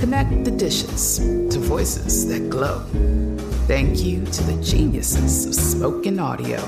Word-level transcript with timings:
Connect 0.00 0.44
the 0.44 0.50
dishes 0.50 1.18
to 1.18 1.58
voices 1.58 2.26
that 2.28 2.48
glow. 2.48 2.78
Thank 3.66 4.02
you 4.02 4.24
to 4.24 4.42
the 4.44 4.58
geniuses 4.62 5.44
of 5.44 5.54
spoken 5.54 6.18
audio. 6.18 6.66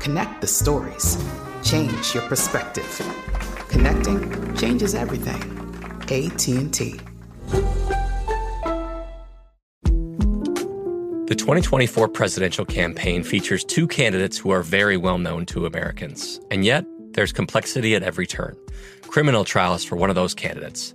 Connect 0.00 0.40
the 0.40 0.48
stories. 0.48 1.16
Change 1.62 2.14
your 2.14 2.24
perspective. 2.24 3.00
Connecting 3.68 4.56
changes 4.56 4.96
everything. 4.96 5.40
AT&T. 6.10 6.98
The 11.26 11.36
2024 11.38 12.08
presidential 12.08 12.64
campaign 12.64 13.22
features 13.22 13.62
two 13.62 13.86
candidates 13.86 14.36
who 14.36 14.50
are 14.50 14.62
very 14.62 14.96
well 14.96 15.18
known 15.18 15.46
to 15.46 15.64
Americans. 15.64 16.40
And 16.50 16.64
yet, 16.64 16.84
there's 17.12 17.32
complexity 17.32 17.94
at 17.94 18.02
every 18.02 18.26
turn. 18.26 18.56
Criminal 19.02 19.44
trials 19.44 19.84
for 19.84 19.94
one 19.96 20.10
of 20.10 20.16
those 20.16 20.34
candidates, 20.34 20.94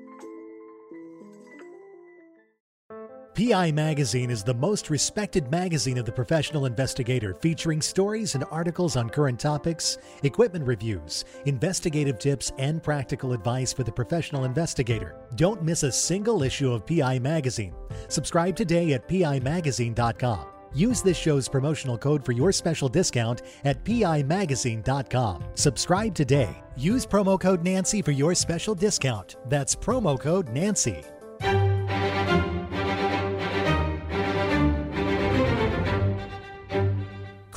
PI 3.41 3.71
Magazine 3.71 4.29
is 4.29 4.43
the 4.43 4.53
most 4.53 4.91
respected 4.91 5.49
magazine 5.49 5.97
of 5.97 6.05
the 6.05 6.11
professional 6.11 6.67
investigator, 6.67 7.33
featuring 7.33 7.81
stories 7.81 8.35
and 8.35 8.45
articles 8.51 8.95
on 8.95 9.09
current 9.09 9.39
topics, 9.39 9.97
equipment 10.21 10.63
reviews, 10.63 11.25
investigative 11.45 12.19
tips, 12.19 12.51
and 12.59 12.83
practical 12.83 13.33
advice 13.33 13.73
for 13.73 13.83
the 13.83 13.91
professional 13.91 14.43
investigator. 14.43 15.15
Don't 15.37 15.63
miss 15.63 15.81
a 15.81 15.91
single 15.91 16.43
issue 16.43 16.71
of 16.71 16.85
PI 16.85 17.17
Magazine. 17.17 17.73
Subscribe 18.09 18.55
today 18.55 18.93
at 18.93 19.07
PIMagazine.com. 19.07 20.45
Use 20.75 21.01
this 21.01 21.17
show's 21.17 21.49
promotional 21.49 21.97
code 21.97 22.23
for 22.23 22.33
your 22.33 22.51
special 22.51 22.89
discount 22.89 23.41
at 23.63 23.83
PIMagazine.com. 23.83 25.45
Subscribe 25.55 26.13
today. 26.13 26.61
Use 26.77 27.07
promo 27.07 27.41
code 27.41 27.63
Nancy 27.63 28.03
for 28.03 28.11
your 28.11 28.35
special 28.35 28.75
discount. 28.75 29.37
That's 29.47 29.75
promo 29.75 30.19
code 30.19 30.49
Nancy. 30.49 31.03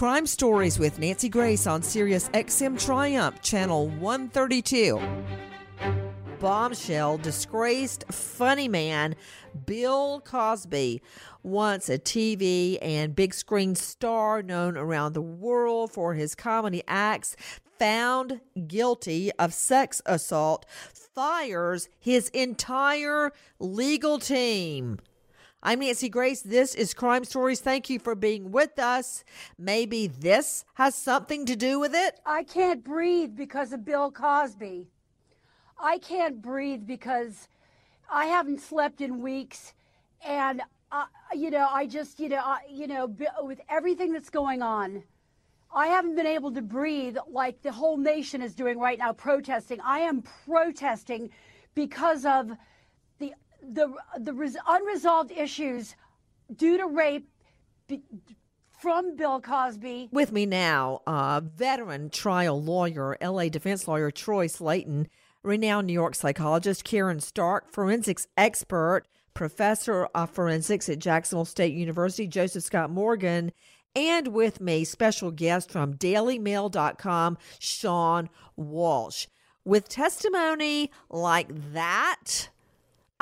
Crime 0.05 0.27
Stories 0.27 0.79
with 0.79 0.99
Nancy 0.99 1.31
Grace 1.31 1.67
on 1.67 1.83
Sirius 1.83 2.29
XM 2.35 2.79
Triumph, 2.79 3.41
Channel 3.41 3.89
132. 3.89 5.01
Bombshell 6.39 7.17
disgraced 7.17 8.05
funny 8.13 8.69
man 8.69 9.15
Bill 9.65 10.21
Cosby, 10.21 11.01
once 11.43 11.89
a 11.89 11.99
TV 11.99 12.77
and 12.83 13.17
big 13.17 13.33
screen 13.33 13.75
star 13.75 14.43
known 14.43 14.77
around 14.77 15.15
the 15.15 15.23
world 15.23 15.91
for 15.91 16.13
his 16.13 16.35
comedy 16.35 16.83
acts, 16.87 17.35
found 17.79 18.43
guilty 18.67 19.33
of 19.39 19.55
sex 19.55 20.03
assault, 20.05 20.67
fires 20.93 21.89
his 21.99 22.29
entire 22.29 23.33
legal 23.59 24.19
team. 24.19 24.99
I'm 25.67 25.81
Nancy 25.81 26.11
Grace. 26.11 26.43
This 26.43 26.75
is 26.75 26.93
Crime 26.93 27.25
Stories. 27.25 27.59
Thank 27.59 27.89
you 27.89 27.99
for 27.99 28.15
being 28.15 28.53
with 28.53 28.79
us. 28.79 29.25
Maybe 29.59 30.09
this 30.09 30.67
has 30.75 30.95
something 30.95 31.47
to 31.47 31.57
do 31.57 31.81
with 31.81 31.95
it. 31.95 32.21
I 32.27 32.43
can't 32.43 32.85
breathe 32.85 33.35
because 33.35 33.73
of 33.73 33.83
Bill 33.83 34.11
Cosby. 34.11 34.91
I 35.83 35.97
can't 36.01 36.43
breathe 36.43 36.83
because 36.87 37.49
I 38.13 38.27
haven't 38.27 38.61
slept 38.61 39.01
in 39.01 39.23
weeks, 39.23 39.73
and 40.23 40.61
uh, 40.93 41.07
you 41.35 41.51
know, 41.51 41.67
I 41.71 41.87
just, 41.87 42.21
you 42.21 42.29
know, 42.29 42.43
I, 42.45 42.59
you 42.69 42.87
know, 42.87 43.11
with 43.41 43.63
everything 43.71 44.13
that's 44.13 44.29
going 44.29 44.61
on, 44.61 45.03
I 45.75 45.87
haven't 45.87 46.15
been 46.15 46.27
able 46.27 46.53
to 46.53 46.61
breathe 46.61 47.17
like 47.27 47.63
the 47.63 47.73
whole 47.73 47.97
nation 47.97 48.43
is 48.43 48.55
doing 48.55 48.79
right 48.79 48.99
now, 48.99 49.15
protesting. 49.15 49.81
I 49.81 50.01
am 50.01 50.25
protesting 50.45 51.31
because 51.75 52.27
of 52.27 52.51
the 53.73 53.95
the 54.19 54.33
res- 54.33 54.57
unresolved 54.67 55.31
issues 55.33 55.95
due 56.55 56.77
to 56.77 56.87
rape 56.87 57.29
be, 57.89 58.03
from 58.81 59.17
Bill 59.17 59.41
Cosby. 59.41 60.09
With 60.13 60.33
me 60.33 60.47
now, 60.47 61.03
uh, 61.07 61.41
veteran 61.41 62.11
trial 62.11 62.63
lawyer, 62.63 63.17
LA 63.23 63.49
defense 63.49 63.89
lawyer 63.89 64.11
Troy 64.11 64.47
Slaten, 64.47 65.07
renowned 65.43 65.87
New 65.87 65.93
York 65.93 66.15
psychologist 66.15 66.85
Karen 66.85 67.21
Stark, 67.21 67.73
forensics 67.73 68.27
expert, 68.37 69.05
professor 69.33 70.07
of 70.15 70.31
forensics 70.31 70.89
at 70.89 70.99
Jacksonville 70.99 71.45
State 71.45 71.75
University, 71.75 72.27
Joseph 72.27 72.65
Scott 72.65 72.91
Morgan, 72.91 73.53
and 73.97 74.29
with 74.29 74.61
me, 74.61 74.85
special 74.85 75.31
guest 75.31 75.71
from 75.71 75.95
DailyMail.com, 75.95 77.39
Sean 77.59 78.29
Walsh. 78.57 79.27
With 79.65 79.89
testimony 79.89 80.91
like 81.09 81.73
that, 81.73 82.49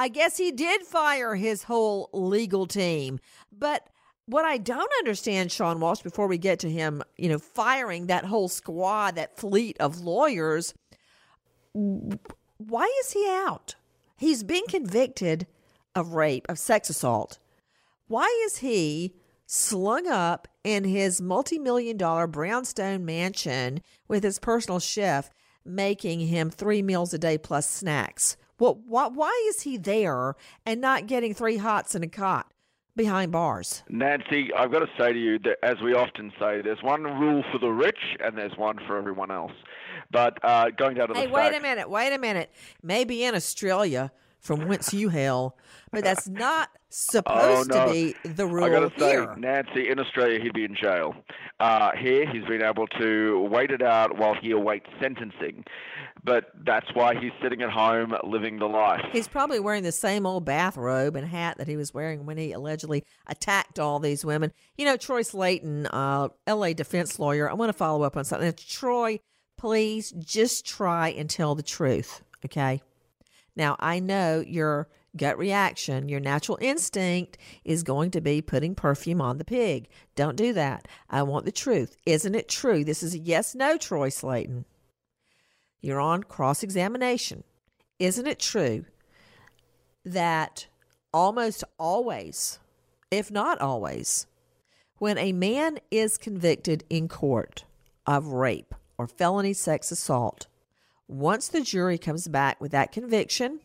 I 0.02 0.08
guess 0.08 0.36
he 0.36 0.50
did 0.50 0.82
fire 0.82 1.36
his 1.36 1.62
whole 1.62 2.10
legal 2.12 2.66
team. 2.66 3.20
But 3.56 3.88
what 4.26 4.44
I 4.44 4.58
don't 4.58 4.90
understand, 4.98 5.52
Sean 5.52 5.78
Walsh, 5.78 6.00
before 6.02 6.26
we 6.26 6.38
get 6.38 6.58
to 6.58 6.68
him, 6.68 7.04
you 7.16 7.28
know, 7.28 7.38
firing 7.38 8.08
that 8.08 8.24
whole 8.24 8.48
squad, 8.48 9.14
that 9.14 9.36
fleet 9.36 9.76
of 9.78 10.00
lawyers, 10.00 10.74
why 11.72 12.92
is 13.04 13.12
he 13.12 13.24
out? 13.28 13.76
He's 14.16 14.42
been 14.42 14.66
convicted 14.68 15.46
of 15.94 16.14
rape, 16.14 16.46
of 16.48 16.58
sex 16.58 16.90
assault. 16.90 17.38
Why 18.08 18.26
is 18.46 18.56
he 18.56 19.14
slung 19.46 20.08
up 20.08 20.48
in 20.64 20.82
his 20.82 21.22
multi 21.22 21.60
million 21.60 21.96
dollar 21.96 22.26
brownstone 22.26 23.04
mansion 23.04 23.80
with 24.08 24.24
his 24.24 24.40
personal 24.40 24.80
chef 24.80 25.30
making 25.64 26.18
him 26.18 26.50
three 26.50 26.82
meals 26.82 27.14
a 27.14 27.18
day 27.18 27.38
plus 27.38 27.70
snacks. 27.70 28.36
Well, 28.62 28.78
why, 28.86 29.08
why 29.08 29.46
is 29.48 29.62
he 29.62 29.76
there 29.76 30.36
and 30.64 30.80
not 30.80 31.08
getting 31.08 31.34
three 31.34 31.56
hots 31.56 31.96
and 31.96 32.04
a 32.04 32.06
cot 32.06 32.52
behind 32.94 33.32
bars? 33.32 33.82
Nancy, 33.88 34.50
I've 34.56 34.70
got 34.70 34.78
to 34.78 34.88
say 34.96 35.12
to 35.12 35.18
you 35.18 35.40
that, 35.40 35.56
as 35.64 35.80
we 35.82 35.94
often 35.94 36.32
say, 36.38 36.62
there's 36.62 36.80
one 36.80 37.02
rule 37.02 37.42
for 37.50 37.58
the 37.58 37.70
rich 37.70 37.98
and 38.20 38.38
there's 38.38 38.56
one 38.56 38.78
for 38.86 38.96
everyone 38.96 39.32
else. 39.32 39.50
But 40.12 40.38
uh, 40.44 40.70
going 40.76 40.94
down 40.94 41.08
to 41.08 41.14
the 41.14 41.18
Hey, 41.18 41.26
wait 41.26 41.50
facts, 41.50 41.58
a 41.58 41.60
minute, 41.60 41.90
wait 41.90 42.12
a 42.12 42.18
minute. 42.18 42.52
Maybe 42.84 43.24
in 43.24 43.34
Australia, 43.34 44.12
from 44.42 44.66
whence 44.66 44.92
you 44.92 45.08
hail, 45.08 45.56
but 45.92 46.02
that's 46.04 46.28
not 46.28 46.68
supposed 46.90 47.72
Oh, 47.72 47.76
no. 47.78 47.86
to 47.86 47.92
be 47.92 48.14
the 48.28 48.46
rule 48.46 48.64
I 48.64 48.68
got 48.70 48.92
to 48.92 49.00
say, 49.00 49.10
here. 49.12 49.34
Nancy, 49.38 49.88
in 49.88 49.98
Australia, 49.98 50.40
he'd 50.42 50.52
be 50.52 50.64
in 50.64 50.74
jail. 50.74 51.14
Uh, 51.60 51.92
here, 51.96 52.30
he's 52.30 52.44
been 52.44 52.62
able 52.62 52.86
to 52.98 53.48
wait 53.50 53.70
it 53.70 53.82
out 53.82 54.18
while 54.18 54.34
he 54.34 54.50
awaits 54.50 54.86
sentencing. 55.00 55.64
But 56.24 56.46
that's 56.64 56.86
why 56.94 57.14
he's 57.14 57.32
sitting 57.42 57.62
at 57.62 57.70
home 57.70 58.14
living 58.24 58.58
the 58.58 58.66
life. 58.66 59.00
He's 59.12 59.26
probably 59.28 59.58
wearing 59.60 59.82
the 59.84 59.92
same 59.92 60.26
old 60.26 60.44
bathrobe 60.44 61.16
and 61.16 61.26
hat 61.26 61.58
that 61.58 61.66
he 61.68 61.76
was 61.76 61.94
wearing 61.94 62.26
when 62.26 62.36
he 62.36 62.52
allegedly 62.52 63.04
attacked 63.26 63.78
all 63.78 63.98
these 63.98 64.24
women. 64.24 64.52
You 64.76 64.84
know, 64.84 64.96
Troy 64.96 65.22
Slaten, 65.22 65.88
uh, 65.92 66.28
LA 66.52 66.72
defense 66.74 67.18
lawyer, 67.18 67.48
I 67.50 67.54
want 67.54 67.70
to 67.70 67.78
follow 67.78 68.02
up 68.02 68.16
on 68.16 68.24
something. 68.24 68.52
Troy, 68.54 69.18
please 69.56 70.12
just 70.18 70.66
try 70.66 71.08
and 71.10 71.28
tell 71.30 71.54
the 71.54 71.62
truth, 71.62 72.22
okay? 72.44 72.82
Now, 73.54 73.76
I 73.78 74.00
know 74.00 74.42
your 74.46 74.88
gut 75.16 75.36
reaction, 75.38 76.08
your 76.08 76.20
natural 76.20 76.58
instinct 76.60 77.36
is 77.64 77.82
going 77.82 78.10
to 78.12 78.20
be 78.20 78.40
putting 78.40 78.74
perfume 78.74 79.20
on 79.20 79.38
the 79.38 79.44
pig. 79.44 79.88
Don't 80.14 80.36
do 80.36 80.52
that. 80.54 80.88
I 81.10 81.22
want 81.22 81.44
the 81.44 81.52
truth. 81.52 81.96
Isn't 82.06 82.34
it 82.34 82.48
true? 82.48 82.84
This 82.84 83.02
is 83.02 83.14
a 83.14 83.18
yes 83.18 83.54
no, 83.54 83.76
Troy 83.76 84.08
Slaten. 84.08 84.64
You're 85.80 86.00
on 86.00 86.22
cross 86.22 86.62
examination. 86.62 87.44
Isn't 87.98 88.26
it 88.26 88.38
true 88.38 88.84
that 90.04 90.66
almost 91.12 91.64
always, 91.78 92.58
if 93.10 93.30
not 93.30 93.60
always, 93.60 94.26
when 94.98 95.18
a 95.18 95.32
man 95.32 95.78
is 95.90 96.16
convicted 96.16 96.84
in 96.88 97.08
court 97.08 97.64
of 98.06 98.28
rape 98.28 98.74
or 98.96 99.06
felony 99.06 99.52
sex 99.52 99.90
assault, 99.90 100.46
once 101.08 101.48
the 101.48 101.60
jury 101.60 101.98
comes 101.98 102.28
back 102.28 102.60
with 102.60 102.72
that 102.72 102.92
conviction, 102.92 103.60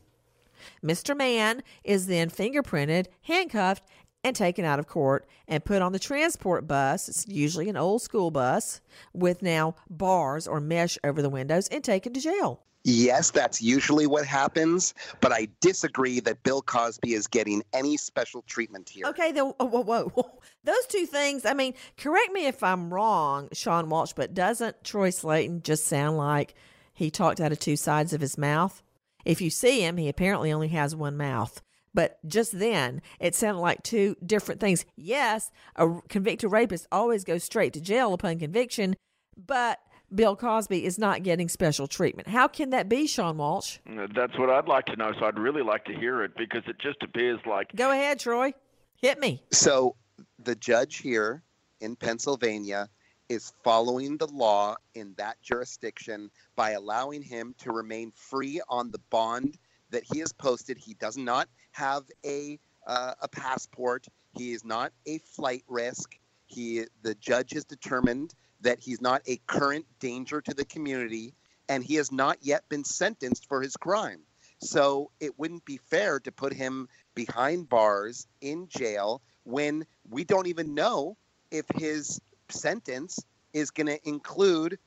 Mr. 0.83 1.15
Mann 1.15 1.63
is 1.83 2.07
then 2.07 2.29
fingerprinted, 2.29 3.07
handcuffed, 3.21 3.83
and 4.23 4.35
taken 4.35 4.65
out 4.65 4.79
of 4.79 4.87
court 4.87 5.27
and 5.47 5.63
put 5.63 5.81
on 5.81 5.91
the 5.91 5.99
transport 5.99 6.67
bus. 6.67 7.07
It's 7.07 7.25
usually 7.27 7.69
an 7.69 7.77
old 7.77 8.01
school 8.01 8.31
bus 8.31 8.81
with 9.13 9.41
now 9.41 9.75
bars 9.89 10.47
or 10.47 10.59
mesh 10.59 10.97
over 11.03 11.21
the 11.21 11.29
windows 11.29 11.67
and 11.69 11.83
taken 11.83 12.13
to 12.13 12.19
jail. 12.19 12.63
Yes, 12.83 13.31
that's 13.31 13.61
usually 13.61 14.07
what 14.07 14.25
happens, 14.25 14.93
but 15.19 15.33
I 15.33 15.49
disagree 15.59 16.21
that 16.21 16.41
Bill 16.43 16.61
Cosby 16.61 17.13
is 17.13 17.27
getting 17.27 17.61
any 17.73 17.97
special 17.97 18.43
treatment 18.43 18.87
here. 18.87 19.05
Okay, 19.07 19.33
then 19.33 19.47
whoa, 19.59 19.83
whoa, 19.83 20.05
whoa. 20.05 20.39
Those 20.63 20.85
two 20.87 21.05
things, 21.05 21.45
I 21.45 21.53
mean, 21.53 21.73
correct 21.97 22.31
me 22.31 22.45
if 22.45 22.63
I'm 22.63 22.93
wrong, 22.93 23.49
Sean 23.51 23.89
Walsh, 23.89 24.13
but 24.15 24.33
doesn't 24.33 24.85
Troy 24.85 25.09
Slaten 25.09 25.63
just 25.63 25.85
sound 25.85 26.17
like 26.17 26.55
he 26.97 27.11
talked 27.11 27.39
out 27.39 27.51
of 27.51 27.59
two 27.59 27.75
sides 27.75 28.11
of 28.11 28.21
his 28.21 28.39
mouth? 28.39 28.81
If 29.23 29.39
you 29.39 29.51
see 29.51 29.81
him, 29.81 29.97
he 29.97 30.09
apparently 30.09 30.51
only 30.51 30.69
has 30.69 30.95
one 30.95 31.15
mouth. 31.15 31.61
But 31.93 32.17
just 32.27 32.57
then, 32.57 33.03
it 33.19 33.35
sounded 33.35 33.59
like 33.61 33.83
two 33.83 34.15
different 34.25 34.59
things. 34.59 34.83
Yes, 34.95 35.51
a 35.75 35.99
convicted 36.09 36.51
rapist 36.51 36.87
always 36.91 37.23
goes 37.23 37.43
straight 37.43 37.73
to 37.73 37.81
jail 37.81 38.13
upon 38.13 38.39
conviction, 38.39 38.95
but 39.35 39.79
Bill 40.13 40.35
Cosby 40.35 40.85
is 40.85 40.97
not 40.97 41.21
getting 41.21 41.49
special 41.49 41.85
treatment. 41.85 42.29
How 42.29 42.47
can 42.47 42.71
that 42.71 42.89
be, 42.89 43.05
Sean 43.05 43.37
Walsh? 43.37 43.77
Uh, 43.87 44.07
that's 44.15 44.37
what 44.39 44.49
I'd 44.49 44.67
like 44.67 44.85
to 44.87 44.95
know, 44.95 45.11
so 45.19 45.25
I'd 45.25 45.37
really 45.37 45.63
like 45.63 45.85
to 45.85 45.93
hear 45.93 46.23
it 46.23 46.31
because 46.35 46.63
it 46.67 46.79
just 46.79 47.03
appears 47.03 47.39
like 47.45 47.75
Go 47.75 47.91
ahead, 47.91 48.19
Troy. 48.19 48.53
Hit 49.01 49.19
me. 49.19 49.43
So 49.51 49.95
the 50.39 50.55
judge 50.55 50.97
here 50.97 51.43
in 51.79 51.95
Pennsylvania 51.95 52.89
is 53.29 53.53
following 53.63 54.17
the 54.17 54.27
law 54.27 54.75
in 54.95 55.13
that 55.17 55.41
jurisdiction 55.41 56.29
by 56.55 56.71
allowing 56.71 57.21
him 57.21 57.53
to 57.59 57.71
remain 57.71 58.11
free 58.11 58.61
on 58.69 58.91
the 58.91 59.01
bond 59.09 59.57
that 59.89 60.03
he 60.03 60.19
has 60.19 60.31
posted. 60.31 60.77
He 60.77 60.93
does 60.95 61.17
not 61.17 61.47
have 61.71 62.03
a 62.25 62.59
uh, 62.85 63.13
a 63.21 63.27
passport. 63.27 64.07
He 64.37 64.53
is 64.53 64.63
not 64.63 64.93
a 65.05 65.17
flight 65.19 65.63
risk. 65.67 66.17
He 66.45 66.85
the 67.01 67.15
judge 67.15 67.51
has 67.53 67.65
determined 67.65 68.33
that 68.61 68.79
he's 68.79 69.01
not 69.01 69.21
a 69.27 69.37
current 69.47 69.85
danger 69.99 70.41
to 70.41 70.53
the 70.53 70.65
community 70.65 71.33
and 71.69 71.83
he 71.83 71.95
has 71.95 72.11
not 72.11 72.37
yet 72.41 72.67
been 72.69 72.83
sentenced 72.83 73.47
for 73.47 73.61
his 73.61 73.75
crime. 73.75 74.21
So 74.59 75.11
it 75.19 75.37
wouldn't 75.37 75.65
be 75.65 75.77
fair 75.77 76.19
to 76.21 76.31
put 76.31 76.53
him 76.53 76.87
behind 77.13 77.69
bars 77.69 78.25
in 78.41 78.67
jail 78.67 79.21
when 79.43 79.85
we 80.09 80.23
don't 80.23 80.47
even 80.47 80.73
know 80.73 81.17
if 81.51 81.65
his 81.75 82.19
sentence 82.49 83.19
is 83.53 83.71
going 83.71 83.87
to 83.87 83.99
include 84.07 84.77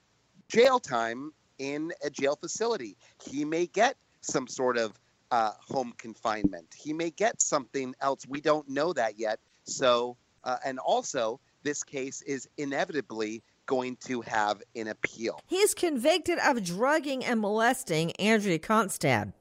jail 0.48 0.78
time 0.78 1.32
in 1.58 1.92
a 2.04 2.10
jail 2.10 2.36
facility. 2.36 2.96
He 3.24 3.44
may 3.44 3.66
get 3.66 3.96
some 4.20 4.46
sort 4.46 4.76
of 4.76 4.98
uh, 5.30 5.52
home 5.60 5.92
confinement. 5.96 6.66
He 6.76 6.92
may 6.92 7.10
get 7.10 7.40
something 7.40 7.94
else. 8.00 8.26
We 8.28 8.40
don't 8.40 8.68
know 8.68 8.92
that 8.92 9.18
yet. 9.18 9.38
So, 9.64 10.16
uh, 10.44 10.56
and 10.64 10.78
also, 10.78 11.40
this 11.62 11.84
case 11.84 12.22
is 12.22 12.48
inevitably 12.56 13.42
going 13.66 13.96
to 14.04 14.20
have 14.22 14.62
an 14.74 14.88
appeal. 14.88 15.40
He's 15.46 15.74
convicted 15.74 16.38
of 16.44 16.64
drugging 16.64 17.24
and 17.24 17.40
molesting 17.40 18.12
Andrea 18.12 18.58
Constand. 18.58 19.32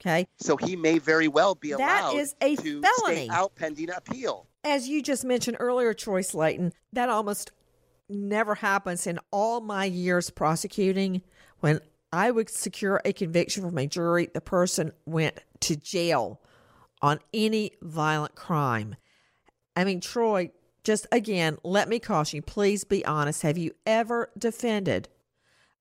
Okay. 0.00 0.26
So 0.38 0.56
he 0.56 0.76
may 0.76 0.98
very 0.98 1.28
well 1.28 1.54
be 1.54 1.72
That 1.72 1.80
allowed 1.80 2.16
is 2.16 2.34
a 2.40 2.54
to 2.56 2.80
felony. 2.82 3.26
stay 3.26 3.28
out 3.30 3.54
pending 3.56 3.90
appeal. 3.90 4.46
As 4.64 4.88
you 4.88 5.02
just 5.02 5.24
mentioned 5.24 5.56
earlier, 5.60 5.94
Troy 5.94 6.22
Slaten, 6.22 6.72
that 6.92 7.08
almost 7.08 7.52
never 8.08 8.56
happens 8.56 9.06
in 9.06 9.18
all 9.30 9.60
my 9.60 9.84
years 9.84 10.30
prosecuting. 10.30 11.22
When 11.60 11.80
I 12.12 12.30
would 12.30 12.50
secure 12.50 13.00
a 13.04 13.12
conviction 13.12 13.62
from 13.62 13.78
a 13.78 13.86
jury, 13.86 14.28
the 14.32 14.40
person 14.40 14.92
went 15.06 15.38
to 15.60 15.76
jail 15.76 16.40
on 17.00 17.20
any 17.32 17.72
violent 17.82 18.34
crime. 18.34 18.96
I 19.76 19.84
mean, 19.84 20.00
Troy, 20.00 20.50
just 20.82 21.06
again, 21.12 21.58
let 21.62 21.88
me 21.88 21.98
caution 21.98 22.38
you, 22.38 22.42
please 22.42 22.84
be 22.84 23.04
honest. 23.04 23.42
Have 23.42 23.58
you 23.58 23.72
ever 23.86 24.30
defended 24.36 25.08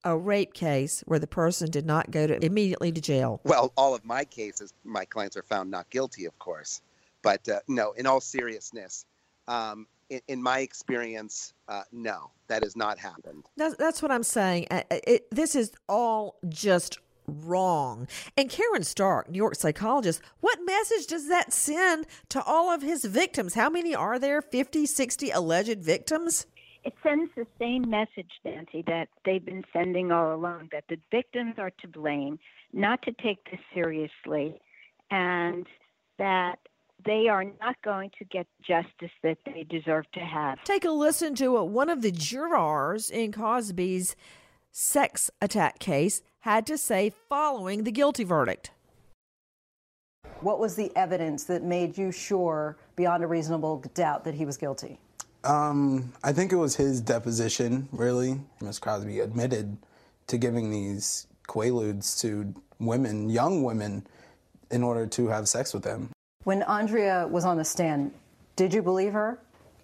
a 0.04 0.16
rape 0.16 0.54
case 0.54 1.04
where 1.08 1.20
the 1.20 1.28
person 1.28 1.72
did 1.72 1.86
not 1.86 2.12
go 2.12 2.28
to 2.28 2.46
immediately 2.46 2.92
to 2.92 3.02
jail? 3.02 3.42
Well, 3.44 3.74
all 3.76 3.96
of 3.96 4.06
my 4.06 4.24
cases, 4.26 4.74
my 4.84 5.06
clients 5.06 5.36
are 5.36 5.44
found 5.44 5.72
not 5.72 5.90
guilty, 5.90 6.26
of 6.26 6.38
course. 6.38 6.82
But 7.28 7.50
uh, 7.50 7.60
no, 7.68 7.92
in 7.92 8.06
all 8.06 8.22
seriousness, 8.22 9.04
um, 9.50 9.86
in, 10.10 10.22
in 10.30 10.42
my 10.42 10.60
experience, 10.60 11.54
uh, 11.68 11.84
no, 11.92 12.32
that 12.48 12.64
has 12.64 12.78
not 12.78 12.98
happened. 12.98 13.44
That's, 13.58 13.76
that's 13.76 14.02
what 14.02 14.12
I'm 14.12 14.24
saying. 14.24 14.68
Uh, 14.72 14.84
It, 14.90 15.30
this 15.30 15.54
is 15.54 15.74
all 15.90 16.40
just 16.48 17.00
wrong. 17.28 18.08
And 18.38 18.50
Karen 18.50 18.84
Stark, 18.84 19.30
New 19.30 19.36
York 19.36 19.56
psychologist, 19.56 20.22
what 20.40 20.60
message 20.66 21.08
does 21.08 21.28
that 21.28 21.52
send 21.52 22.08
to 22.30 22.42
all 22.42 22.72
of 22.74 22.82
his 22.82 23.04
victims? 23.04 23.56
How 23.56 23.70
many 23.70 23.94
are 23.94 24.18
there? 24.18 24.42
50, 24.42 24.86
60 24.86 25.30
alleged 25.32 25.84
victims? 25.84 26.46
It 26.86 26.94
sends 27.04 27.30
the 27.36 27.46
same 27.60 27.90
message, 27.90 28.32
Nancy, 28.46 28.86
that 28.88 29.10
they've 29.26 29.44
been 29.44 29.66
sending 29.74 30.14
all 30.14 30.34
along 30.34 30.70
that 30.72 30.86
the 30.88 30.98
victims 31.12 31.56
are 31.58 31.72
to 31.82 31.90
blame, 31.90 32.40
not 32.72 33.02
to 33.02 33.12
take 33.22 33.44
this 33.52 33.60
seriously, 33.74 34.62
and 35.12 35.68
that 36.20 36.60
they 37.08 37.28
are 37.28 37.46
not 37.62 37.76
going 37.84 38.12
to 38.20 38.26
get 38.26 38.46
justice 38.62 39.12
that 39.24 39.38
they 39.46 39.64
deserve 39.64 40.06
to 40.14 40.20
have. 40.20 40.64
Take 40.64 40.86
a 40.86 40.92
listen 40.92 41.36
to 41.36 41.54
what 41.54 41.70
one 41.70 41.90
of 41.90 42.02
the 42.02 42.12
jurors 42.12 43.10
in 43.10 43.32
Cosby's 43.32 44.16
sex 44.72 45.32
attack 45.42 45.80
case 45.80 46.22
had 46.42 46.68
to 46.68 46.78
say 46.78 47.12
following 47.30 47.84
the 47.84 47.92
guilty 47.92 48.24
verdict. 48.24 48.72
What 50.42 50.60
was 50.60 50.76
the 50.76 50.92
evidence 50.96 51.46
that 51.46 51.64
made 51.64 51.98
you 51.98 52.12
sure, 52.12 52.78
beyond 52.96 53.24
a 53.24 53.28
reasonable 53.28 53.84
doubt, 53.96 54.24
that 54.26 54.36
he 54.36 54.46
was 54.46 54.56
guilty? 54.56 55.00
Um, 55.44 56.14
I 56.24 56.32
think 56.32 56.52
it 56.52 56.58
was 56.58 56.76
his 56.76 57.02
deposition, 57.02 57.88
really. 57.92 58.40
Miss 58.62 58.78
Cosby 58.78 59.20
admitted 59.20 59.78
to 60.28 60.38
giving 60.38 60.70
these 60.70 61.26
quaaludes 61.48 62.20
to 62.22 62.54
women, 62.80 63.30
young 63.30 63.64
women, 63.64 64.06
in 64.70 64.84
order 64.84 65.08
to 65.08 65.28
have 65.30 65.48
sex 65.48 65.74
with 65.74 65.84
them. 65.84 66.12
When 66.48 66.64
Andrea 66.64 67.28
was 67.30 67.44
on 67.44 67.58
the 67.58 67.66
stand, 67.66 68.14
did 68.56 68.74
you 68.74 68.82
believe 68.82 69.12
her? 69.12 69.38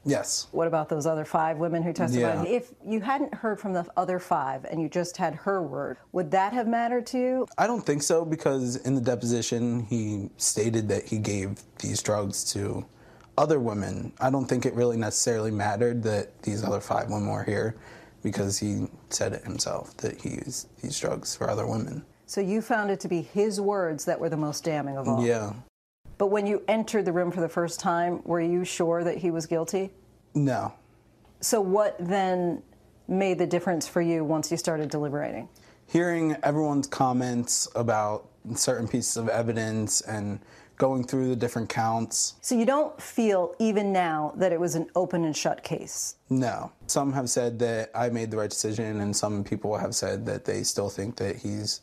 Yes. 0.06 0.48
What 0.54 0.66
about 0.66 0.88
those 0.88 1.06
other 1.06 1.26
five 1.26 1.58
women 1.58 1.84
who 1.84 1.92
testified? 1.92 2.48
Yeah. 2.48 2.56
If 2.56 2.72
you 2.88 3.02
hadn't 3.02 3.34
heard 3.34 3.60
from 3.60 3.74
the 3.74 3.86
other 3.98 4.18
five 4.18 4.64
and 4.64 4.82
you 4.82 4.88
just 4.88 5.18
had 5.18 5.36
her 5.36 5.62
word, 5.62 5.98
would 6.14 6.32
that 6.32 6.54
have 6.54 6.66
mattered 6.66 7.06
to 7.08 7.18
you? 7.18 7.48
I 7.58 7.68
don't 7.68 7.86
think 7.86 8.02
so 8.02 8.24
because 8.24 8.78
in 8.78 8.96
the 8.96 9.02
deposition 9.02 9.84
he 9.84 10.30
stated 10.38 10.88
that 10.88 11.04
he 11.04 11.18
gave 11.18 11.60
these 11.80 12.02
drugs 12.02 12.50
to 12.54 12.86
other 13.38 13.60
women. 13.60 14.14
I 14.22 14.30
don't 14.30 14.46
think 14.46 14.66
it 14.66 14.74
really 14.74 14.96
necessarily 14.96 15.52
mattered 15.52 16.02
that 16.04 16.44
these 16.44 16.64
other 16.64 16.80
five 16.80 17.10
women 17.10 17.28
were 17.28 17.44
here 17.44 17.76
because 18.22 18.58
he 18.58 18.88
said 19.10 19.34
it 19.34 19.44
himself 19.44 19.98
that 19.98 20.22
he 20.22 20.36
used 20.36 20.70
these 20.82 20.98
drugs 20.98 21.36
for 21.36 21.50
other 21.50 21.68
women. 21.68 22.06
So 22.26 22.40
you 22.40 22.62
found 22.62 22.90
it 22.90 23.02
to 23.02 23.10
be 23.10 23.22
his 23.22 23.60
words 23.60 24.06
that 24.06 24.18
were 24.18 24.30
the 24.30 24.38
most 24.38 24.64
damning 24.64 24.96
of 24.96 25.10
all? 25.10 25.26
Yeah. 25.26 25.52
But 26.24 26.32
when 26.32 26.48
you 26.48 26.64
entered 26.70 27.04
the 27.04 27.12
room 27.12 27.32
for 27.32 27.42
the 27.42 27.50
first 27.50 27.82
time, 27.82 28.22
were 28.24 28.40
you 28.40 28.64
sure 28.64 29.04
that 29.04 29.18
he 29.18 29.30
was 29.30 29.46
guilty? 29.46 29.92
No. 30.34 30.74
So 31.42 31.60
what 31.60 31.98
then 32.00 32.64
made 33.10 33.40
the 33.40 33.46
difference 33.46 33.90
for 33.90 34.02
you 34.02 34.24
once 34.24 34.50
you 34.50 34.56
started 34.56 34.90
deliberating? 34.90 35.50
Hearing 35.86 36.38
everyone's 36.42 36.88
comments 36.88 37.68
about 37.76 38.30
certain 38.56 38.88
pieces 38.88 39.18
of 39.18 39.28
evidence 39.28 40.00
and 40.00 40.40
going 40.78 41.04
through 41.04 41.28
the 41.28 41.36
different 41.36 41.68
counts. 41.68 42.36
So 42.40 42.58
you 42.58 42.66
don't 42.66 43.02
feel 43.02 43.54
even 43.60 43.92
now 43.92 44.32
that 44.38 44.54
it 44.54 44.60
was 44.62 44.76
an 44.76 44.88
open 44.96 45.26
and 45.26 45.36
shut 45.36 45.62
case? 45.62 46.16
No. 46.30 46.72
Some 46.88 47.12
have 47.12 47.30
said 47.30 47.60
that 47.60 47.92
I 47.94 48.08
made 48.08 48.32
the 48.32 48.38
right 48.38 48.50
decision, 48.50 49.02
and 49.02 49.14
some 49.14 49.44
people 49.44 49.76
have 49.76 49.94
said 49.94 50.26
that 50.28 50.46
they 50.46 50.64
still 50.64 50.88
think 50.90 51.18
that 51.18 51.36
he's 51.36 51.82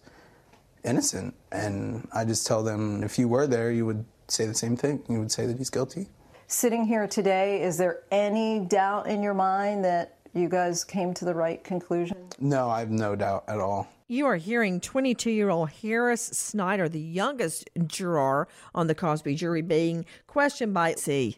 innocent. 0.83 1.35
And 1.53 2.09
I 2.11 2.25
just 2.25 2.47
tell 2.47 2.63
them 2.63 3.03
if 3.03 3.19
you 3.19 3.29
were 3.29 3.47
there, 3.47 3.71
you 3.71 3.85
would 3.85 4.03
say 4.33 4.47
the 4.47 4.55
same 4.55 4.77
thing. 4.77 5.03
You 5.09 5.19
would 5.19 5.33
say 5.33 5.47
that 5.47 5.59
he's 5.59 5.71
guilty. 5.71 6.09
Sitting 6.47 6.85
here 6.85 7.07
today, 7.07 7.63
is 7.63 7.77
there 7.77 8.03
any 8.11 8.61
doubt 8.61 9.07
in 9.07 9.23
your 9.23 9.35
mind 9.35 9.85
that 9.85 10.19
you 10.35 10.49
guys 10.49 10.85
came 10.85 11.15
to 11.15 11.25
the 11.25 11.35
right 11.35 11.63
conclusion? 11.63 12.17
No, 12.39 12.69
I 12.69 12.81
have 12.81 12.91
no 12.91 13.15
doubt 13.15 13.45
at 13.49 13.61
all. 13.61 13.89
You 14.09 14.27
are 14.27 14.37
hearing 14.37 14.81
22 14.81 15.31
year 15.31 15.51
old 15.51 15.71
Harris 15.71 16.23
Snyder, 16.23 16.89
the 16.89 17.01
youngest 17.01 17.71
juror 17.87 18.49
on 18.75 18.89
the 18.89 18.95
Cosby 18.95 19.37
jury, 19.37 19.63
being 19.63 20.05
questioned 20.27 20.75
by 20.75 20.95
C. 20.95 21.37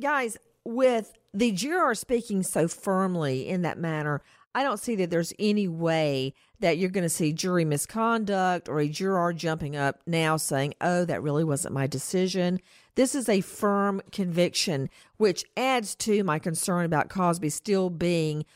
Guys, 0.00 0.36
with 0.64 1.12
the 1.32 1.52
juror 1.52 1.94
speaking 1.94 2.42
so 2.42 2.66
firmly 2.66 3.46
in 3.48 3.62
that 3.62 3.78
manner, 3.78 4.22
I 4.56 4.62
don't 4.62 4.80
see 4.80 4.96
that 4.96 5.10
there's 5.10 5.32
any 5.38 5.68
way 5.68 6.34
that 6.64 6.78
you're 6.78 6.88
going 6.88 7.02
to 7.02 7.10
see 7.10 7.30
jury 7.30 7.62
misconduct 7.62 8.70
or 8.70 8.80
a 8.80 8.88
juror 8.88 9.34
jumping 9.34 9.76
up 9.76 10.00
now 10.06 10.38
saying, 10.38 10.72
oh, 10.80 11.04
that 11.04 11.22
really 11.22 11.44
wasn't 11.44 11.74
my 11.74 11.86
decision. 11.86 12.58
This 12.94 13.14
is 13.14 13.28
a 13.28 13.42
firm 13.42 14.00
conviction, 14.12 14.88
which 15.18 15.44
adds 15.58 15.94
to 15.96 16.24
my 16.24 16.38
concern 16.38 16.86
about 16.86 17.10
Cosby 17.10 17.50
still 17.50 17.90
being 17.90 18.46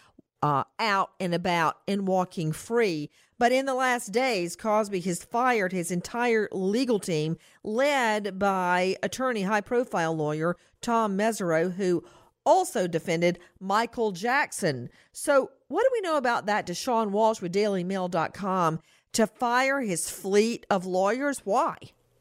uh, 0.43 0.65
out 0.79 1.11
and 1.21 1.35
about 1.35 1.81
and 1.87 2.09
walking 2.09 2.51
free. 2.51 3.11
But 3.39 3.53
in 3.53 3.67
the 3.67 3.75
last 3.75 4.11
days, 4.11 4.57
Cosby 4.57 5.01
has 5.01 5.23
fired 5.23 5.73
his 5.73 5.91
entire 5.91 6.49
legal 6.51 6.99
team, 6.99 7.37
led 7.63 8.39
by 8.39 8.97
attorney, 9.03 9.43
high 9.43 9.61
profile 9.61 10.17
lawyer 10.17 10.57
Tom 10.81 11.19
Mesereau, 11.19 11.75
who 11.75 12.03
also 12.49 12.87
defended 12.87 13.39
Michael 13.61 14.11
Jackson. 14.11 14.89
So, 15.13 15.51
what 15.69 15.83
do 15.83 15.91
we 15.93 16.01
know 16.01 16.17
about 16.17 16.47
that? 16.47 16.67
Deshaun 16.67 17.11
Walsh 17.11 17.43
with 17.43 17.53
DailyMail.com 17.53 18.81
to 19.13 19.27
fire 19.27 19.81
his 19.83 20.09
fleet 20.09 20.65
of 20.71 20.87
lawyers? 20.87 21.43
Why? 21.45 21.77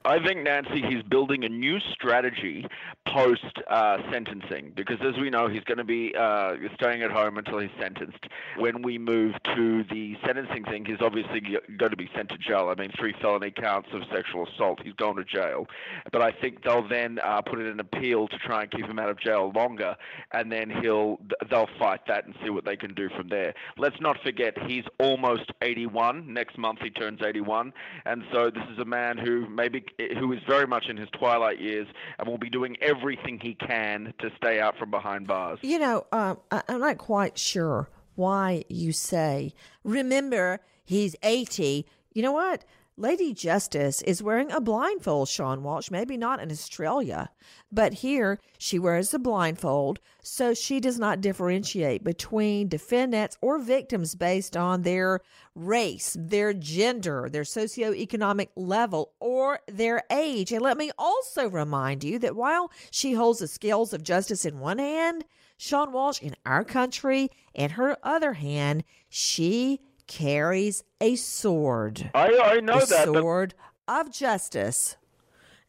I 0.07 0.25
think, 0.25 0.43
Nancy, 0.43 0.81
he's 0.81 1.03
building 1.03 1.43
a 1.43 1.49
new 1.49 1.79
strategy 1.91 2.65
post 3.05 3.43
uh, 3.69 3.97
sentencing 4.09 4.71
because, 4.73 4.97
as 5.01 5.17
we 5.19 5.29
know, 5.29 5.49
he's 5.49 5.65
going 5.65 5.79
to 5.79 5.83
be 5.83 6.15
uh, 6.17 6.55
staying 6.75 7.01
at 7.03 7.11
home 7.11 7.37
until 7.37 7.59
he's 7.59 7.71
sentenced. 7.77 8.25
When 8.57 8.83
we 8.83 8.97
move 8.97 9.35
to 9.55 9.83
the 9.83 10.15
sentencing 10.25 10.63
thing, 10.63 10.85
he's 10.85 11.01
obviously 11.01 11.41
going 11.41 11.91
to 11.91 11.97
be 11.97 12.09
sent 12.15 12.29
to 12.29 12.37
jail. 12.37 12.69
I 12.69 12.79
mean, 12.79 12.91
three 12.97 13.13
felony 13.21 13.51
counts 13.51 13.89
of 13.91 14.03
sexual 14.09 14.47
assault. 14.47 14.79
He's 14.81 14.93
going 14.93 15.17
to 15.17 15.25
jail. 15.25 15.67
But 16.13 16.21
I 16.21 16.31
think 16.31 16.63
they'll 16.63 16.87
then 16.87 17.19
uh, 17.21 17.41
put 17.41 17.59
in 17.59 17.67
an 17.67 17.81
appeal 17.81 18.29
to 18.29 18.37
try 18.37 18.61
and 18.61 18.71
keep 18.71 18.85
him 18.85 18.99
out 18.99 19.09
of 19.09 19.19
jail 19.19 19.51
longer, 19.53 19.97
and 20.31 20.49
then 20.49 20.69
he'll 20.69 21.19
they'll 21.49 21.69
fight 21.77 22.07
that 22.07 22.25
and 22.25 22.33
see 22.41 22.49
what 22.49 22.63
they 22.63 22.77
can 22.77 22.93
do 22.93 23.09
from 23.09 23.27
there. 23.27 23.53
Let's 23.77 23.99
not 23.99 24.17
forget 24.23 24.57
he's 24.67 24.85
almost 24.99 25.51
81. 25.61 26.33
Next 26.33 26.57
month 26.57 26.79
he 26.81 26.91
turns 26.91 27.19
81, 27.21 27.73
and 28.05 28.23
so 28.31 28.49
this 28.49 28.63
is 28.71 28.79
a 28.79 28.85
man 28.85 29.17
who 29.17 29.49
maybe 29.49 29.83
who 30.19 30.31
is 30.31 30.39
very 30.47 30.67
much 30.67 30.85
in 30.89 30.97
his 30.97 31.09
twilight 31.09 31.59
years 31.59 31.87
and 32.19 32.27
will 32.27 32.37
be 32.37 32.49
doing 32.49 32.77
everything 32.81 33.39
he 33.41 33.55
can 33.55 34.13
to 34.19 34.29
stay 34.37 34.59
out 34.59 34.77
from 34.77 34.91
behind 34.91 35.27
bars. 35.27 35.59
You 35.61 35.79
know, 35.79 36.05
um, 36.11 36.37
I, 36.51 36.61
I'm 36.69 36.79
not 36.79 36.97
quite 36.97 37.37
sure 37.37 37.89
why 38.15 38.63
you 38.69 38.91
say, 38.91 39.53
remember, 39.83 40.59
he's 40.85 41.15
80. 41.23 41.85
You 42.13 42.21
know 42.21 42.31
what? 42.31 42.63
Lady 42.99 43.31
Justice 43.31 44.01
is 44.01 44.23
wearing 44.23 44.51
a 44.51 44.59
blindfold, 44.59 45.29
Sean 45.29 45.61
Walsh. 45.61 45.91
Maybe 45.91 46.17
not 46.17 46.39
in 46.39 46.51
Australia, 46.51 47.29
but 47.71 47.93
here 47.93 48.39
she 48.57 48.79
wears 48.79 49.13
a 49.13 49.19
blindfold 49.19 49.99
so 50.23 50.55
she 50.55 50.79
does 50.79 50.97
not 50.97 51.21
differentiate 51.21 52.03
between 52.03 52.67
defendants 52.67 53.37
or 53.39 53.59
victims 53.59 54.15
based 54.15 54.57
on 54.57 54.81
their 54.81 55.21
race, 55.53 56.17
their 56.19 56.53
gender, 56.53 57.29
their 57.31 57.43
socioeconomic 57.43 58.49
level, 58.55 59.13
or 59.19 59.59
their 59.67 60.01
age. 60.09 60.51
And 60.51 60.63
let 60.63 60.75
me 60.75 60.89
also 60.97 61.47
remind 61.47 62.03
you 62.03 62.17
that 62.17 62.35
while 62.35 62.71
she 62.89 63.13
holds 63.13 63.41
the 63.41 63.47
scales 63.47 63.93
of 63.93 64.01
justice 64.01 64.43
in 64.43 64.57
one 64.57 64.79
hand, 64.79 65.23
Sean 65.55 65.91
Walsh 65.91 66.19
in 66.23 66.35
our 66.47 66.63
country, 66.63 67.29
in 67.53 67.71
her 67.71 67.95
other 68.01 68.33
hand, 68.33 68.83
she 69.07 69.81
carries 70.07 70.83
a 71.01 71.15
sword. 71.15 72.09
I, 72.13 72.37
I 72.37 72.59
know 72.59 72.79
the 72.79 72.85
that. 72.87 73.05
sword 73.05 73.53
of 73.87 74.11
justice. 74.11 74.97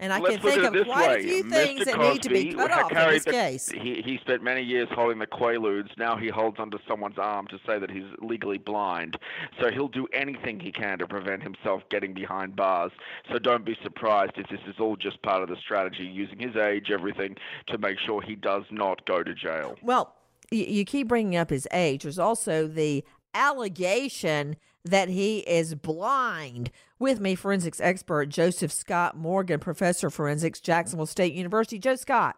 And 0.01 0.13
I 0.13 0.21
Let's 0.21 0.37
can 0.37 0.53
think 0.53 0.63
of 0.63 0.87
quite 0.87 1.09
way. 1.09 1.19
a 1.19 1.23
few 1.25 1.43
Mr. 1.43 1.51
things 1.51 1.85
that 1.87 1.99
need 1.99 2.23
to 2.23 2.29
be 2.29 2.53
cut 2.55 2.71
off 2.71 2.93
in 2.93 2.97
this 3.11 3.25
the- 3.25 3.33
case. 3.33 3.69
He, 3.69 4.01
he 4.01 4.17
spent 4.21 4.45
many 4.45 4.63
years 4.63 4.87
holding 4.93 5.19
the 5.19 5.27
Quaaludes. 5.27 5.89
Now 5.99 6.17
he 6.17 6.29
holds 6.29 6.61
onto 6.61 6.79
someone's 6.87 7.19
arm 7.19 7.49
to 7.49 7.59
say 7.67 7.81
that 7.81 7.91
he's 7.91 8.05
legally 8.21 8.59
blind. 8.59 9.17
So 9.61 9.73
he'll 9.73 9.89
do 9.89 10.07
anything 10.13 10.61
he 10.61 10.71
can 10.71 11.01
to 11.01 11.09
prevent 11.09 11.43
himself 11.43 11.83
getting 11.91 12.15
behind 12.15 12.55
bars. 12.55 12.93
So 13.33 13.41
don't 13.41 13.65
be 13.65 13.77
surprised 13.83 14.35
if 14.37 14.49
this 14.49 14.61
is 14.69 14.77
all 14.79 14.95
just 14.95 15.21
part 15.23 15.43
of 15.43 15.49
the 15.49 15.57
strategy, 15.57 16.05
using 16.05 16.39
his 16.39 16.55
age, 16.55 16.93
everything, 16.93 17.35
to 17.67 17.77
make 17.77 17.99
sure 17.99 18.23
he 18.23 18.37
does 18.37 18.63
not 18.71 19.05
go 19.05 19.25
to 19.25 19.35
jail. 19.35 19.75
Well, 19.83 20.15
you 20.53 20.85
keep 20.85 21.09
bringing 21.09 21.35
up 21.37 21.51
his 21.51 21.67
age. 21.73 22.05
There's 22.05 22.21
also 22.21 22.69
the 22.69 23.05
allegation 23.35 24.57
that 24.85 25.09
he 25.09 25.39
is 25.41 25.75
blind. 25.75 26.71
With 26.99 27.21
me, 27.21 27.35
forensics 27.35 27.81
expert 27.81 28.27
Joseph 28.27 28.73
Scott 28.73 29.17
Morgan, 29.17 29.61
professor 29.61 30.09
of 30.09 30.15
forensics, 30.15 30.61
Jacksonville 30.61 31.07
State 31.07 31.35
University. 31.35 31.79
Joe 31.79 31.97
Scott, 31.97 32.37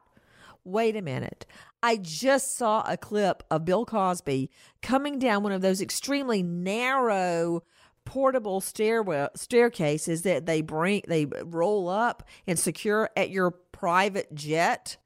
wait 0.64 0.97
a 0.97 1.02
minute. 1.02 1.47
I 1.82 1.97
just 1.97 2.56
saw 2.56 2.85
a 2.87 2.97
clip 2.97 3.42
of 3.50 3.64
Bill 3.64 3.87
Cosby 3.87 4.50
coming 4.82 5.18
down 5.18 5.42
one 5.42 5.52
of 5.52 5.62
those 5.62 5.80
extremely 5.80 6.42
narrow 6.42 7.62
portable 8.04 8.61
stairwell 8.61 9.30
staircases 9.37 10.23
that 10.23 10.44
they 10.47 10.61
bring 10.62 11.02
they 11.06 11.26
roll 11.26 11.88
up 11.88 12.25
and 12.47 12.59
secure 12.59 13.09
at 13.16 13.30
your 13.30 13.50
private 13.50 14.35
jet. 14.35 14.97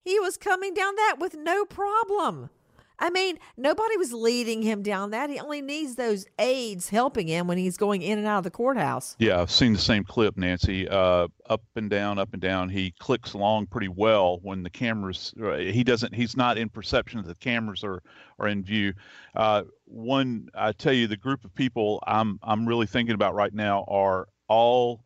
He 0.00 0.18
was 0.20 0.36
coming 0.36 0.72
down 0.72 0.94
that 0.96 1.16
with 1.18 1.34
no 1.36 1.64
problem. 1.64 2.50
I 2.98 3.10
mean, 3.10 3.38
nobody 3.56 3.96
was 3.96 4.12
leading 4.12 4.62
him 4.62 4.82
down 4.82 5.10
that. 5.10 5.28
He 5.28 5.38
only 5.38 5.60
needs 5.60 5.96
those 5.96 6.26
aides 6.38 6.88
helping 6.88 7.28
him 7.28 7.46
when 7.46 7.58
he's 7.58 7.76
going 7.76 8.02
in 8.02 8.18
and 8.18 8.26
out 8.26 8.38
of 8.38 8.44
the 8.44 8.50
courthouse. 8.50 9.16
Yeah, 9.18 9.40
I've 9.40 9.50
seen 9.50 9.74
the 9.74 9.78
same 9.78 10.02
clip, 10.04 10.36
Nancy. 10.36 10.88
Uh, 10.88 11.28
up 11.48 11.62
and 11.74 11.90
down, 11.90 12.18
up 12.18 12.32
and 12.32 12.40
down. 12.40 12.68
He 12.70 12.92
clicks 12.98 13.34
along 13.34 13.66
pretty 13.66 13.88
well 13.88 14.38
when 14.42 14.62
the 14.62 14.70
cameras. 14.70 15.34
uh, 15.42 15.56
He 15.56 15.84
doesn't. 15.84 16.14
He's 16.14 16.36
not 16.36 16.56
in 16.56 16.68
perception 16.68 17.20
that 17.22 17.28
the 17.28 17.34
cameras 17.34 17.84
are 17.84 18.02
are 18.38 18.48
in 18.48 18.62
view. 18.62 18.94
Uh, 19.34 19.64
one, 19.84 20.48
I 20.54 20.72
tell 20.72 20.92
you, 20.92 21.06
the 21.06 21.16
group 21.16 21.44
of 21.44 21.54
people 21.54 22.02
I'm 22.06 22.38
I'm 22.42 22.66
really 22.66 22.86
thinking 22.86 23.14
about 23.14 23.34
right 23.34 23.52
now 23.52 23.84
are 23.88 24.28
all 24.48 25.02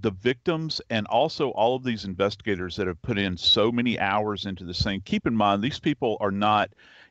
the 0.00 0.10
victims 0.10 0.80
and 0.90 1.06
also 1.06 1.48
all 1.50 1.74
of 1.74 1.82
these 1.82 2.04
investigators 2.04 2.76
that 2.76 2.86
have 2.86 3.00
put 3.02 3.18
in 3.18 3.36
so 3.36 3.72
many 3.72 3.98
hours 3.98 4.44
into 4.44 4.64
this 4.64 4.82
thing. 4.82 5.00
Keep 5.04 5.26
in 5.26 5.34
mind, 5.34 5.62
these 5.62 5.80
people 5.80 6.16
are 6.20 6.30
not 6.30 6.70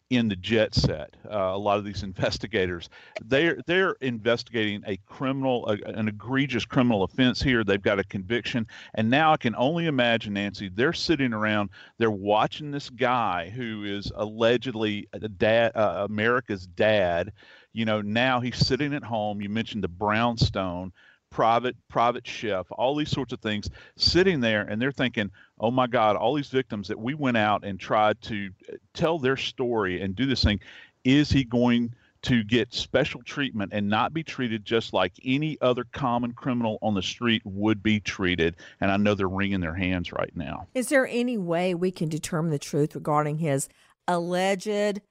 in 0.09 0.29
the 0.29 0.35
jet 0.35 0.73
set. 0.73 1.15
Uh, 1.29 1.37
a 1.37 1.57
lot 1.57 1.77
of 1.77 1.85
these 1.85 2.03
investigators, 2.11 2.89
they're 3.25 3.59
they're 3.65 3.95
investigating 4.01 4.83
a 4.85 4.97
criminal, 5.05 5.67
a, 5.67 5.73
an 5.89 6.07
egregious 6.07 6.65
criminal 6.65 7.03
offense 7.03 7.41
here. 7.41 7.63
They've 7.63 7.81
got 7.81 7.99
a 7.99 8.03
conviction, 8.03 8.67
and 8.95 9.09
now 9.09 9.33
I 9.33 9.37
can 9.37 9.55
only 9.55 9.85
imagine, 9.85 10.33
Nancy, 10.33 10.69
they're 10.69 10.93
sitting 10.93 11.33
around, 11.33 11.69
they're 11.97 12.11
watching 12.11 12.71
this 12.71 12.89
guy 12.89 13.49
who 13.49 13.83
is 13.83 14.11
allegedly 14.15 15.07
dad, 15.37 15.71
uh, 15.75 16.05
America's 16.09 16.67
dad. 16.67 17.33
You 17.73 17.85
know, 17.85 18.01
now 18.01 18.39
he's 18.39 18.57
sitting 18.57 18.93
at 18.93 19.03
home. 19.03 19.41
You 19.41 19.49
mentioned 19.49 19.83
the 19.83 19.89
brownstone 19.89 20.93
private 21.29 21.75
private 21.89 22.25
chef 22.25 22.65
all 22.71 22.95
these 22.95 23.11
sorts 23.11 23.33
of 23.33 23.39
things 23.41 23.69
sitting 23.97 24.39
there 24.39 24.61
and 24.61 24.81
they're 24.81 24.93
thinking 24.93 25.29
oh 25.59 25.71
my 25.71 25.87
god 25.87 26.15
all 26.15 26.33
these 26.33 26.49
victims 26.49 26.87
that 26.87 26.99
we 26.99 27.13
went 27.13 27.37
out 27.37 27.63
and 27.63 27.79
tried 27.79 28.21
to 28.21 28.49
uh, 28.71 28.75
tell 28.93 29.19
their 29.19 29.37
story 29.37 30.01
and 30.01 30.15
do 30.15 30.25
this 30.25 30.43
thing 30.43 30.59
is 31.03 31.29
he 31.29 31.43
going 31.43 31.93
to 32.23 32.43
get 32.43 32.73
special 32.73 33.21
treatment 33.23 33.71
and 33.73 33.87
not 33.87 34.13
be 34.13 34.23
treated 34.23 34.65
just 34.65 34.93
like 34.93 35.13
any 35.23 35.57
other 35.61 35.85
common 35.93 36.33
criminal 36.33 36.77
on 36.81 36.93
the 36.93 37.01
street 37.01 37.41
would 37.45 37.81
be 37.81 37.99
treated. 37.99 38.55
And 38.81 38.91
I 38.91 38.97
know 38.97 39.13
they're 39.13 39.29
wringing 39.29 39.61
their 39.61 39.75
hands 39.75 40.11
right 40.11 40.35
now. 40.35 40.67
Is 40.73 40.89
there 40.89 41.07
any 41.07 41.37
way 41.37 41.73
we 41.73 41.91
can 41.91 42.09
determine 42.09 42.51
the 42.51 42.59
truth 42.59 42.95
regarding 42.95 43.37
his 43.37 43.69
alleged 44.07 45.01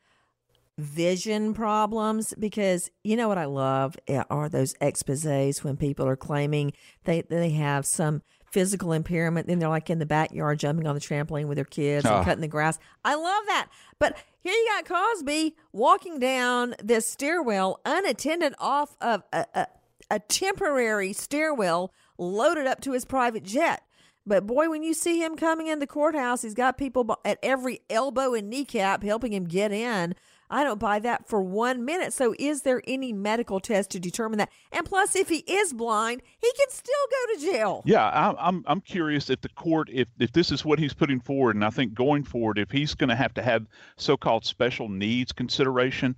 vision 0.76 1.54
problems? 1.54 2.34
Because 2.38 2.90
you 3.04 3.16
know 3.16 3.28
what 3.28 3.38
I 3.38 3.46
love 3.46 3.96
are 4.28 4.48
those 4.48 4.74
exposés 4.74 5.64
when 5.64 5.76
people 5.76 6.06
are 6.06 6.16
claiming 6.16 6.72
they, 7.04 7.22
they 7.22 7.50
have 7.50 7.86
some 7.86 8.22
physical 8.50 8.92
impairment. 8.92 9.46
Then 9.46 9.58
they're 9.58 9.68
like 9.68 9.90
in 9.90 9.98
the 9.98 10.06
backyard 10.06 10.58
jumping 10.58 10.86
on 10.86 10.94
the 10.94 11.00
trampoline 11.00 11.46
with 11.46 11.56
their 11.56 11.64
kids 11.64 12.04
and 12.04 12.14
Oh. 12.14 12.24
cutting 12.24 12.40
the 12.40 12.48
grass. 12.48 12.78
I 13.04 13.14
love 13.14 13.42
that. 13.46 13.68
But 13.98 14.16
here 14.40 14.52
you 14.52 14.66
got 14.74 14.84
Cosby 14.86 15.56
walking 15.72 16.18
down 16.18 16.74
this 16.82 17.06
stairwell 17.08 17.80
unattended 17.84 18.54
off 18.58 18.96
of 19.00 19.22
a, 19.32 19.46
a, 19.54 19.66
a 20.10 20.18
temporary 20.20 21.12
stairwell 21.12 21.92
loaded 22.18 22.66
up 22.66 22.80
to 22.82 22.92
his 22.92 23.04
private 23.04 23.42
jet. 23.42 23.82
But 24.28 24.46
boy, 24.46 24.68
when 24.68 24.82
you 24.82 24.92
see 24.94 25.22
him 25.22 25.36
coming 25.36 25.68
in 25.68 25.78
the 25.78 25.86
courthouse, 25.86 26.42
he's 26.42 26.54
got 26.54 26.76
people 26.78 27.16
at 27.24 27.38
every 27.42 27.80
elbow 27.88 28.34
and 28.34 28.50
kneecap 28.50 29.02
helping 29.04 29.32
him 29.32 29.44
get 29.44 29.70
in. 29.72 30.14
I 30.50 30.64
don't 30.64 30.78
buy 30.78 30.98
that 31.00 31.28
for 31.28 31.42
one 31.42 31.84
minute. 31.84 32.12
So, 32.12 32.34
is 32.38 32.62
there 32.62 32.82
any 32.86 33.12
medical 33.12 33.60
test 33.60 33.90
to 33.90 34.00
determine 34.00 34.38
that? 34.38 34.50
And 34.72 34.86
plus, 34.86 35.16
if 35.16 35.28
he 35.28 35.38
is 35.38 35.72
blind, 35.72 36.22
he 36.38 36.50
can 36.52 36.70
still 36.70 36.94
go 37.10 37.34
to 37.34 37.52
jail. 37.52 37.82
Yeah, 37.84 38.08
I'm 38.08 38.36
I'm 38.38 38.64
I'm 38.66 38.80
curious 38.80 39.30
if 39.30 39.40
the 39.40 39.48
court 39.50 39.88
if 39.92 40.08
if 40.18 40.32
this 40.32 40.52
is 40.52 40.64
what 40.64 40.78
he's 40.78 40.94
putting 40.94 41.20
forward, 41.20 41.56
and 41.56 41.64
I 41.64 41.70
think 41.70 41.94
going 41.94 42.24
forward, 42.24 42.58
if 42.58 42.70
he's 42.70 42.94
going 42.94 43.10
to 43.10 43.16
have 43.16 43.34
to 43.34 43.42
have 43.42 43.66
so-called 43.96 44.44
special 44.44 44.88
needs 44.88 45.32
consideration, 45.32 46.16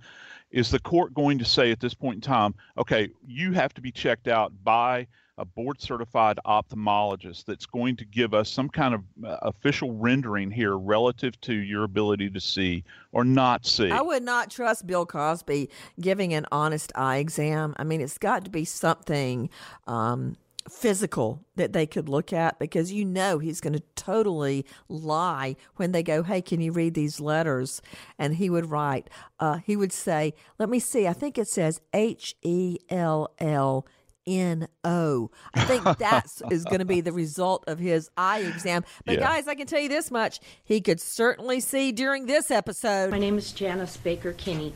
is 0.51 0.71
the 0.71 0.79
court 0.79 1.13
going 1.13 1.39
to 1.39 1.45
say 1.45 1.71
at 1.71 1.79
this 1.79 1.93
point 1.93 2.15
in 2.15 2.21
time, 2.21 2.55
okay, 2.77 3.09
you 3.27 3.51
have 3.53 3.73
to 3.75 3.81
be 3.81 3.91
checked 3.91 4.27
out 4.27 4.51
by 4.63 5.07
a 5.39 5.45
board 5.45 5.81
certified 5.81 6.37
ophthalmologist 6.45 7.45
that's 7.45 7.65
going 7.65 7.95
to 7.95 8.05
give 8.05 8.33
us 8.33 8.49
some 8.49 8.69
kind 8.69 8.93
of 8.93 9.03
uh, 9.25 9.37
official 9.41 9.93
rendering 9.93 10.51
here 10.51 10.77
relative 10.77 11.39
to 11.41 11.53
your 11.53 11.85
ability 11.85 12.29
to 12.29 12.39
see 12.39 12.83
or 13.11 13.23
not 13.23 13.65
see. 13.65 13.89
I 13.89 14.01
would 14.01 14.23
not 14.23 14.51
trust 14.51 14.85
Bill 14.85 15.05
Cosby 15.05 15.69
giving 15.99 16.33
an 16.33 16.45
honest 16.51 16.91
eye 16.93 17.17
exam. 17.17 17.73
I 17.77 17.83
mean, 17.83 18.01
it's 18.01 18.17
got 18.17 18.43
to 18.45 18.51
be 18.51 18.65
something 18.65 19.49
um, 19.87 20.35
physical 20.69 21.43
that 21.55 21.73
they 21.73 21.87
could 21.87 22.09
look 22.09 22.33
at 22.33 22.59
because 22.59 22.91
you 22.91 23.05
know 23.05 23.39
he's 23.39 23.61
going 23.61 23.73
to 23.73 23.83
totally 23.95 24.65
lie 24.87 25.55
when 25.77 25.91
they 25.91 26.03
go, 26.03 26.23
Hey, 26.23 26.41
can 26.41 26.61
you 26.61 26.71
read 26.71 26.93
these 26.93 27.19
letters? 27.19 27.81
And 28.17 28.35
he 28.35 28.49
would 28.49 28.69
write, 28.69 29.09
uh, 29.39 29.57
he 29.57 29.75
would 29.75 29.93
say, 29.93 30.33
Let 30.57 30.69
me 30.69 30.79
see, 30.79 31.07
I 31.07 31.13
think 31.13 31.37
it 31.37 31.47
says 31.47 31.81
H 31.93 32.35
E 32.41 32.77
L 32.89 33.33
L. 33.39 33.85
N 34.29 34.67
O. 34.83 35.31
I 35.55 35.61
think 35.65 35.97
that's 35.97 36.41
is 36.51 36.63
going 36.65 36.79
to 36.79 36.85
be 36.85 37.01
the 37.01 37.11
result 37.11 37.63
of 37.67 37.79
his 37.79 38.09
eye 38.15 38.41
exam. 38.41 38.85
But 39.05 39.15
Yeah. 39.15 39.21
guys, 39.21 39.47
I 39.47 39.55
can 39.55 39.65
tell 39.65 39.79
you 39.79 39.89
this 39.89 40.11
much: 40.11 40.39
he 40.63 40.79
could 40.81 41.01
certainly 41.01 41.59
see 41.59 41.91
during 41.91 42.27
this 42.27 42.51
episode. 42.51 43.09
My 43.09 43.17
name 43.19 43.37
is 43.37 43.51
Janice 43.51 43.97
Baker 43.97 44.33
Kinney. 44.33 44.73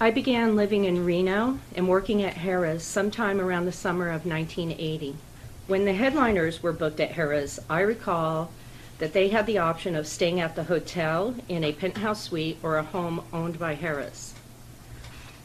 I 0.00 0.10
began 0.10 0.56
living 0.56 0.84
in 0.84 1.04
Reno 1.04 1.58
and 1.76 1.88
working 1.88 2.22
at 2.22 2.34
Harrah's 2.34 2.82
sometime 2.82 3.40
around 3.40 3.66
the 3.66 3.72
summer 3.72 4.08
of 4.08 4.26
1980. 4.26 5.14
When 5.68 5.84
the 5.84 5.92
headliners 5.92 6.62
were 6.62 6.72
booked 6.72 6.98
at 6.98 7.12
Harrah's, 7.12 7.60
I 7.70 7.80
recall 7.80 8.50
that 8.98 9.12
they 9.12 9.28
had 9.28 9.46
the 9.46 9.58
option 9.58 9.94
of 9.94 10.06
staying 10.08 10.40
at 10.40 10.56
the 10.56 10.64
hotel 10.64 11.34
in 11.48 11.62
a 11.64 11.72
penthouse 11.72 12.22
suite 12.22 12.58
or 12.62 12.78
a 12.78 12.82
home 12.82 13.22
owned 13.32 13.58
by 13.58 13.76
Harrah's. 13.76 14.34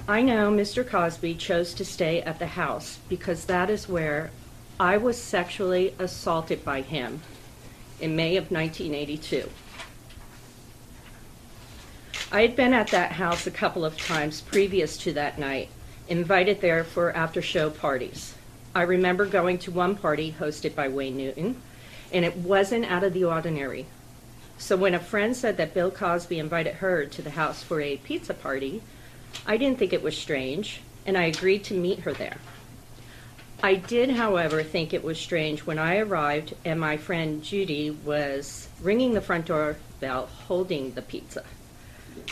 I 0.09 0.21
know 0.21 0.49
Mr. 0.49 0.87
Cosby 0.87 1.35
chose 1.35 1.73
to 1.73 1.83
stay 1.83 2.21
at 2.21 2.39
the 2.39 2.47
house 2.47 2.99
because 3.09 3.43
that 3.45 3.69
is 3.69 3.89
where 3.89 4.31
I 4.79 4.95
was 4.95 5.21
sexually 5.21 5.93
assaulted 5.99 6.63
by 6.63 6.81
him 6.81 7.21
in 7.99 8.15
May 8.15 8.37
of 8.37 8.49
1982. 8.49 9.49
I 12.31 12.41
had 12.41 12.55
been 12.55 12.73
at 12.73 12.87
that 12.87 13.13
house 13.13 13.47
a 13.47 13.51
couple 13.51 13.83
of 13.83 13.97
times 13.97 14.39
previous 14.39 14.95
to 14.99 15.11
that 15.11 15.37
night, 15.37 15.67
invited 16.07 16.61
there 16.61 16.85
for 16.85 17.11
after 17.11 17.41
show 17.41 17.69
parties. 17.69 18.33
I 18.73 18.83
remember 18.83 19.25
going 19.25 19.57
to 19.59 19.71
one 19.71 19.97
party 19.97 20.35
hosted 20.39 20.73
by 20.73 20.87
Wayne 20.87 21.17
Newton, 21.17 21.61
and 22.13 22.23
it 22.23 22.37
wasn't 22.37 22.85
out 22.85 23.03
of 23.03 23.11
the 23.11 23.25
ordinary. 23.25 23.85
So 24.57 24.77
when 24.77 24.93
a 24.93 24.99
friend 24.99 25.35
said 25.35 25.57
that 25.57 25.73
Bill 25.73 25.91
Cosby 25.91 26.39
invited 26.39 26.75
her 26.75 27.05
to 27.05 27.21
the 27.21 27.31
house 27.31 27.61
for 27.61 27.81
a 27.81 27.97
pizza 27.97 28.33
party, 28.33 28.81
I 29.45 29.57
didn't 29.57 29.79
think 29.79 29.93
it 29.93 30.03
was 30.03 30.17
strange, 30.17 30.81
and 31.05 31.17
I 31.17 31.25
agreed 31.25 31.63
to 31.65 31.73
meet 31.73 31.99
her 31.99 32.13
there. 32.13 32.37
I 33.63 33.75
did, 33.75 34.11
however, 34.11 34.61
think 34.61 34.93
it 34.93 35.03
was 35.03 35.17
strange 35.17 35.61
when 35.61 35.79
I 35.79 35.97
arrived 35.97 36.53
and 36.63 36.79
my 36.79 36.97
friend 36.97 37.43
Judy 37.43 37.89
was 37.89 38.67
ringing 38.81 39.13
the 39.13 39.21
front 39.21 39.47
door 39.47 39.77
bell 39.99 40.27
holding 40.47 40.91
the 40.91 41.01
pizza. 41.01 41.43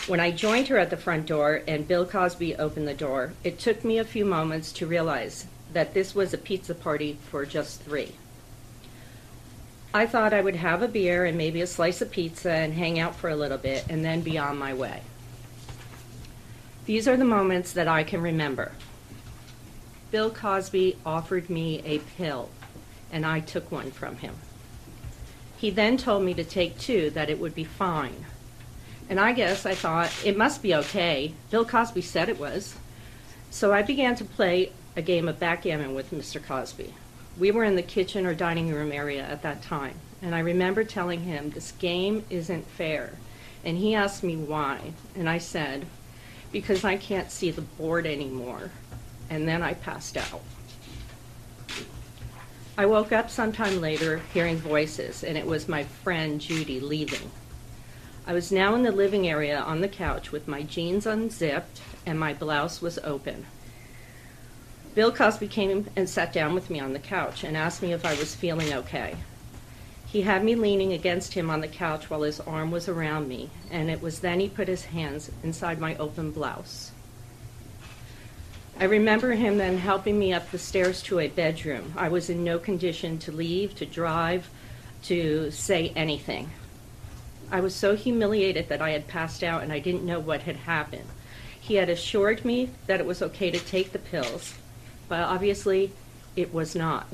When 0.05 0.19
I 0.19 0.29
joined 0.29 0.67
her 0.67 0.77
at 0.77 0.91
the 0.91 0.97
front 0.97 1.25
door 1.25 1.63
and 1.67 1.87
Bill 1.87 2.05
Cosby 2.05 2.55
opened 2.57 2.87
the 2.87 2.93
door, 2.93 3.33
it 3.43 3.57
took 3.57 3.83
me 3.83 3.97
a 3.97 4.05
few 4.05 4.23
moments 4.23 4.71
to 4.73 4.85
realize 4.85 5.47
that 5.73 5.95
this 5.95 6.13
was 6.13 6.31
a 6.33 6.37
pizza 6.37 6.75
party 6.75 7.17
for 7.31 7.43
just 7.43 7.81
three. 7.81 8.13
I 9.95 10.05
thought 10.05 10.33
I 10.33 10.41
would 10.41 10.57
have 10.57 10.83
a 10.83 10.87
beer 10.87 11.25
and 11.25 11.37
maybe 11.37 11.61
a 11.61 11.67
slice 11.67 12.01
of 12.01 12.11
pizza 12.11 12.51
and 12.51 12.73
hang 12.73 12.99
out 12.99 13.15
for 13.15 13.29
a 13.29 13.35
little 13.35 13.57
bit 13.57 13.85
and 13.89 14.05
then 14.05 14.21
be 14.21 14.37
on 14.37 14.59
my 14.59 14.73
way. 14.73 15.01
These 16.85 17.07
are 17.07 17.17
the 17.17 17.25
moments 17.25 17.71
that 17.73 17.87
I 17.87 18.03
can 18.03 18.21
remember. 18.21 18.71
Bill 20.11 20.29
Cosby 20.29 20.97
offered 21.05 21.49
me 21.49 21.81
a 21.83 21.99
pill, 21.99 22.49
and 23.11 23.25
I 23.25 23.39
took 23.39 23.71
one 23.71 23.89
from 23.89 24.17
him. 24.17 24.35
He 25.57 25.71
then 25.71 25.97
told 25.97 26.23
me 26.23 26.35
to 26.35 26.43
take 26.43 26.77
two, 26.77 27.09
that 27.11 27.29
it 27.29 27.39
would 27.39 27.55
be 27.55 27.63
fine. 27.63 28.25
And 29.09 29.19
I 29.19 29.33
guess 29.33 29.65
I 29.65 29.73
thought 29.73 30.11
it 30.23 30.37
must 30.37 30.61
be 30.61 30.75
okay. 30.75 31.33
Bill 31.49 31.65
Cosby 31.65 32.01
said 32.01 32.29
it 32.29 32.39
was. 32.39 32.75
So 33.49 33.73
I 33.73 33.81
began 33.81 34.15
to 34.15 34.25
play 34.25 34.71
a 34.95 35.01
game 35.01 35.27
of 35.27 35.39
backgammon 35.39 35.95
with 35.95 36.11
Mr. 36.11 36.43
Cosby. 36.43 36.93
We 37.37 37.51
were 37.51 37.63
in 37.63 37.75
the 37.75 37.81
kitchen 37.81 38.25
or 38.25 38.35
dining 38.35 38.71
room 38.71 38.91
area 38.91 39.23
at 39.23 39.41
that 39.41 39.61
time, 39.61 39.95
and 40.21 40.35
I 40.35 40.39
remember 40.39 40.83
telling 40.83 41.21
him, 41.21 41.49
This 41.49 41.71
game 41.73 42.23
isn't 42.29 42.67
fair. 42.67 43.13
And 43.63 43.77
he 43.77 43.95
asked 43.95 44.23
me 44.23 44.35
why, 44.35 44.93
and 45.15 45.27
I 45.27 45.39
said, 45.39 45.87
Because 46.51 46.83
I 46.83 46.97
can't 46.97 47.31
see 47.31 47.51
the 47.51 47.61
board 47.61 48.05
anymore. 48.05 48.71
And 49.29 49.47
then 49.47 49.61
I 49.61 49.73
passed 49.73 50.17
out. 50.17 50.41
I 52.77 52.85
woke 52.85 53.11
up 53.11 53.29
sometime 53.29 53.79
later 53.79 54.21
hearing 54.33 54.57
voices, 54.57 55.23
and 55.23 55.37
it 55.37 55.45
was 55.45 55.69
my 55.69 55.83
friend 55.83 56.41
Judy 56.41 56.79
leaving. 56.79 57.31
I 58.27 58.33
was 58.33 58.51
now 58.51 58.73
in 58.73 58.81
the 58.81 58.91
living 58.91 59.27
area 59.27 59.59
on 59.59 59.81
the 59.81 59.87
couch 59.87 60.31
with 60.31 60.47
my 60.47 60.63
jeans 60.63 61.05
unzipped 61.05 61.81
and 62.07 62.19
my 62.19 62.33
blouse 62.33 62.81
was 62.81 62.97
open. 63.03 63.45
Bill 64.95 65.11
Cosby 65.11 65.47
came 65.47 65.87
and 65.95 66.09
sat 66.09 66.33
down 66.33 66.55
with 66.55 66.69
me 66.69 66.79
on 66.79 66.93
the 66.93 66.99
couch 66.99 67.43
and 67.43 67.55
asked 67.55 67.83
me 67.83 67.93
if 67.93 68.03
I 68.03 68.15
was 68.15 68.33
feeling 68.33 68.73
okay. 68.73 69.15
He 70.15 70.21
had 70.21 70.45
me 70.45 70.55
leaning 70.55 70.93
against 70.93 71.33
him 71.33 71.49
on 71.49 71.59
the 71.59 71.67
couch 71.67 72.09
while 72.09 72.21
his 72.21 72.39
arm 72.39 72.71
was 72.71 72.87
around 72.87 73.27
me, 73.27 73.49
and 73.69 73.89
it 73.89 74.01
was 74.01 74.19
then 74.19 74.39
he 74.39 74.47
put 74.47 74.69
his 74.69 74.85
hands 74.85 75.29
inside 75.43 75.77
my 75.77 75.97
open 75.97 76.31
blouse. 76.31 76.93
I 78.79 78.85
remember 78.85 79.33
him 79.33 79.57
then 79.57 79.77
helping 79.77 80.17
me 80.17 80.31
up 80.31 80.51
the 80.51 80.57
stairs 80.57 81.03
to 81.03 81.19
a 81.19 81.27
bedroom. 81.27 81.93
I 81.97 82.07
was 82.07 82.29
in 82.29 82.45
no 82.45 82.59
condition 82.59 83.17
to 83.19 83.33
leave, 83.33 83.75
to 83.75 83.85
drive, 83.85 84.49
to 85.03 85.51
say 85.51 85.91
anything. 85.97 86.49
I 87.51 87.59
was 87.59 87.75
so 87.75 87.97
humiliated 87.97 88.69
that 88.69 88.81
I 88.81 88.91
had 88.91 89.09
passed 89.09 89.43
out 89.43 89.63
and 89.63 89.73
I 89.73 89.79
didn't 89.79 90.05
know 90.05 90.21
what 90.21 90.43
had 90.43 90.55
happened. 90.55 91.09
He 91.59 91.75
had 91.75 91.89
assured 91.89 92.45
me 92.45 92.69
that 92.87 93.01
it 93.01 93.05
was 93.05 93.21
okay 93.21 93.51
to 93.51 93.59
take 93.59 93.91
the 93.91 93.99
pills, 93.99 94.53
but 95.09 95.19
obviously 95.19 95.91
it 96.37 96.53
was 96.53 96.73
not. 96.73 97.05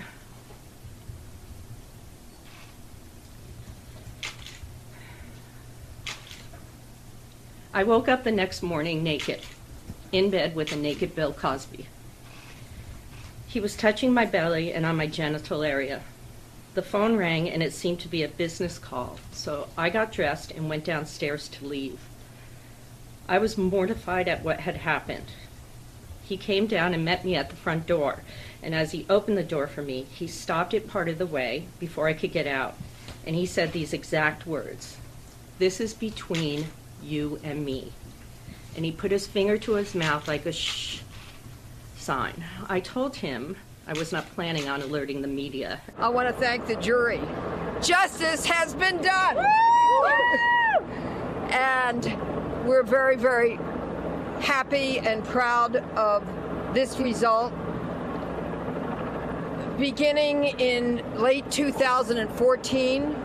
I 7.74 7.84
woke 7.84 8.10
up 8.10 8.26
the 8.26 8.34
next 8.34 8.62
morning 8.62 9.02
naked, 9.02 9.40
in 10.12 10.30
bed 10.30 10.56
with 10.56 10.74
a 10.74 10.76
naked 10.76 11.16
Bill 11.16 11.32
Cosby. 11.32 11.88
He 13.48 13.62
was 13.62 13.78
touching 13.78 14.14
my 14.14 14.26
belly 14.26 14.74
and 14.74 14.86
on 14.86 14.98
my 14.98 15.08
genital 15.08 15.64
area. 15.64 16.02
The 16.74 16.82
phone 16.82 17.16
rang 17.16 17.50
and 17.50 17.64
it 17.64 17.72
seemed 17.72 18.02
to 18.02 18.10
be 18.10 18.24
a 18.24 18.28
business 18.28 18.78
call, 18.78 19.20
so 19.32 19.70
I 19.78 19.90
got 19.90 20.12
dressed 20.12 20.52
and 20.52 20.68
went 20.68 20.84
downstairs 20.84 21.48
to 21.48 21.66
leave. 21.66 22.00
I 23.30 23.38
was 23.38 23.58
mortified 23.58 24.28
at 24.28 24.44
what 24.44 24.60
had 24.62 24.78
happened. 24.78 25.32
He 26.26 26.36
came 26.36 26.68
down 26.68 26.94
and 26.94 27.06
met 27.06 27.24
me 27.24 27.38
at 27.38 27.50
the 27.50 27.56
front 27.56 27.88
door, 27.88 28.24
and 28.62 28.76
as 28.76 28.92
he 28.92 29.06
opened 29.10 29.38
the 29.38 29.44
door 29.44 29.68
for 29.68 29.82
me, 29.82 30.08
he 30.14 30.28
stopped 30.28 30.74
it 30.74 30.90
part 30.90 31.08
of 31.08 31.18
the 31.18 31.26
way 31.26 31.68
before 31.80 32.10
I 32.10 32.14
could 32.14 32.34
get 32.34 32.48
out, 32.48 32.76
and 33.26 33.34
he 33.34 33.46
said 33.46 33.72
these 33.72 33.94
exact 33.94 34.46
words 34.46 34.98
This 35.58 35.80
is 35.80 35.94
between 35.94 36.66
you 37.04 37.40
and 37.44 37.64
me. 37.66 37.92
and 38.76 38.86
he 38.86 38.92
put 38.92 39.12
his 39.12 39.28
finger 39.28 39.58
to 39.58 39.74
his 39.74 39.94
mouth 39.96 40.28
like 40.28 40.46
a 40.46 40.52
shh 40.52 41.00
sign. 41.98 42.44
I 42.70 42.80
told 42.80 43.16
him 43.16 43.56
I 43.88 43.94
was 43.94 44.12
not 44.12 44.26
planning 44.34 44.70
on 44.70 44.82
alerting 44.82 45.22
the 45.22 45.28
media. 45.28 45.82
I 45.98 46.08
want 46.10 46.28
to 46.30 46.34
thank 46.34 46.68
the 46.68 46.76
jury. 46.78 47.20
Justice 47.82 48.46
has 48.46 48.74
been 48.76 49.02
done. 49.02 49.38
and 51.52 52.68
we're 52.68 52.84
very, 52.84 53.18
very 53.18 53.56
happy 54.40 55.00
and 55.00 55.24
proud 55.26 55.76
of 55.98 56.24
this 56.74 56.98
result. 57.00 57.54
Beginning 59.78 60.46
in 60.60 61.04
late 61.20 61.50
2014, 61.52 63.16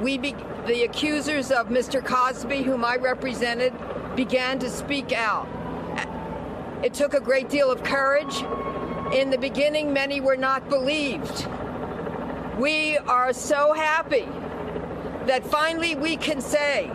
we 0.00 0.18
be- 0.18 0.36
the 0.66 0.84
accusers 0.84 1.50
of 1.50 1.68
Mr. 1.68 2.04
Cosby, 2.04 2.62
whom 2.62 2.84
I 2.84 2.96
represented, 2.96 3.72
began 4.14 4.58
to 4.58 4.70
speak 4.70 5.12
out. 5.12 5.48
It 6.82 6.94
took 6.94 7.14
a 7.14 7.20
great 7.20 7.48
deal 7.48 7.70
of 7.70 7.82
courage. 7.82 8.44
In 9.12 9.30
the 9.30 9.38
beginning, 9.38 9.92
many 9.92 10.20
were 10.20 10.36
not 10.36 10.68
believed. 10.68 11.46
We 12.58 12.98
are 12.98 13.32
so 13.32 13.72
happy 13.72 14.26
that 15.26 15.46
finally 15.46 15.94
we 15.94 16.16
can 16.16 16.40
say 16.40 16.90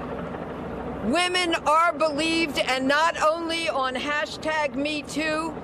women 1.06 1.56
are 1.66 1.94
believed 1.94 2.60
and 2.60 2.88
not 2.88 3.22
only 3.22 3.70
on 3.70 3.96
hashtag 3.96 4.76
Me 4.76 5.02
Too, 5.04 5.56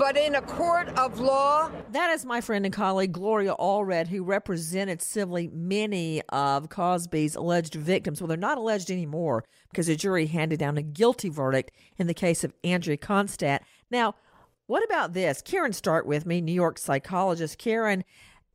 but 0.00 0.16
in 0.16 0.34
a 0.34 0.40
court 0.40 0.88
of 0.98 1.20
law. 1.20 1.70
That 1.92 2.08
is 2.08 2.24
my 2.24 2.40
friend 2.40 2.64
and 2.64 2.74
colleague 2.74 3.12
Gloria 3.12 3.54
Allred, 3.56 4.06
who 4.06 4.24
represented 4.24 5.02
civilly 5.02 5.50
many 5.52 6.22
of 6.30 6.70
Cosby's 6.70 7.34
alleged 7.34 7.74
victims. 7.74 8.18
Well, 8.18 8.28
they're 8.28 8.38
not 8.38 8.56
alleged 8.56 8.90
anymore 8.90 9.44
because 9.70 9.88
the 9.88 9.96
jury 9.96 10.24
handed 10.24 10.58
down 10.58 10.78
a 10.78 10.82
guilty 10.82 11.28
verdict 11.28 11.72
in 11.98 12.06
the 12.06 12.14
case 12.14 12.44
of 12.44 12.54
Andrea 12.64 12.96
Constand. 12.96 13.60
Now, 13.90 14.14
what 14.66 14.82
about 14.82 15.12
this? 15.12 15.42
Karen, 15.42 15.74
start 15.74 16.06
with 16.06 16.24
me, 16.24 16.40
New 16.40 16.54
York 16.54 16.78
psychologist. 16.78 17.58
Karen, 17.58 18.02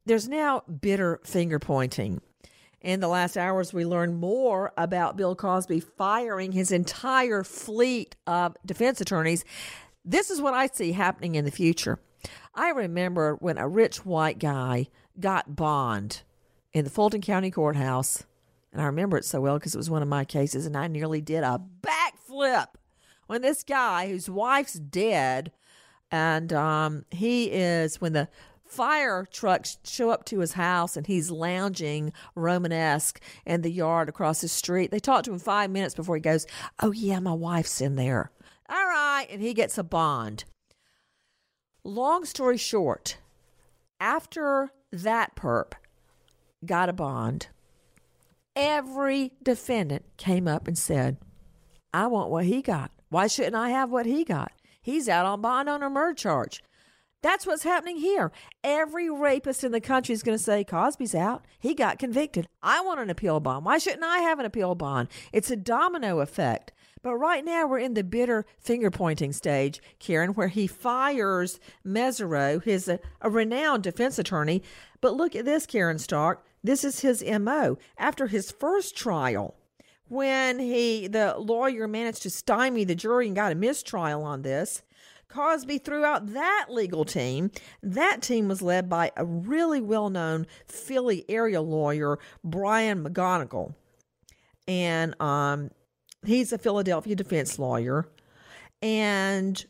there's 0.08 0.28
now 0.28 0.62
bitter 0.62 1.20
finger 1.24 1.60
pointing. 1.60 2.22
In 2.82 3.02
the 3.02 3.08
last 3.08 3.38
hours, 3.38 3.72
we 3.72 3.86
learned 3.86 4.20
more 4.20 4.74
about 4.78 5.16
Bill 5.16 5.36
Cosby 5.36 5.80
firing 5.80 6.52
his 6.52 6.72
entire 6.72 7.44
fleet 7.44 8.16
of 8.26 8.56
defense 8.66 9.00
attorneys. 9.00 9.46
This 10.06 10.30
is 10.30 10.40
what 10.40 10.54
I 10.54 10.68
see 10.68 10.92
happening 10.92 11.34
in 11.34 11.46
the 11.46 11.52
future. 11.52 12.00
I 12.54 12.70
remember 12.70 13.36
when 13.36 13.58
a 13.58 13.68
rich 13.68 14.06
white 14.06 14.38
guy 14.38 14.88
got 15.20 15.56
bond 15.56 16.22
in 16.74 16.84
the 16.84 16.92
Fulton 16.92 17.22
County 17.22 17.50
Courthouse, 17.50 18.24
and 18.72 18.82
I 18.82 18.86
remember 18.86 19.18
it 19.18 19.26
so 19.26 19.42
well 19.42 19.58
because 19.58 19.74
it 19.74 19.80
was 19.80 19.90
one 19.90 20.04
of 20.04 20.08
my 20.08 20.24
cases, 20.24 20.68
and 20.68 20.78
I 20.78 20.88
nearly 20.88 21.22
did 21.22 21.44
a 21.44 21.60
backflip 21.82 22.68
when 23.26 23.42
this 23.42 23.64
guy 23.64 24.08
whose 24.08 24.30
wife's 24.30 24.74
dead, 24.74 25.52
and 26.12 26.54
um, 26.54 27.06
he 27.10 27.46
is 27.46 28.00
when 28.00 28.14
the 28.14 28.30
fire 28.64 29.28
trucks 29.32 29.78
show 29.84 30.10
up 30.12 30.26
to 30.26 30.40
his 30.40 30.54
house 30.54 30.98
and 30.98 31.08
he's 31.08 31.32
lounging 31.32 32.12
Romanesque 32.36 33.22
in 33.46 33.62
the 33.62 33.72
yard 33.72 34.10
across 34.10 34.42
the 34.42 34.48
street. 34.48 34.92
They 34.92 35.00
talk 35.00 35.24
to 35.24 35.32
him 35.32 35.40
five 35.40 35.70
minutes 35.70 35.96
before 35.96 36.16
he 36.16 36.22
goes, 36.22 36.46
Oh, 36.82 36.92
yeah, 36.92 37.20
my 37.20 37.34
wife's 37.34 37.80
in 37.80 37.96
there. 37.96 38.32
All 38.70 38.86
right. 38.86 39.28
And 39.30 39.42
he 39.42 39.54
gets 39.54 39.78
a 39.78 39.84
bond. 39.84 40.46
Long 41.84 42.26
story 42.26 42.58
short, 42.58 43.18
after 44.00 44.72
that 44.92 45.36
perp 45.36 45.74
got 46.66 46.90
a 46.90 46.94
bond, 46.94 47.48
every 48.56 49.34
defendant 49.44 50.06
came 50.18 50.48
up 50.48 50.68
and 50.68 50.78
said, 50.78 51.18
I 51.94 52.08
want 52.08 52.32
what 52.32 52.46
he 52.46 52.62
got. 52.62 52.92
Why 53.10 53.28
shouldn't 53.28 53.56
I 53.56 53.70
have 53.70 53.92
what 53.92 54.06
he 54.06 54.24
got? 54.24 54.52
He's 54.82 55.08
out 55.08 55.26
on 55.26 55.42
bond 55.42 55.70
on 55.70 55.84
a 55.84 55.90
murder 55.90 56.16
charge. 56.16 56.64
That's 57.22 57.48
what's 57.48 57.64
happening 57.64 57.98
here. 57.98 58.32
Every 58.64 59.10
rapist 59.10 59.64
in 59.64 59.72
the 59.72 59.82
country 59.82 60.14
is 60.14 60.22
going 60.22 60.38
to 60.38 60.44
say 60.44 60.64
Cosby's 60.64 61.16
out. 61.16 61.46
He 61.60 61.74
got 61.74 61.98
convicted. 61.98 62.48
I 62.62 62.82
want 62.82 63.00
an 63.00 63.10
appeal 63.10 63.40
bond. 63.40 63.66
Why 63.66 63.80
shouldn't 63.80 64.04
I 64.04 64.20
have 64.20 64.38
an 64.40 64.46
appeal 64.46 64.76
bond? 64.76 65.08
It's 65.34 65.50
a 65.50 65.56
domino 65.56 66.20
effect. 66.20 66.72
But 67.06 67.18
right 67.18 67.46
now 67.46 67.68
we're 67.68 67.78
in 67.78 67.94
the 67.94 68.04
bitter 68.04 68.48
finger 68.58 68.90
pointing 68.90 69.32
stage, 69.32 69.80
Karen, 70.00 70.32
where 70.32 70.48
he 70.48 70.66
fires 70.66 71.60
Mesereau, 71.86 72.64
his 72.64 72.88
a, 72.88 73.00
a 73.22 73.30
renowned 73.30 73.84
defense 73.84 74.18
attorney. 74.18 74.64
But 75.02 75.14
look 75.14 75.36
at 75.36 75.46
this, 75.46 75.68
Karen 75.68 76.00
Stark. 76.00 76.44
This 76.64 76.84
is 76.84 77.02
his 77.02 77.24
MO. 77.24 77.78
After 78.00 78.26
his 78.26 78.50
first 78.50 78.98
trial, 78.98 79.54
when 80.08 80.58
he 80.58 81.08
the 81.08 81.36
lawyer 81.38 81.88
managed 81.88 82.24
to 82.24 82.32
stymie 82.32 82.86
the 82.86 82.96
jury 82.96 83.28
and 83.28 83.36
got 83.36 83.52
a 83.52 83.56
mistrial 83.56 84.24
on 84.24 84.42
this, 84.42 84.82
Cosby 85.28 85.78
threw 85.78 86.04
out 86.04 86.34
that 86.34 86.70
legal 86.70 87.06
team. 87.06 87.52
That 87.84 88.24
team 88.24 88.48
was 88.48 88.64
led 88.64 88.90
by 88.90 89.12
a 89.16 89.24
really 89.24 89.80
well 89.80 90.10
known 90.10 90.48
Philly 90.66 91.24
area 91.30 91.62
lawyer, 91.62 92.18
Brian 92.44 93.04
McMonagle. 93.04 93.76
And 94.68 95.14
um, 95.22 95.70
he's 96.28 96.54
a 96.54 96.58
Philadelphia 96.58 97.16
defense 97.16 97.60
lawyer. 97.60 98.08
And 98.82 99.66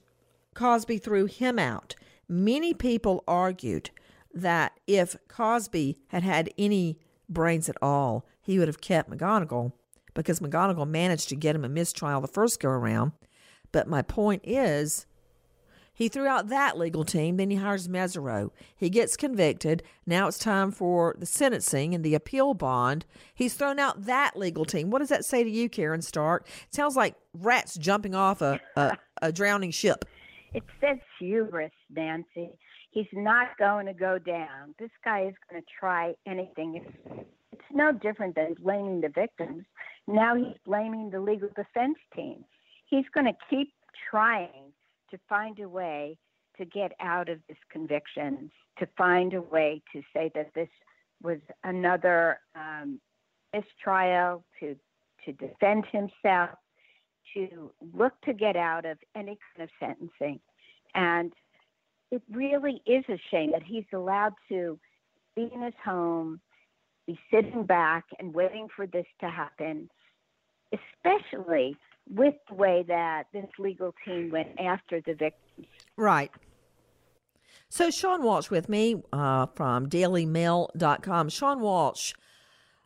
Cosby 0.53 0.97
threw 0.97 1.25
him 1.25 1.59
out. 1.59 1.95
Many 2.27 2.73
people 2.73 3.23
argued 3.27 3.91
that 4.33 4.79
if 4.87 5.15
Cosby 5.27 5.99
had 6.07 6.23
had 6.23 6.49
any 6.57 6.99
brains 7.29 7.69
at 7.69 7.77
all, 7.81 8.25
he 8.41 8.59
would 8.59 8.67
have 8.67 8.81
kept 8.81 9.09
McMonagle 9.09 9.71
because 10.13 10.39
McMonagle 10.39 10.87
managed 10.87 11.29
to 11.29 11.35
get 11.35 11.55
him 11.55 11.65
a 11.65 11.69
mistrial 11.69 12.21
the 12.21 12.27
first 12.27 12.59
go 12.59 12.69
around. 12.69 13.11
But 13.71 13.87
my 13.87 14.01
point 14.01 14.41
is, 14.43 15.05
he 15.95 16.09
threw 16.09 16.27
out 16.27 16.49
that 16.49 16.77
legal 16.77 17.05
team. 17.05 17.37
Then 17.37 17.49
he 17.49 17.55
hires 17.55 17.87
Mesereau. 17.87 18.51
He 18.75 18.89
gets 18.89 19.17
convicted. 19.17 19.81
Now 20.05 20.27
it's 20.27 20.37
time 20.37 20.71
for 20.71 21.15
the 21.17 21.25
sentencing 21.25 21.95
and 21.95 22.03
the 22.03 22.13
appeal 22.13 22.53
bond. 22.53 23.05
He's 23.33 23.55
thrown 23.55 23.79
out 23.79 24.05
that 24.05 24.35
legal 24.35 24.65
team. 24.65 24.91
What 24.91 24.99
does 24.99 25.09
that 25.09 25.25
say 25.25 25.43
to 25.43 25.49
you, 25.49 25.69
Karen 25.69 26.01
Stark? 26.01 26.47
It 26.67 26.75
sounds 26.75 26.95
like 26.95 27.15
rats 27.33 27.75
jumping 27.75 28.13
off 28.13 28.41
a, 28.41 28.59
a, 28.75 28.97
a 29.21 29.31
drowning 29.31 29.71
ship. 29.71 30.05
It 30.53 30.63
says 30.81 30.97
hubris, 31.19 31.71
Nancy. 31.89 32.51
He's 32.91 33.07
not 33.13 33.57
going 33.57 33.87
to 33.87 33.93
go 33.93 34.19
down. 34.19 34.75
This 34.79 34.91
guy 35.03 35.27
is 35.27 35.33
going 35.49 35.61
to 35.61 35.67
try 35.79 36.13
anything. 36.25 36.75
It's, 36.75 37.25
it's 37.53 37.61
no 37.73 37.91
different 37.91 38.35
than 38.35 38.55
blaming 38.61 39.01
the 39.01 39.09
victims. 39.09 39.63
Now 40.07 40.35
he's 40.35 40.55
blaming 40.65 41.09
the 41.09 41.19
legal 41.19 41.49
defense 41.55 41.97
team. 42.15 42.45
He's 42.85 43.05
going 43.13 43.25
to 43.25 43.33
keep 43.49 43.73
trying 44.09 44.64
to 45.11 45.19
find 45.29 45.59
a 45.59 45.69
way 45.69 46.17
to 46.57 46.65
get 46.65 46.93
out 46.99 47.29
of 47.29 47.39
this 47.47 47.57
conviction, 47.69 48.49
to 48.79 48.87
find 48.97 49.33
a 49.33 49.41
way 49.41 49.81
to 49.93 50.01
say 50.13 50.31
that 50.35 50.53
this 50.55 50.69
was 51.21 51.39
another 51.63 52.39
um, 52.55 52.99
mistrial, 53.53 54.43
to 54.59 54.75
to 55.25 55.33
defend 55.33 55.85
himself, 55.91 56.51
to 57.33 57.71
look 57.93 58.13
to 58.21 58.33
get 58.33 58.55
out 58.55 58.85
of 58.85 58.97
any 59.15 59.37
kind 59.55 59.63
of 59.63 59.69
sentencing, 59.79 60.39
and 60.93 61.33
it 62.11 62.21
really 62.31 62.81
is 62.85 63.03
a 63.09 63.19
shame 63.31 63.51
that 63.51 63.63
he's 63.63 63.85
allowed 63.93 64.33
to 64.49 64.79
be 65.35 65.49
in 65.53 65.61
his 65.61 65.73
home, 65.83 66.39
be 67.07 67.19
sitting 67.31 67.63
back 67.63 68.05
and 68.19 68.33
waiting 68.33 68.67
for 68.75 68.87
this 68.87 69.05
to 69.19 69.29
happen, 69.29 69.89
especially 70.71 71.75
with 72.09 72.35
the 72.49 72.55
way 72.55 72.83
that 72.87 73.27
this 73.33 73.47
legal 73.57 73.93
team 74.05 74.29
went 74.31 74.49
after 74.59 75.01
the 75.01 75.13
victims. 75.13 75.67
Right. 75.97 76.31
So 77.69 77.89
Sean 77.89 78.23
Walsh 78.23 78.49
with 78.49 78.69
me 78.69 79.03
uh, 79.11 79.47
from 79.47 79.89
DailyMail.com. 79.89 81.29
Sean 81.29 81.59
Walsh, 81.59 82.13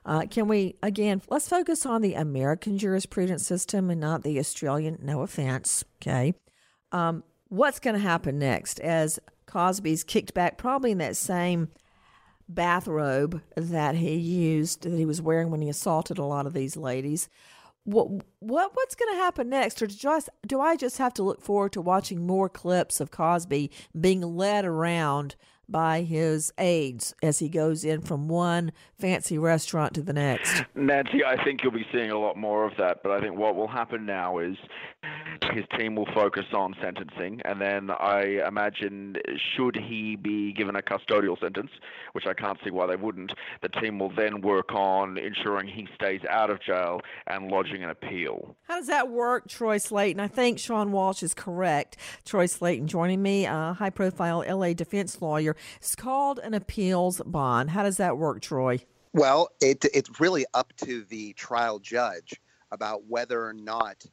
uh, 0.06 0.26
can 0.30 0.48
we 0.48 0.76
again 0.82 1.22
let's 1.30 1.48
focus 1.48 1.86
on 1.86 2.02
the 2.02 2.14
American 2.14 2.78
jurisprudence 2.78 3.46
system 3.46 3.90
and 3.90 4.00
not 4.00 4.24
the 4.24 4.40
Australian? 4.40 4.98
No 5.02 5.22
offense, 5.22 5.84
okay. 6.02 6.34
Um, 6.92 7.24
what's 7.50 7.80
going 7.80 7.96
to 7.96 8.02
happen 8.02 8.40
next 8.40 8.80
as 8.80 9.20
Cosby's 9.46 10.04
kicked 10.04 10.34
back, 10.34 10.58
probably 10.58 10.92
in 10.92 10.98
that 11.00 11.18
same 11.18 11.70
bathrobe 12.48 13.42
that 13.56 13.96
he 13.96 14.16
used 14.16 14.84
that 14.84 14.98
he 14.98 15.06
was 15.06 15.22
wearing 15.22 15.52
when 15.52 15.62
he 15.62 15.70
assaulted 15.70 16.18
a 16.18 16.24
lot 16.24 16.48
of 16.48 16.54
these 16.54 16.78
ladies? 16.78 17.30
What 17.90 18.08
what 18.40 18.72
what's 18.74 18.96
going 18.96 19.14
to 19.14 19.20
happen 19.20 19.50
next 19.50 19.82
or 19.82 19.88
just 19.88 20.30
do 20.46 20.62
I 20.62 20.76
just 20.76 20.98
have 21.00 21.14
to 21.16 21.24
look 21.24 21.42
forward 21.42 21.74
to 21.74 21.82
watching 21.82 22.26
more 22.26 22.50
clips 22.50 23.00
of 23.00 23.12
Cosby 23.12 23.72
being 24.00 24.22
led 24.22 24.66
around 24.66 25.36
by 25.68 26.02
his 26.02 26.52
aides 26.58 27.14
as 27.22 27.40
he 27.40 27.48
goes 27.48 27.86
in 27.86 28.02
from 28.02 28.28
one 28.28 28.72
fancy 29.00 29.38
restaurant 29.38 29.94
to 29.94 30.02
the 30.02 30.14
next? 30.14 30.64
Nancy, 30.76 31.24
I 31.24 31.44
think 31.44 31.64
you'll 31.64 31.72
be 31.72 31.86
seeing 31.92 32.12
a 32.12 32.18
lot 32.18 32.38
more 32.38 32.66
of 32.66 32.76
that, 32.78 33.04
but 33.04 33.12
I 33.12 33.22
think 33.22 33.38
what 33.38 33.56
will 33.56 33.68
happen 33.68 34.06
now 34.06 34.40
is 34.40 34.58
his 35.52 35.66
team 35.78 35.96
will 35.96 36.08
focus 36.14 36.46
on 36.54 36.76
sentencing, 36.82 37.42
and 37.46 37.62
then 37.62 37.90
I 37.92 38.42
imagine 38.48 39.18
should 39.56 39.76
he 39.76 40.16
be 40.16 40.54
given 40.54 40.76
a 40.76 40.82
custodial 40.82 41.40
sentence, 41.40 41.72
which 42.14 42.26
I 42.26 42.34
can't 42.34 42.58
see 42.64 42.72
why 42.72 42.88
they 42.88 42.96
wouldn't, 42.96 43.34
the 43.62 43.70
team 43.70 44.00
will 44.00 44.12
then 44.12 44.42
work 44.42 44.74
on 44.74 45.18
ensuring 45.18 45.68
he 45.68 45.88
stays 45.96 46.22
out 46.30 46.50
of 46.50 46.62
jail 46.62 47.02
and 47.28 47.50
lodging 47.50 47.84
an 47.84 47.90
appeal. 47.90 48.56
How 48.64 48.78
does 48.78 48.88
that 48.88 49.10
work, 49.10 49.48
Troy 49.48 49.78
Slaten? 49.78 50.20
I 50.20 50.28
think 50.28 50.60
Sean 50.60 50.92
Walsh 50.92 51.24
is 51.24 51.34
correct. 51.34 51.98
Troy 52.26 52.46
Slaten 52.46 52.86
joining 52.86 53.22
me, 53.22 53.46
a 53.46 53.74
high 53.78 53.90
profile 53.90 54.44
LA 54.48 54.74
defense 54.74 55.22
lawyer. 55.22 55.56
It's 55.78 55.96
called 55.96 56.40
an 56.40 56.54
appeals 56.54 57.22
bond. 57.26 57.72
How 57.72 57.84
does 57.84 57.98
that 57.98 58.18
work, 58.18 58.42
Troy? 58.42 58.80
Well, 59.14 59.50
it, 59.60 59.86
it's 59.94 60.20
really 60.20 60.46
up 60.54 60.72
to 60.84 61.04
the 61.06 61.34
trial 61.34 61.80
judge 61.80 62.40
about 62.72 63.06
whether 63.08 63.44
or 63.44 63.54
not 63.54 64.06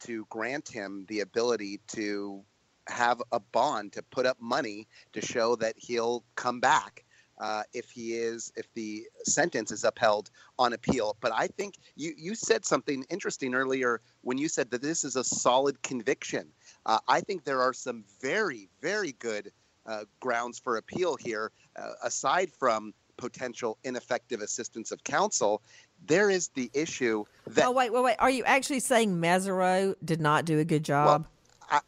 to 0.00 0.26
grant 0.30 0.68
him 0.68 1.04
the 1.08 1.20
ability 1.20 1.80
to 1.88 2.42
have 2.88 3.22
a 3.32 3.40
bond 3.40 3.92
to 3.92 4.02
put 4.02 4.26
up 4.26 4.40
money 4.40 4.86
to 5.12 5.20
show 5.20 5.56
that 5.56 5.74
he'll 5.76 6.24
come 6.36 6.60
back 6.60 7.04
uh, 7.38 7.62
if 7.74 7.90
he 7.90 8.14
is 8.14 8.52
if 8.56 8.72
the 8.74 9.06
sentence 9.24 9.70
is 9.70 9.84
upheld 9.84 10.30
on 10.58 10.72
appeal. 10.72 11.16
But 11.20 11.32
I 11.32 11.48
think 11.48 11.74
you 11.94 12.14
you 12.16 12.34
said 12.34 12.64
something 12.64 13.04
interesting 13.10 13.54
earlier 13.54 14.00
when 14.22 14.38
you 14.38 14.48
said 14.48 14.70
that 14.70 14.82
this 14.82 15.04
is 15.04 15.16
a 15.16 15.24
solid 15.24 15.82
conviction. 15.82 16.48
Uh, 16.86 16.98
I 17.08 17.20
think 17.20 17.44
there 17.44 17.60
are 17.60 17.72
some 17.72 18.04
very 18.20 18.68
very 18.80 19.12
good 19.12 19.52
uh, 19.86 20.04
grounds 20.20 20.58
for 20.58 20.78
appeal 20.78 21.16
here, 21.16 21.52
uh, 21.76 21.92
aside 22.02 22.50
from 22.52 22.92
potential 23.16 23.78
ineffective 23.84 24.40
assistance 24.40 24.92
of 24.92 25.02
counsel. 25.04 25.62
There 26.06 26.30
is 26.30 26.48
the 26.48 26.70
issue 26.72 27.24
that. 27.48 27.66
Oh 27.66 27.72
wait, 27.72 27.92
wait, 27.92 28.04
wait! 28.04 28.16
Are 28.18 28.30
you 28.30 28.44
actually 28.44 28.80
saying 28.80 29.16
Mesereau 29.16 29.94
did 30.04 30.20
not 30.20 30.44
do 30.44 30.58
a 30.58 30.64
good 30.64 30.84
job? 30.84 31.06
Well, 31.06 31.26
I, 31.70 31.80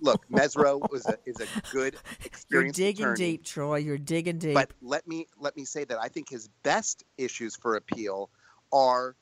look, 0.00 0.28
Mesereau 0.30 0.90
was 0.90 1.06
a, 1.06 1.16
is 1.26 1.36
a 1.40 1.46
good, 1.70 1.96
experienced 2.24 2.78
You're 2.78 2.88
digging 2.88 3.04
attorney. 3.04 3.16
deep, 3.16 3.44
Troy. 3.44 3.76
You're 3.78 3.98
digging 3.98 4.38
deep. 4.38 4.54
But 4.54 4.70
let 4.82 5.06
me 5.06 5.26
let 5.40 5.56
me 5.56 5.64
say 5.64 5.84
that 5.84 5.98
I 5.98 6.08
think 6.08 6.28
his 6.28 6.48
best 6.62 7.04
issues 7.18 7.56
for 7.56 7.76
appeal 7.76 8.30
are 8.72 9.16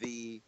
the 0.00 0.40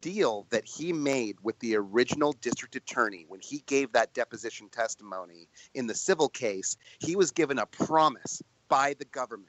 deal 0.00 0.46
that 0.50 0.66
he 0.66 0.92
made 0.92 1.36
with 1.42 1.58
the 1.60 1.74
original 1.76 2.34
district 2.42 2.76
attorney 2.76 3.24
when 3.26 3.40
he 3.40 3.62
gave 3.66 3.90
that 3.92 4.12
deposition 4.12 4.68
testimony 4.68 5.48
in 5.72 5.86
the 5.86 5.94
civil 5.94 6.28
case. 6.28 6.76
He 6.98 7.16
was 7.16 7.30
given 7.30 7.58
a 7.58 7.64
promise 7.64 8.42
by 8.68 8.94
the 8.98 9.06
government. 9.06 9.48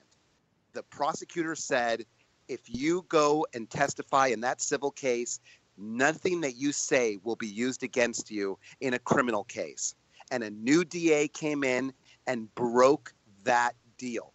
The 0.72 0.84
prosecutor 0.84 1.56
said, 1.56 2.06
if 2.48 2.62
you 2.68 3.06
go 3.10 3.46
and 3.54 3.70
testify 3.70 4.28
in 4.28 4.42
that 4.42 4.62
civil 4.62 4.92
case, 4.92 5.40
nothing 5.78 6.42
that 6.42 6.56
you 6.56 6.72
say 6.72 7.18
will 7.24 7.36
be 7.36 7.48
used 7.48 7.84
against 7.84 8.32
you 8.32 8.58
in 8.82 8.94
a 8.94 9.00
criminal 9.00 9.44
case. 9.44 9.96
And 10.32 10.44
a 10.44 10.50
new 10.50 10.84
DA 10.84 11.28
came 11.28 11.64
in 11.64 11.94
and 12.28 12.54
broke 12.56 13.14
that 13.44 13.74
deal. 13.98 14.34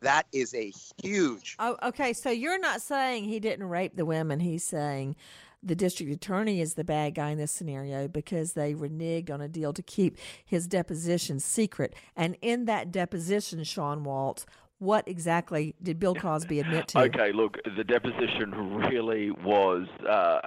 That 0.00 0.26
is 0.32 0.54
a 0.54 0.70
huge. 1.02 1.56
Oh, 1.58 1.76
okay. 1.82 2.12
So 2.12 2.30
you're 2.30 2.58
not 2.58 2.82
saying 2.82 3.24
he 3.24 3.40
didn't 3.40 3.68
rape 3.68 3.96
the 3.96 4.04
women. 4.04 4.40
He's 4.40 4.64
saying 4.64 5.16
the 5.62 5.74
district 5.74 6.12
attorney 6.12 6.60
is 6.60 6.74
the 6.74 6.84
bad 6.84 7.14
guy 7.14 7.30
in 7.30 7.38
this 7.38 7.50
scenario 7.50 8.06
because 8.06 8.52
they 8.52 8.74
reneged 8.74 9.30
on 9.30 9.40
a 9.40 9.48
deal 9.48 9.72
to 9.72 9.82
keep 9.82 10.18
his 10.44 10.66
deposition 10.66 11.40
secret. 11.40 11.94
And 12.14 12.36
in 12.42 12.66
that 12.66 12.92
deposition, 12.92 13.64
Sean 13.64 14.04
Walsh, 14.04 14.42
what 14.78 15.06
exactly 15.08 15.74
did 15.82 15.98
Bill 15.98 16.14
Cosby 16.14 16.60
admit 16.60 16.88
to? 16.88 17.00
Okay, 17.00 17.32
look, 17.32 17.58
the 17.76 17.84
deposition 17.84 18.50
really 18.76 19.30
was 19.30 19.86
uh, 20.08 20.40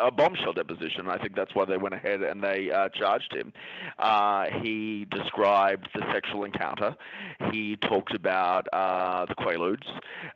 a 0.00 0.10
bombshell 0.10 0.52
deposition. 0.52 1.08
I 1.08 1.18
think 1.18 1.34
that's 1.34 1.54
why 1.54 1.64
they 1.64 1.76
went 1.76 1.94
ahead 1.94 2.22
and 2.22 2.42
they 2.42 2.70
uh, 2.70 2.88
charged 2.90 3.34
him. 3.34 3.52
Uh, 3.98 4.46
he 4.62 5.06
described 5.10 5.88
the 5.94 6.02
sexual 6.12 6.44
encounter. 6.44 6.94
He 7.50 7.76
talked 7.76 8.14
about 8.14 8.66
uh, 8.72 9.26
the 9.26 9.34
Quaaludes. 9.34 9.88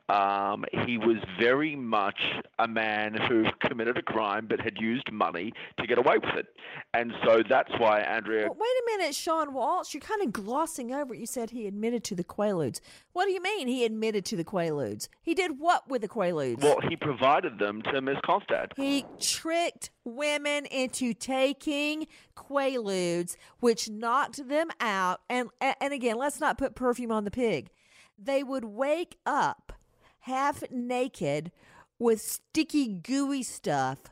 Um, 0.09 0.65
he 0.85 0.99
was 0.99 1.19
very 1.39 1.77
much 1.77 2.21
a 2.59 2.67
man 2.67 3.15
who 3.29 3.45
committed 3.61 3.99
a 3.99 4.03
crime 4.03 4.47
but 4.49 4.61
had 4.61 4.79
used 4.79 5.11
money 5.13 5.53
to 5.79 5.87
get 5.87 5.99
away 5.99 6.17
with 6.19 6.35
it. 6.37 6.47
And 6.95 7.13
so 7.25 7.43
that's 7.49 7.73
why 7.79 8.01
Andrea. 8.01 8.47
Well, 8.47 8.57
wait 8.59 8.95
a 8.95 8.99
minute, 8.99 9.15
Sean 9.15 9.53
Walsh. 9.53 9.95
You're 9.95 10.01
kind 10.01 10.23
of 10.23 10.33
glossing 10.33 10.93
over 10.93 11.15
it. 11.15 11.21
You 11.21 11.27
said 11.27 11.51
he 11.51 11.67
admitted 11.67 12.03
to 12.05 12.15
the 12.15 12.25
Quaaludes. 12.25 12.81
What 13.27 13.31
do 13.31 13.35
you 13.35 13.57
mean 13.57 13.67
he 13.67 13.85
admitted 13.85 14.25
to 14.27 14.37
the 14.37 14.45
Quaaludes? 14.45 15.09
He 15.21 15.35
did 15.35 15.59
what 15.59 15.89
with 15.89 16.03
the 16.03 16.09
Quaaludes? 16.09 16.63
Well, 16.63 16.79
he 16.89 16.95
provided 16.95 17.59
them 17.59 17.83
to 17.83 18.01
Ms. 18.01 18.19
Constand. 18.25 18.71
He 18.77 19.05
tricked 19.19 19.91
women 20.05 20.65
into 20.67 21.13
taking 21.13 22.07
Quaaludes, 22.37 23.35
which 23.59 23.91
knocked 23.91 24.49
them 24.49 24.69
out. 24.79 25.23
And 25.29 25.49
and 25.61 25.93
again, 25.93 26.19
let's 26.19 26.39
not 26.39 26.57
put 26.57 26.77
perfume 26.77 27.11
on 27.11 27.25
the 27.25 27.33
pig. 27.33 27.71
They 28.17 28.45
would 28.45 28.65
wake 28.65 29.17
up 29.27 29.73
half 30.21 30.63
naked 30.71 31.51
with 31.99 32.21
sticky, 32.21 32.87
gooey 32.87 33.43
stuff 33.43 34.05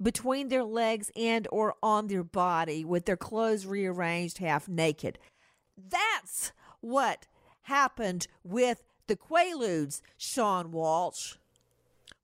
between 0.00 0.48
their 0.48 0.64
legs 0.64 1.10
and 1.14 1.46
or 1.52 1.74
on 1.82 2.06
their 2.06 2.24
body 2.24 2.86
with 2.86 3.04
their 3.04 3.18
clothes 3.18 3.66
rearranged 3.66 4.38
half 4.38 4.66
naked. 4.66 5.18
That's 5.76 6.52
what 6.80 7.26
happened 7.66 8.26
with 8.42 8.82
the 9.06 9.16
Quaaludes, 9.16 10.00
Sean 10.16 10.72
Walsh. 10.72 11.36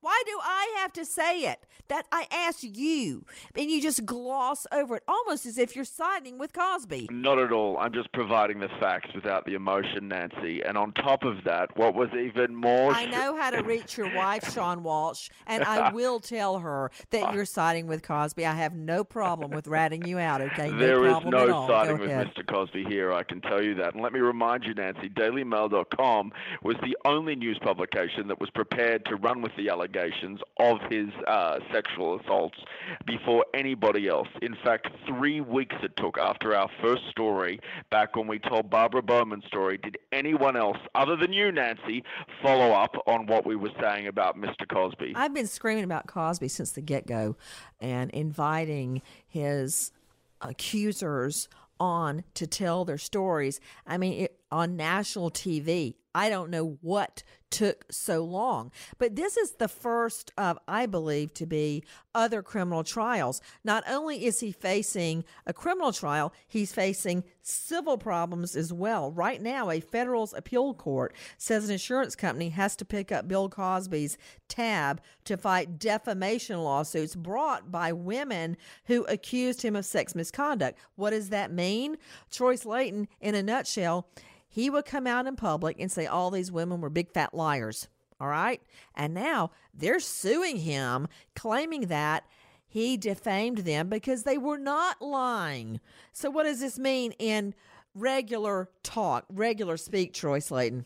Why 0.02 0.20
do 0.26 0.38
I 0.42 0.74
have 0.78 0.92
to 0.94 1.04
say 1.04 1.42
it? 1.44 1.64
That 1.88 2.06
I 2.10 2.26
asked 2.30 2.64
you, 2.64 3.26
and 3.54 3.70
you 3.70 3.82
just 3.82 4.06
gloss 4.06 4.66
over 4.72 4.96
it, 4.96 5.02
almost 5.06 5.44
as 5.44 5.58
if 5.58 5.76
you're 5.76 5.84
siding 5.84 6.38
with 6.38 6.52
Cosby. 6.54 7.08
Not 7.10 7.38
at 7.38 7.52
all. 7.52 7.76
I'm 7.76 7.92
just 7.92 8.10
providing 8.12 8.60
the 8.60 8.68
facts 8.80 9.10
without 9.14 9.44
the 9.44 9.54
emotion, 9.54 10.08
Nancy. 10.08 10.62
And 10.62 10.78
on 10.78 10.92
top 10.92 11.22
of 11.24 11.44
that, 11.44 11.76
what 11.76 11.94
was 11.94 12.08
even 12.14 12.54
more. 12.54 12.92
I 12.92 13.06
know 13.06 13.36
how 13.36 13.50
to 13.50 13.62
reach 13.62 13.98
your 13.98 14.14
wife, 14.14 14.52
Sean 14.54 14.82
Walsh, 14.82 15.28
and 15.46 15.62
I 15.64 15.92
will 15.92 16.18
tell 16.18 16.60
her 16.60 16.90
that 17.10 17.34
you're 17.34 17.44
siding 17.44 17.86
with 17.86 18.02
Cosby. 18.02 18.46
I 18.46 18.54
have 18.54 18.74
no 18.74 19.04
problem 19.04 19.50
with 19.50 19.66
ratting 19.66 20.06
you 20.06 20.18
out, 20.18 20.40
okay? 20.40 20.70
No 20.70 20.78
There 20.78 21.04
is 21.04 21.16
no 21.26 21.66
siding 21.68 21.98
with. 21.98 22.10
Mr. 22.10 22.46
Cosby 22.46 22.84
here, 22.84 23.12
I 23.12 23.22
can 23.22 23.40
tell 23.42 23.62
you 23.62 23.74
that. 23.74 23.92
And 23.94 24.02
let 24.02 24.12
me 24.12 24.20
remind 24.20 24.64
you, 24.64 24.72
Nancy, 24.72 25.10
DailyMail.com 25.10 26.32
was 26.62 26.76
the 26.82 26.96
only 27.04 27.34
news 27.36 27.58
publication 27.62 28.28
that 28.28 28.40
was 28.40 28.50
prepared 28.50 29.04
to 29.06 29.16
run 29.16 29.42
with 29.42 29.52
the 29.56 29.68
allegations 29.92 30.40
of 30.58 30.78
his 30.90 31.08
uh, 31.26 31.58
sexual 31.72 32.20
assaults 32.20 32.58
before 33.06 33.44
anybody 33.54 34.08
else. 34.08 34.28
In 34.40 34.56
fact, 34.64 34.88
three 35.06 35.40
weeks 35.40 35.76
it 35.82 35.96
took 35.96 36.18
after 36.18 36.54
our 36.54 36.68
first 36.80 37.02
story, 37.10 37.60
back 37.90 38.16
when 38.16 38.26
we 38.26 38.38
told 38.38 38.70
Barbara 38.70 39.02
Bowman's 39.02 39.44
story, 39.46 39.78
did 39.78 39.98
anyone 40.12 40.56
else, 40.56 40.78
other 40.94 41.16
than 41.16 41.32
you, 41.32 41.52
Nancy, 41.52 42.04
follow 42.42 42.72
up 42.72 42.96
on 43.06 43.26
what 43.26 43.46
we 43.46 43.56
were 43.56 43.72
saying 43.80 44.06
about 44.06 44.36
Mr. 44.36 44.68
Cosby? 44.68 45.12
I've 45.14 45.34
been 45.34 45.46
screaming 45.46 45.84
about 45.84 46.06
Cosby 46.06 46.48
since 46.48 46.72
the 46.72 46.82
get 46.82 47.06
go 47.06 47.36
and 47.80 48.10
inviting 48.10 49.02
his 49.26 49.92
accusers 50.40 51.48
on 51.78 52.24
to 52.34 52.46
tell 52.46 52.84
their 52.84 52.98
stories. 52.98 53.60
I 53.86 53.98
mean, 53.98 54.24
it, 54.24 54.38
on 54.50 54.76
national 54.76 55.30
TV. 55.30 55.94
I 56.14 56.28
don't 56.28 56.50
know 56.50 56.78
what 56.80 57.22
took 57.52 57.84
so 57.90 58.24
long. 58.24 58.72
But 58.98 59.14
this 59.14 59.36
is 59.36 59.52
the 59.52 59.68
first 59.68 60.32
of, 60.38 60.58
I 60.66 60.86
believe, 60.86 61.34
to 61.34 61.46
be 61.46 61.84
other 62.14 62.42
criminal 62.42 62.82
trials. 62.82 63.40
Not 63.62 63.84
only 63.86 64.24
is 64.24 64.40
he 64.40 64.50
facing 64.50 65.24
a 65.46 65.52
criminal 65.52 65.92
trial, 65.92 66.32
he's 66.48 66.72
facing 66.72 67.24
civil 67.42 67.98
problems 67.98 68.56
as 68.56 68.72
well. 68.72 69.12
Right 69.12 69.40
now, 69.40 69.70
a 69.70 69.80
federal 69.80 70.28
appeal 70.34 70.72
court 70.74 71.14
says 71.36 71.66
an 71.66 71.72
insurance 71.72 72.16
company 72.16 72.48
has 72.50 72.74
to 72.76 72.84
pick 72.84 73.12
up 73.12 73.28
Bill 73.28 73.48
Cosby's 73.48 74.16
tab 74.48 75.02
to 75.24 75.36
fight 75.36 75.78
defamation 75.78 76.58
lawsuits 76.58 77.14
brought 77.14 77.70
by 77.70 77.92
women 77.92 78.56
who 78.86 79.04
accused 79.04 79.62
him 79.62 79.76
of 79.76 79.84
sex 79.84 80.14
misconduct. 80.14 80.78
What 80.96 81.10
does 81.10 81.28
that 81.28 81.52
mean? 81.52 81.98
Troy 82.30 82.56
Slaten, 82.56 83.08
in 83.20 83.34
a 83.34 83.42
nutshell, 83.42 84.08
he 84.52 84.68
would 84.68 84.84
come 84.84 85.06
out 85.06 85.26
in 85.26 85.34
public 85.34 85.80
and 85.80 85.90
say 85.90 86.04
all 86.04 86.30
these 86.30 86.52
women 86.52 86.82
were 86.82 86.90
big 86.90 87.10
fat 87.10 87.32
liars. 87.32 87.88
All 88.20 88.28
right. 88.28 88.60
And 88.94 89.14
now 89.14 89.50
they're 89.72 89.98
suing 89.98 90.58
him, 90.58 91.08
claiming 91.34 91.86
that 91.86 92.24
he 92.68 92.98
defamed 92.98 93.58
them 93.58 93.88
because 93.88 94.24
they 94.24 94.36
were 94.36 94.58
not 94.58 95.00
lying. 95.00 95.80
So, 96.12 96.28
what 96.30 96.44
does 96.44 96.60
this 96.60 96.78
mean 96.78 97.12
in 97.18 97.54
regular 97.94 98.68
talk, 98.82 99.24
regular 99.30 99.78
speak, 99.78 100.12
Troy 100.12 100.38
Slaten? 100.38 100.84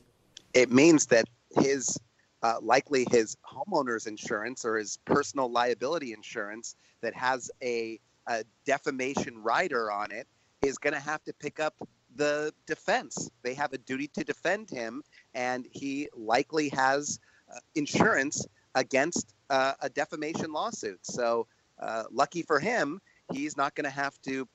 It 0.55 0.71
means 0.71 1.07
that 1.07 1.27
his 1.59 1.99
uh, 2.43 2.55
likely 2.63 3.05
his 3.11 3.37
homeowner's 3.45 4.07
insurance 4.07 4.65
or 4.65 4.77
his 4.77 4.99
personal 5.05 5.51
liability 5.51 6.13
insurance 6.13 6.77
that 7.01 7.15
has 7.15 7.51
a, 7.63 7.99
a 8.29 8.45
defamation 8.65 9.43
rider 9.43 9.91
on 9.91 10.13
it 10.13 10.29
is 10.63 10.79
going 10.79 10.95
to 10.95 11.01
have 11.01 11.23
to 11.25 11.33
pick 11.33 11.59
up 11.59 11.75
the 12.17 12.53
defense. 12.67 13.31
They 13.43 13.55
have 13.55 13.73
a 13.73 13.79
duty 13.79 14.09
to 14.15 14.25
defend 14.25 14.71
him, 14.71 15.03
and 15.35 15.67
he 15.71 16.09
likely 16.15 16.69
has 16.71 17.21
uh, 17.55 17.59
insurance 17.75 18.47
against 18.75 19.35
uh, 19.51 19.75
a 19.81 19.89
defamation 19.89 20.53
lawsuit. 20.53 21.01
So, 21.03 21.47
uh, 21.79 22.05
lucky 22.11 22.43
for 22.43 22.59
him, 22.59 23.01
he's 23.33 23.57
not 23.57 23.75
going 23.75 23.85
to 23.85 23.91
have 23.91 24.21
to 24.23 24.49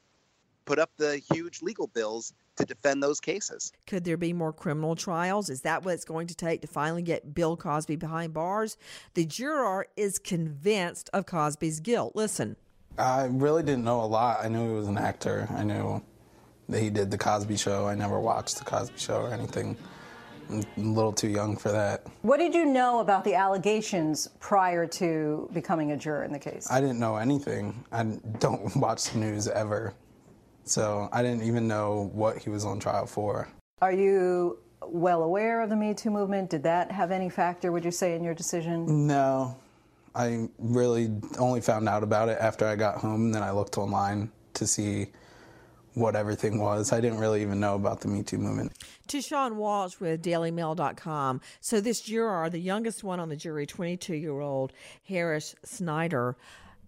put 0.66 0.80
up 0.80 0.92
the 0.98 1.22
huge 1.32 1.62
legal 1.62 1.88
bills 1.88 2.34
to 2.58 2.66
defend 2.66 3.02
those 3.02 3.20
cases. 3.20 3.72
Could 3.88 4.04
there 4.04 4.18
be 4.18 4.34
more 4.34 4.54
criminal 4.54 4.96
trials? 4.96 5.50
Is 5.50 5.62
that 5.62 5.84
what 5.84 5.94
it's 5.94 6.06
going 6.06 6.28
to 6.28 6.36
take 6.36 6.62
to 6.62 6.68
finally 6.68 7.02
get 7.02 7.34
Bill 7.34 7.58
Cosby 7.58 7.96
behind 7.96 8.34
bars? 8.34 8.78
The 9.14 9.26
juror 9.26 9.88
is 9.96 10.20
convinced 10.20 11.10
of 11.14 11.26
Cosby's 11.26 11.80
guilt. 11.80 12.16
Listen. 12.16 12.56
I 12.98 13.26
really 13.26 13.64
didn't 13.64 13.86
know 13.86 14.02
a 14.02 14.06
lot. 14.06 14.44
I 14.44 14.50
knew 14.50 14.68
he 14.68 14.74
was 14.76 14.88
an 14.88 14.98
actor. 14.98 15.48
I 15.52 15.64
knew 15.64 16.02
that 16.04 16.04
he 16.74 16.90
did 16.90 17.12
The 17.12 17.18
Cosby 17.18 17.58
Show. 17.58 17.88
I 17.88 17.96
never 17.96 18.20
watched 18.20 18.58
The 18.58 18.66
Cosby 18.66 18.98
Show 18.98 19.22
or 19.22 19.34
anything. 19.34 19.78
I'm 20.50 20.64
a 20.78 20.82
little 20.82 21.14
too 21.14 21.30
young 21.30 21.56
for 21.56 21.72
that. 21.72 22.06
What 22.24 22.38
did 22.38 22.54
you 22.54 22.66
know 22.66 23.00
about 23.00 23.24
the 23.24 23.36
allegations 23.36 24.28
prior 24.40 24.86
to 24.88 25.50
becoming 25.54 25.92
a 25.92 25.98
juror 25.98 26.24
in 26.24 26.34
the 26.34 26.40
case? 26.40 26.68
I 26.70 26.82
didn't 26.82 27.00
know 27.00 27.16
anything. 27.16 27.84
I 27.92 28.04
don't 28.40 28.76
watch 28.76 29.12
the 29.12 29.20
news 29.20 29.48
ever. 29.48 29.94
So 30.64 31.10
I 31.12 31.24
didn't 31.24 31.44
even 31.44 31.68
know 31.68 32.10
what 32.14 32.38
he 32.38 32.50
was 32.50 32.66
on 32.66 32.80
trial 32.80 33.06
for. 33.06 33.48
Are 33.82 33.92
you 33.94 34.60
well 34.86 35.24
aware 35.24 35.62
of 35.62 35.70
the 35.70 35.76
Me 35.76 35.94
Too 35.94 36.10
movement? 36.10 36.50
Did 36.50 36.64
that 36.64 36.92
have 36.92 37.12
any 37.12 37.30
factor, 37.30 37.72
would 37.72 37.86
you 37.86 37.92
say, 37.92 38.16
in 38.16 38.24
your 38.24 38.34
decision? 38.34 39.08
No. 39.08 39.56
I 40.14 40.50
really 40.60 41.12
only 41.40 41.62
found 41.62 41.88
out 41.88 42.04
about 42.04 42.28
it 42.30 42.38
after 42.40 42.66
I 42.68 42.76
got 42.76 42.98
home, 42.98 43.26
and 43.26 43.36
then 43.36 43.44
I 43.44 43.52
looked 43.52 43.78
online 43.78 44.30
to 44.56 44.68
see 44.68 45.08
what 45.94 46.16
everything 46.16 46.60
was. 46.60 46.92
I 46.92 47.02
didn't 47.02 47.20
really 47.20 47.42
even 47.42 47.60
know 47.60 47.76
about 47.76 48.02
the 48.02 48.08
Me 48.08 48.24
Too 48.24 48.38
movement. 48.38 48.74
To 49.08 49.22
Sean 49.22 49.58
Walsh 49.58 50.00
with 50.00 50.24
DailyMail.com. 50.24 51.42
So, 51.60 51.82
this 51.82 52.02
juror, 52.02 52.50
the 52.50 52.60
youngest 52.60 53.04
one 53.04 53.20
on 53.20 53.30
the 53.30 53.36
jury, 53.36 53.66
22 53.66 54.16
year 54.16 54.40
old 54.40 54.74
Harris 55.04 55.56
Snyder, 55.64 56.38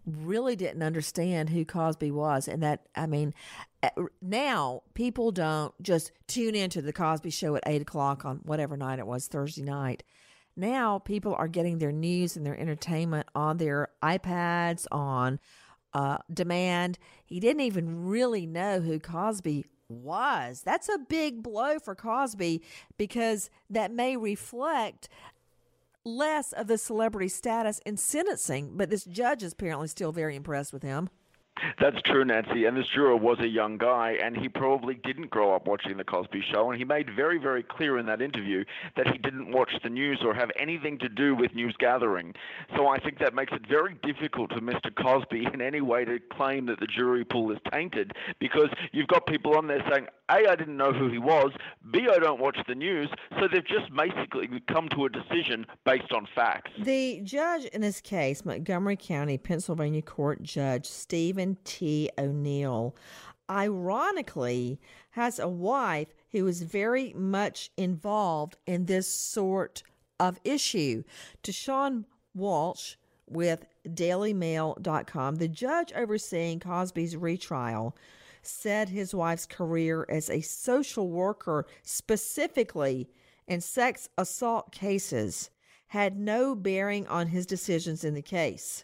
really 0.06 0.56
didn't 0.56 0.84
understand 0.84 1.50
who 1.50 1.66
Cosby 1.66 2.12
was. 2.12 2.48
And 2.48 2.62
that, 2.64 2.88
I 2.96 3.08
mean, 3.08 3.34
eh, 3.82 3.90
now 4.22 4.84
people 4.94 5.32
don't 5.32 5.74
just 5.82 6.12
tune 6.28 6.56
into 6.56 6.82
the 6.82 6.94
Cosby 6.94 7.30
show 7.30 7.56
at 7.56 7.64
8 7.66 7.82
o'clock 7.82 8.26
on 8.26 8.38
whatever 8.44 8.78
night 8.78 9.00
it 9.00 9.08
was, 9.08 9.28
Thursday 9.28 9.64
night. 9.64 10.04
Now 10.56 11.00
people 11.00 11.34
are 11.36 11.48
getting 11.48 11.80
their 11.80 11.92
news 11.92 12.38
and 12.38 12.46
their 12.46 12.60
entertainment 12.60 13.28
on 13.34 13.58
their 13.58 13.90
iPads, 14.04 14.86
on 14.92 15.40
uh, 15.94 16.18
demand. 16.34 16.98
He 17.26 17.40
didn't 17.40 17.62
even 17.62 18.06
really 18.06 18.46
know 18.46 18.80
who 18.80 19.00
Cosby 19.00 19.66
was. 19.90 20.62
That's 20.62 20.90
a 20.90 20.98
big 20.98 21.44
blow 21.44 21.80
for 21.80 21.96
Cosby 21.96 22.62
because 22.98 23.50
that 23.70 23.92
may 23.92 24.18
reflect 24.18 25.10
less 26.06 26.52
of 26.52 26.68
the 26.68 26.78
celebrity 26.78 27.30
status 27.30 27.80
in 27.86 27.98
sentencing, 27.98 28.76
but 28.76 28.90
this 28.90 29.06
judge 29.06 29.44
is 29.44 29.54
apparently 29.54 29.88
still 29.88 30.12
very 30.12 30.36
impressed 30.36 30.74
with 30.74 30.84
him. 30.84 31.10
That's 31.80 32.02
true, 32.02 32.26
Nancy. 32.26 32.66
And 32.66 32.76
this 32.76 32.88
juror 32.94 33.16
was 33.16 33.40
a 33.40 33.48
young 33.48 33.78
guy, 33.78 34.18
and 34.22 34.36
he 34.36 34.50
probably 34.50 34.96
didn't 34.96 35.30
grow 35.30 35.56
up 35.56 35.68
watching 35.68 35.98
The 35.98 36.04
Cosby 36.04 36.44
Show. 36.52 36.70
And 36.70 36.78
he 36.78 36.86
made 36.86 37.10
very, 37.16 37.38
very 37.38 37.64
clear 37.64 37.98
in 37.98 38.06
that 38.08 38.22
interview 38.22 38.64
that 38.96 39.08
he 39.08 39.18
didn't 39.18 39.52
watch 39.52 39.72
the 39.84 39.90
news 39.90 40.22
or 40.24 40.34
have 40.34 40.52
anything 40.60 40.98
to 41.00 41.10
do 41.10 41.36
with 41.36 41.54
news 41.54 41.76
gathering. 41.80 42.34
So 42.76 42.88
I 42.88 43.00
think 43.00 43.20
that 43.20 43.34
makes 43.34 43.54
it 43.54 43.68
very 43.68 43.96
difficult 44.04 44.52
for 44.52 44.60
Mr. 44.60 44.94
Cosby 44.96 45.48
in 45.54 45.62
any 45.62 45.82
way 45.82 46.06
to 46.06 46.20
claim 46.32 46.66
that 46.68 46.80
the 46.80 46.88
jury 46.88 47.24
pool 47.24 47.52
is 47.52 47.60
tainted 47.72 48.14
because 48.40 48.70
you've 48.92 49.08
got 49.08 49.26
people 49.26 49.56
on 49.58 49.68
there 49.68 49.84
saying, 49.92 50.08
A, 50.30 50.50
I 50.50 50.56
didn't 50.56 50.78
know 50.78 50.92
who 50.92 51.10
he 51.10 51.18
was, 51.20 51.52
B, 51.92 52.08
I 52.12 52.20
don't 52.20 52.40
watch 52.40 52.58
the 52.68 52.76
news. 52.76 53.10
So 53.40 53.48
they've 53.52 53.66
just 53.66 53.94
basically 53.96 54.50
come 54.68 54.90
to 54.90 55.06
a 55.06 55.10
decision 55.10 55.66
based 55.86 56.12
on 56.12 56.28
facts. 56.34 56.72
The 56.80 57.22
judge 57.24 57.66
in 57.66 57.82
this 57.82 58.02
case, 58.02 58.46
Montgomery 58.46 58.98
County, 58.98 59.38
Pennsylvania 59.38 60.02
Court 60.02 60.42
Judge 60.44 60.86
Stephen 60.86 61.43
T. 61.64 62.10
O'Neill, 62.18 62.96
ironically 63.50 64.80
has 65.12 65.40
a 65.40 65.48
wife 65.48 66.14
who 66.32 66.48
is 66.48 66.64
very 66.64 67.14
much 67.14 67.70
involved 67.78 68.58
in 68.66 68.86
this 68.86 69.08
sort 69.08 69.84
of 70.20 70.40
issue. 70.44 71.04
To 71.44 71.52
Sean 71.52 72.06
Walsh 72.34 72.96
with 73.28 73.66
DailyMail.com, 73.88 75.36
the 75.36 75.48
judge 75.48 75.94
overseeing 75.94 76.60
Cosby's 76.60 77.16
retrial 77.16 77.96
said 78.42 78.90
his 78.90 79.16
wife's 79.16 79.46
career 79.46 80.06
as 80.10 80.30
a 80.30 80.42
social 80.42 81.10
worker, 81.10 81.66
specifically 81.82 83.10
in 83.48 83.62
sex 83.62 84.10
assault 84.18 84.72
cases, 84.72 85.50
had 85.88 86.18
no 86.18 86.56
bearing 86.56 87.08
on 87.08 87.28
his 87.28 87.46
decisions 87.46 88.04
in 88.04 88.14
the 88.14 88.22
case. 88.22 88.84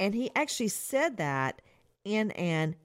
And 0.00 0.14
he 0.14 0.30
actually 0.34 0.68
said 0.68 1.16
that 1.18 1.62
in 2.04 2.30
an 2.32 2.76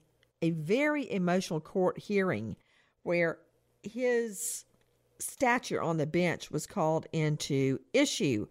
a 0.42 0.50
very 0.50 1.10
emotional 1.10 1.60
court 1.60 1.98
hearing 1.98 2.56
where 3.02 3.38
his 3.82 4.64
stature 5.18 5.80
on 5.80 5.98
the 5.98 6.06
bench 6.06 6.50
was 6.50 6.66
called 6.66 7.06
into 7.12 7.78
issue. 7.92 8.46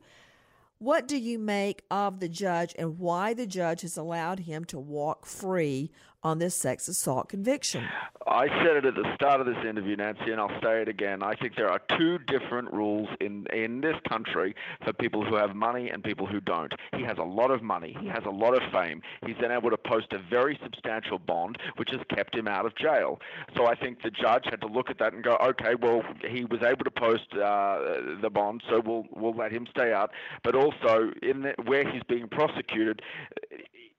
What 0.77 1.07
do 1.07 1.17
you 1.17 1.39
make 1.39 1.83
of 1.91 2.19
the 2.19 2.29
judge 2.29 2.73
and 2.77 2.99
why 2.99 3.33
the 3.33 3.47
judge 3.47 3.81
has 3.81 3.97
allowed 3.97 4.39
him 4.39 4.63
to 4.65 4.79
walk 4.79 5.25
free 5.25 5.91
on 6.23 6.39
this 6.39 6.55
sex 6.55 6.87
assault 6.87 7.29
conviction? 7.29 7.85
I 8.27 8.47
said 8.63 8.75
it 8.77 8.85
at 8.85 8.95
the 8.95 9.11
start 9.15 9.39
of 9.39 9.47
this 9.47 9.57
interview, 9.67 9.95
Nancy, 9.95 10.31
and 10.31 10.39
I'll 10.39 10.61
say 10.61 10.81
it 10.81 10.87
again. 10.87 11.23
I 11.23 11.35
think 11.35 11.55
there 11.55 11.69
are 11.69 11.81
two 11.97 12.19
different 12.19 12.71
rules 12.71 13.07
in 13.19 13.45
in 13.53 13.81
this 13.81 13.95
country 14.07 14.55
for 14.83 14.93
people 14.93 15.25
who 15.25 15.35
have 15.35 15.55
money 15.55 15.89
and 15.89 16.03
people 16.03 16.27
who 16.27 16.39
don't. 16.41 16.73
He 16.95 17.03
has 17.03 17.17
a 17.17 17.23
lot 17.23 17.51
of 17.51 17.63
money. 17.63 17.95
He 17.99 18.07
has 18.07 18.23
a 18.25 18.29
lot 18.29 18.53
of 18.53 18.61
fame. 18.71 19.01
He's 19.25 19.37
been 19.37 19.51
able 19.51 19.69
to 19.69 19.77
post 19.77 20.13
a 20.13 20.19
very 20.29 20.59
substantial 20.63 21.17
bond, 21.17 21.57
which 21.77 21.89
has 21.91 22.01
kept 22.13 22.35
him 22.35 22.47
out 22.47 22.65
of 22.65 22.75
jail. 22.75 23.19
So 23.55 23.65
I 23.65 23.75
think 23.75 24.03
the 24.03 24.11
judge 24.11 24.45
had 24.45 24.61
to 24.61 24.67
look 24.67 24.89
at 24.89 24.99
that 24.99 25.13
and 25.13 25.23
go, 25.23 25.37
okay, 25.41 25.75
well, 25.75 26.03
he 26.27 26.45
was 26.45 26.61
able 26.61 26.83
to 26.83 26.91
post 26.91 27.33
uh, 27.33 28.17
the 28.21 28.29
bond, 28.29 28.61
so 28.69 28.81
we'll 28.85 29.05
we'll 29.11 29.35
let 29.35 29.51
him 29.51 29.65
stay 29.71 29.93
out. 29.93 30.11
But 30.43 30.55
also, 30.55 31.11
in 31.23 31.41
the, 31.41 31.55
where 31.65 31.89
he's 31.89 32.03
being 32.07 32.27
prosecuted, 32.27 33.01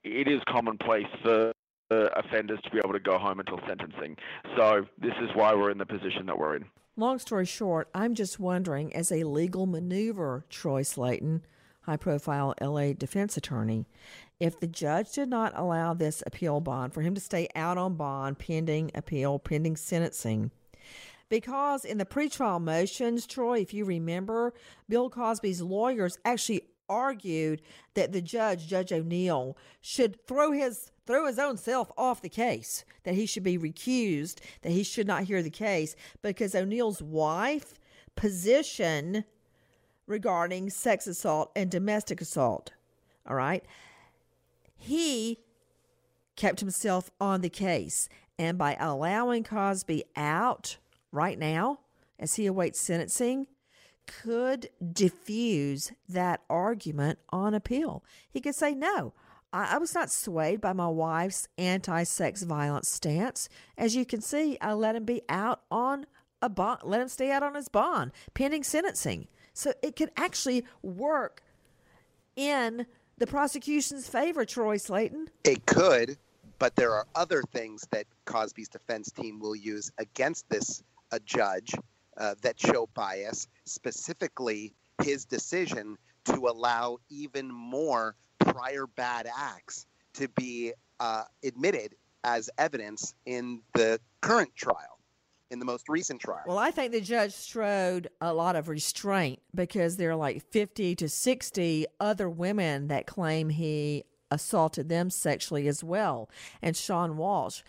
it 0.03 0.27
is 0.27 0.41
commonplace 0.47 1.07
for 1.21 1.53
offenders 1.91 2.59
to 2.63 2.69
be 2.69 2.77
able 2.77 2.93
to 2.93 2.99
go 2.99 3.17
home 3.17 3.39
until 3.39 3.59
sentencing. 3.67 4.17
So 4.55 4.85
this 4.99 5.13
is 5.21 5.29
why 5.35 5.53
we're 5.53 5.71
in 5.71 5.77
the 5.77 5.85
position 5.85 6.25
that 6.27 6.37
we're 6.37 6.55
in. 6.55 6.65
Long 6.97 7.19
story 7.19 7.45
short, 7.45 7.89
I'm 7.93 8.15
just 8.15 8.39
wondering, 8.39 8.93
as 8.95 9.11
a 9.11 9.23
legal 9.23 9.65
maneuver, 9.65 10.45
Troy 10.49 10.83
Slaten, 10.83 11.41
high 11.83 11.97
profile 11.97 12.53
LA 12.61 12.93
defense 12.93 13.37
attorney, 13.37 13.85
if 14.39 14.59
the 14.59 14.67
judge 14.67 15.13
did 15.13 15.29
not 15.29 15.53
allow 15.55 15.93
this 15.93 16.21
appeal 16.25 16.59
bond 16.59 16.93
for 16.93 17.01
him 17.01 17.15
to 17.15 17.21
stay 17.21 17.47
out 17.55 17.77
on 17.77 17.95
bond 17.95 18.39
pending 18.39 18.91
appeal, 18.93 19.39
pending 19.39 19.75
sentencing, 19.75 20.51
because 21.29 21.85
in 21.85 21.97
the 21.97 22.05
pretrial 22.05 22.61
motions, 22.61 23.25
Troy, 23.25 23.59
if 23.59 23.73
you 23.73 23.85
remember, 23.85 24.53
Bill 24.89 25.09
Cosby's 25.09 25.61
lawyers 25.61 26.17
actually 26.25 26.63
argued 26.89 27.61
that 27.93 28.11
the 28.11 28.21
judge, 28.21 28.67
Judge 28.67 28.91
O'Neill, 28.91 29.57
should 29.79 30.27
throw 30.27 30.51
his 30.51 30.90
throw 31.05 31.25
his 31.25 31.39
own 31.39 31.57
self 31.57 31.91
off 31.97 32.21
the 32.21 32.29
case, 32.29 32.85
that 33.03 33.15
he 33.15 33.25
should 33.25 33.43
be 33.43 33.57
recused, 33.57 34.39
that 34.61 34.71
he 34.71 34.83
should 34.83 35.07
not 35.07 35.23
hear 35.23 35.41
the 35.41 35.49
case 35.49 35.95
because 36.21 36.55
O'Neill's 36.55 37.01
wife 37.01 37.79
position 38.15 39.23
regarding 40.07 40.69
sex 40.69 41.07
assault 41.07 41.51
and 41.55 41.71
domestic 41.71 42.21
assault. 42.21 42.71
All 43.27 43.35
right. 43.35 43.63
He 44.77 45.39
kept 46.35 46.59
himself 46.59 47.11
on 47.19 47.41
the 47.41 47.49
case. 47.49 48.09
And 48.37 48.57
by 48.57 48.75
allowing 48.79 49.43
Cosby 49.43 50.03
out 50.15 50.77
right 51.11 51.37
now, 51.37 51.79
as 52.19 52.35
he 52.35 52.47
awaits 52.47 52.79
sentencing, 52.79 53.47
could 54.07 54.69
diffuse 54.91 55.91
that 56.09 56.41
argument 56.49 57.19
on 57.29 57.53
appeal. 57.53 58.03
He 58.29 58.41
could 58.41 58.55
say, 58.55 58.73
No, 58.73 59.13
I, 59.53 59.75
I 59.75 59.77
was 59.77 59.93
not 59.93 60.11
swayed 60.11 60.61
by 60.61 60.73
my 60.73 60.87
wife's 60.87 61.47
anti 61.57 62.03
sex 62.03 62.43
violence 62.43 62.89
stance. 62.89 63.49
As 63.77 63.95
you 63.95 64.05
can 64.05 64.21
see, 64.21 64.57
I 64.61 64.73
let 64.73 64.95
him 64.95 65.05
be 65.05 65.21
out 65.29 65.61
on 65.69 66.05
a 66.41 66.49
bond, 66.49 66.81
let 66.83 67.01
him 67.01 67.07
stay 67.07 67.31
out 67.31 67.43
on 67.43 67.55
his 67.55 67.69
bond 67.69 68.11
pending 68.33 68.63
sentencing. 68.63 69.27
So 69.53 69.73
it 69.83 69.95
could 69.95 70.11
actually 70.17 70.65
work 70.81 71.43
in 72.35 72.85
the 73.17 73.27
prosecution's 73.27 74.07
favor, 74.07 74.45
Troy 74.45 74.77
Slaten. 74.77 75.27
It 75.43 75.65
could, 75.65 76.17
but 76.57 76.75
there 76.75 76.93
are 76.93 77.05
other 77.15 77.43
things 77.51 77.85
that 77.91 78.05
Cosby's 78.25 78.69
defense 78.69 79.11
team 79.11 79.39
will 79.39 79.55
use 79.55 79.91
against 79.97 80.49
this 80.49 80.81
a 81.11 81.19
judge 81.19 81.75
uh, 82.17 82.35
that 82.41 82.59
show 82.59 82.87
bias, 82.93 83.47
specifically 83.65 84.73
his 85.03 85.25
decision 85.25 85.97
to 86.25 86.47
allow 86.47 86.97
even 87.09 87.51
more 87.51 88.15
prior 88.45 88.87
bad 88.87 89.27
acts 89.35 89.85
to 90.13 90.27
be 90.29 90.73
uh, 90.99 91.23
admitted 91.43 91.95
as 92.23 92.49
evidence 92.57 93.15
in 93.25 93.61
the 93.73 93.99
current 94.21 94.55
trial, 94.55 94.99
in 95.49 95.59
the 95.59 95.65
most 95.65 95.89
recent 95.89 96.21
trial. 96.21 96.43
Well, 96.45 96.57
I 96.57 96.71
think 96.71 96.91
the 96.91 97.01
judge 97.01 97.35
showed 97.35 98.09
a 98.19 98.33
lot 98.33 98.55
of 98.55 98.69
restraint 98.69 99.41
because 99.53 99.97
there 99.97 100.11
are 100.11 100.15
like 100.15 100.43
50 100.51 100.95
to 100.95 101.09
60 101.09 101.85
other 101.99 102.29
women 102.29 102.87
that 102.87 103.07
claim 103.07 103.49
he 103.49 104.03
assaulted 104.29 104.89
them 104.89 105.09
sexually 105.09 105.67
as 105.67 105.83
well. 105.83 106.29
And 106.61 106.75
Sean 106.77 107.17
Walsh, 107.17 107.63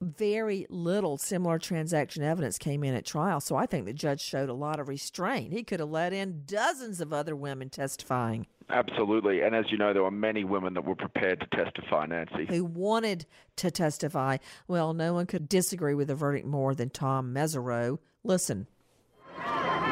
very 0.00 0.66
little 0.68 1.16
similar 1.18 1.58
transaction 1.58 2.22
evidence 2.22 2.58
came 2.58 2.84
in 2.84 2.94
at 2.94 3.04
trial. 3.04 3.40
So 3.40 3.56
I 3.56 3.66
think 3.66 3.86
the 3.86 3.92
judge 3.92 4.20
showed 4.20 4.48
a 4.48 4.54
lot 4.54 4.78
of 4.78 4.88
restraint. 4.88 5.52
He 5.52 5.62
could 5.62 5.80
have 5.80 5.90
let 5.90 6.12
in 6.12 6.42
dozens 6.46 7.00
of 7.00 7.12
other 7.12 7.34
women 7.34 7.70
testifying. 7.70 8.46
Absolutely. 8.68 9.42
And 9.42 9.54
as 9.54 9.66
you 9.70 9.78
know, 9.78 9.92
there 9.92 10.02
were 10.02 10.10
many 10.10 10.42
women 10.44 10.74
that 10.74 10.84
were 10.84 10.96
prepared 10.96 11.40
to 11.40 11.46
testify, 11.56 12.06
Nancy. 12.06 12.46
Who 12.48 12.64
wanted 12.64 13.26
to 13.56 13.70
testify. 13.70 14.38
Well, 14.66 14.92
no 14.92 15.14
one 15.14 15.26
could 15.26 15.48
disagree 15.48 15.94
with 15.94 16.08
the 16.08 16.16
verdict 16.16 16.46
more 16.46 16.74
than 16.74 16.90
Tom 16.90 17.32
Mesereau. 17.32 17.98
Listen. 18.24 18.66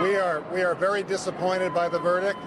We 0.02 0.16
are 0.16 0.44
we 0.52 0.62
are 0.62 0.74
very 0.74 1.04
disappointed 1.04 1.72
by 1.72 1.88
the 1.88 2.00
verdict. 2.00 2.38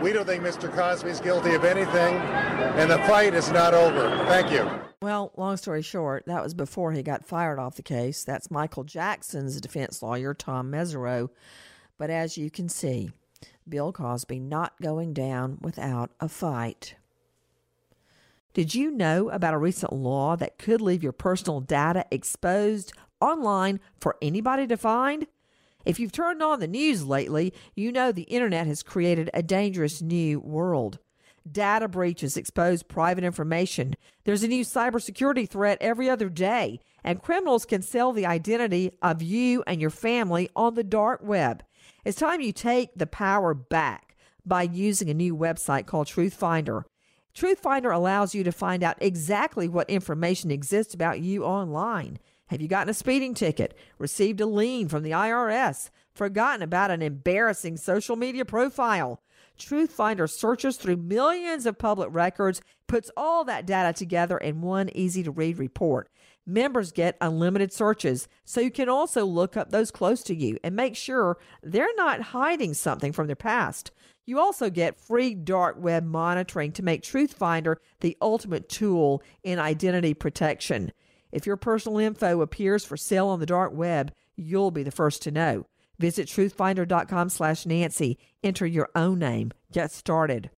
We 0.00 0.12
don't 0.12 0.24
think 0.24 0.42
Mr. 0.42 0.72
Cosby's 0.72 1.20
guilty 1.20 1.54
of 1.54 1.64
anything, 1.64 2.14
and 2.16 2.90
the 2.90 2.98
fight 3.00 3.34
is 3.34 3.50
not 3.50 3.74
over. 3.74 4.08
Thank 4.28 4.50
you. 4.50 4.66
Well, 5.02 5.32
long 5.36 5.56
story 5.56 5.82
short, 5.82 6.24
that 6.26 6.42
was 6.42 6.54
before 6.54 6.92
he 6.92 7.02
got 7.02 7.24
fired 7.24 7.58
off 7.58 7.76
the 7.76 7.82
case. 7.82 8.22
That's 8.22 8.50
Michael 8.50 8.84
Jackson's 8.84 9.60
defense 9.60 10.02
lawyer, 10.02 10.32
Tom 10.32 10.70
Mesereau. 10.70 11.28
But 11.98 12.08
as 12.08 12.38
you 12.38 12.50
can 12.50 12.68
see, 12.68 13.10
Bill 13.70 13.92
Cosby 13.92 14.40
not 14.40 14.80
going 14.82 15.14
down 15.14 15.58
without 15.60 16.10
a 16.20 16.28
fight. 16.28 16.96
Did 18.52 18.74
you 18.74 18.90
know 18.90 19.30
about 19.30 19.54
a 19.54 19.58
recent 19.58 19.92
law 19.92 20.34
that 20.36 20.58
could 20.58 20.80
leave 20.80 21.04
your 21.04 21.12
personal 21.12 21.60
data 21.60 22.04
exposed 22.10 22.92
online 23.20 23.78
for 24.00 24.16
anybody 24.20 24.66
to 24.66 24.76
find? 24.76 25.28
If 25.84 26.00
you've 26.00 26.12
turned 26.12 26.42
on 26.42 26.58
the 26.58 26.66
news 26.66 27.04
lately, 27.06 27.54
you 27.74 27.92
know 27.92 28.10
the 28.10 28.22
internet 28.22 28.66
has 28.66 28.82
created 28.82 29.30
a 29.32 29.42
dangerous 29.42 30.02
new 30.02 30.40
world. 30.40 30.98
Data 31.50 31.88
breaches 31.88 32.36
expose 32.36 32.82
private 32.82 33.24
information. 33.24 33.94
There's 34.24 34.42
a 34.42 34.48
new 34.48 34.64
cybersecurity 34.64 35.48
threat 35.48 35.78
every 35.80 36.10
other 36.10 36.28
day, 36.28 36.80
and 37.02 37.22
criminals 37.22 37.64
can 37.64 37.82
sell 37.82 38.12
the 38.12 38.26
identity 38.26 38.90
of 39.00 39.22
you 39.22 39.62
and 39.66 39.80
your 39.80 39.90
family 39.90 40.50
on 40.54 40.74
the 40.74 40.84
dark 40.84 41.20
web. 41.22 41.62
It's 42.04 42.18
time 42.18 42.40
you 42.40 42.52
take 42.52 42.90
the 42.96 43.06
power 43.06 43.52
back 43.52 44.16
by 44.46 44.62
using 44.62 45.10
a 45.10 45.14
new 45.14 45.36
website 45.36 45.86
called 45.86 46.06
Truthfinder. 46.06 46.84
Truthfinder 47.34 47.94
allows 47.94 48.34
you 48.34 48.42
to 48.42 48.52
find 48.52 48.82
out 48.82 48.96
exactly 49.00 49.68
what 49.68 49.90
information 49.90 50.50
exists 50.50 50.94
about 50.94 51.20
you 51.20 51.44
online. 51.44 52.18
Have 52.46 52.60
you 52.60 52.68
gotten 52.68 52.88
a 52.88 52.94
speeding 52.94 53.34
ticket, 53.34 53.76
received 53.98 54.40
a 54.40 54.46
lien 54.46 54.88
from 54.88 55.02
the 55.02 55.12
IRS, 55.12 55.90
forgotten 56.14 56.62
about 56.62 56.90
an 56.90 57.02
embarrassing 57.02 57.76
social 57.76 58.16
media 58.16 58.44
profile? 58.44 59.22
Truthfinder 59.58 60.28
searches 60.28 60.78
through 60.78 60.96
millions 60.96 61.66
of 61.66 61.78
public 61.78 62.08
records, 62.10 62.62
puts 62.86 63.10
all 63.16 63.44
that 63.44 63.66
data 63.66 63.92
together 63.92 64.38
in 64.38 64.62
one 64.62 64.90
easy 64.96 65.22
to 65.22 65.30
read 65.30 65.58
report. 65.58 66.08
Members 66.50 66.90
get 66.90 67.16
unlimited 67.20 67.72
searches, 67.72 68.26
so 68.44 68.60
you 68.60 68.72
can 68.72 68.88
also 68.88 69.24
look 69.24 69.56
up 69.56 69.70
those 69.70 69.92
close 69.92 70.20
to 70.24 70.34
you 70.34 70.58
and 70.64 70.74
make 70.74 70.96
sure 70.96 71.38
they're 71.62 71.94
not 71.94 72.20
hiding 72.20 72.74
something 72.74 73.12
from 73.12 73.28
their 73.28 73.36
past. 73.36 73.92
You 74.26 74.40
also 74.40 74.68
get 74.68 74.98
free 74.98 75.32
dark 75.36 75.76
web 75.78 76.04
monitoring 76.04 76.72
to 76.72 76.82
make 76.82 77.04
Truthfinder 77.04 77.76
the 78.00 78.16
ultimate 78.20 78.68
tool 78.68 79.22
in 79.44 79.60
identity 79.60 80.12
protection. 80.12 80.90
If 81.30 81.46
your 81.46 81.56
personal 81.56 81.98
info 81.98 82.40
appears 82.40 82.84
for 82.84 82.96
sale 82.96 83.28
on 83.28 83.38
the 83.38 83.46
dark 83.46 83.72
web, 83.72 84.12
you'll 84.34 84.72
be 84.72 84.82
the 84.82 84.90
first 84.90 85.22
to 85.22 85.30
know. 85.30 85.66
Visit 86.00 86.26
truthfinder.com 86.26 87.28
slash 87.28 87.64
Nancy. 87.64 88.18
Enter 88.42 88.66
your 88.66 88.88
own 88.96 89.20
name. 89.20 89.52
Get 89.70 89.92
started. 89.92 90.50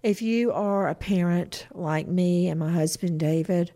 If 0.00 0.22
you 0.22 0.52
are 0.52 0.88
a 0.88 0.94
parent 0.94 1.66
like 1.72 2.06
me 2.06 2.48
and 2.48 2.60
my 2.60 2.70
husband 2.70 3.18
David, 3.18 3.72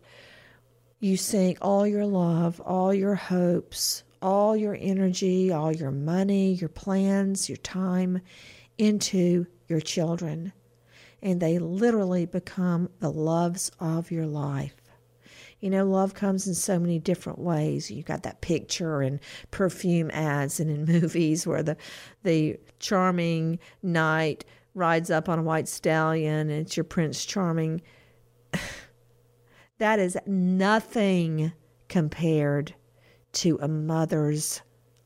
you 0.99 1.17
sink 1.17 1.57
all 1.61 1.85
your 1.85 2.05
love, 2.05 2.61
all 2.61 2.93
your 2.93 3.15
hopes, 3.15 4.03
all 4.21 4.55
your 4.55 4.77
energy, 4.79 5.51
all 5.51 5.71
your 5.71 5.91
money, 5.91 6.53
your 6.53 6.69
plans, 6.69 7.49
your 7.49 7.57
time 7.57 8.21
into 8.77 9.45
your 9.67 9.81
children. 9.81 10.53
And 11.21 11.41
they 11.41 11.59
literally 11.59 12.25
become 12.25 12.89
the 12.99 13.11
loves 13.11 13.71
of 13.79 14.11
your 14.11 14.25
life. 14.25 14.75
You 15.59 15.69
know, 15.69 15.85
love 15.85 16.13
comes 16.13 16.47
in 16.47 16.53
so 16.53 16.77
many 16.77 16.99
different 16.99 17.39
ways. 17.39 17.89
You've 17.89 18.05
got 18.05 18.23
that 18.23 18.41
picture 18.41 19.01
in 19.01 19.19
perfume 19.51 20.11
ads 20.11 20.59
and 20.59 20.69
in 20.69 20.85
movies 21.01 21.47
where 21.47 21.63
the 21.63 21.77
the 22.23 22.57
charming 22.79 23.59
knight 23.81 24.45
rides 24.73 25.09
up 25.09 25.29
on 25.29 25.39
a 25.39 25.43
white 25.43 25.67
stallion 25.67 26.49
and 26.49 26.67
it's 26.67 26.77
your 26.77 26.83
Prince 26.83 27.25
Charming. 27.25 27.81
that 29.77 29.99
is 29.99 30.17
nothing 30.25 31.53
compared 31.87 32.75
to 33.33 33.59
a 33.61 33.67
mother's 33.67 34.61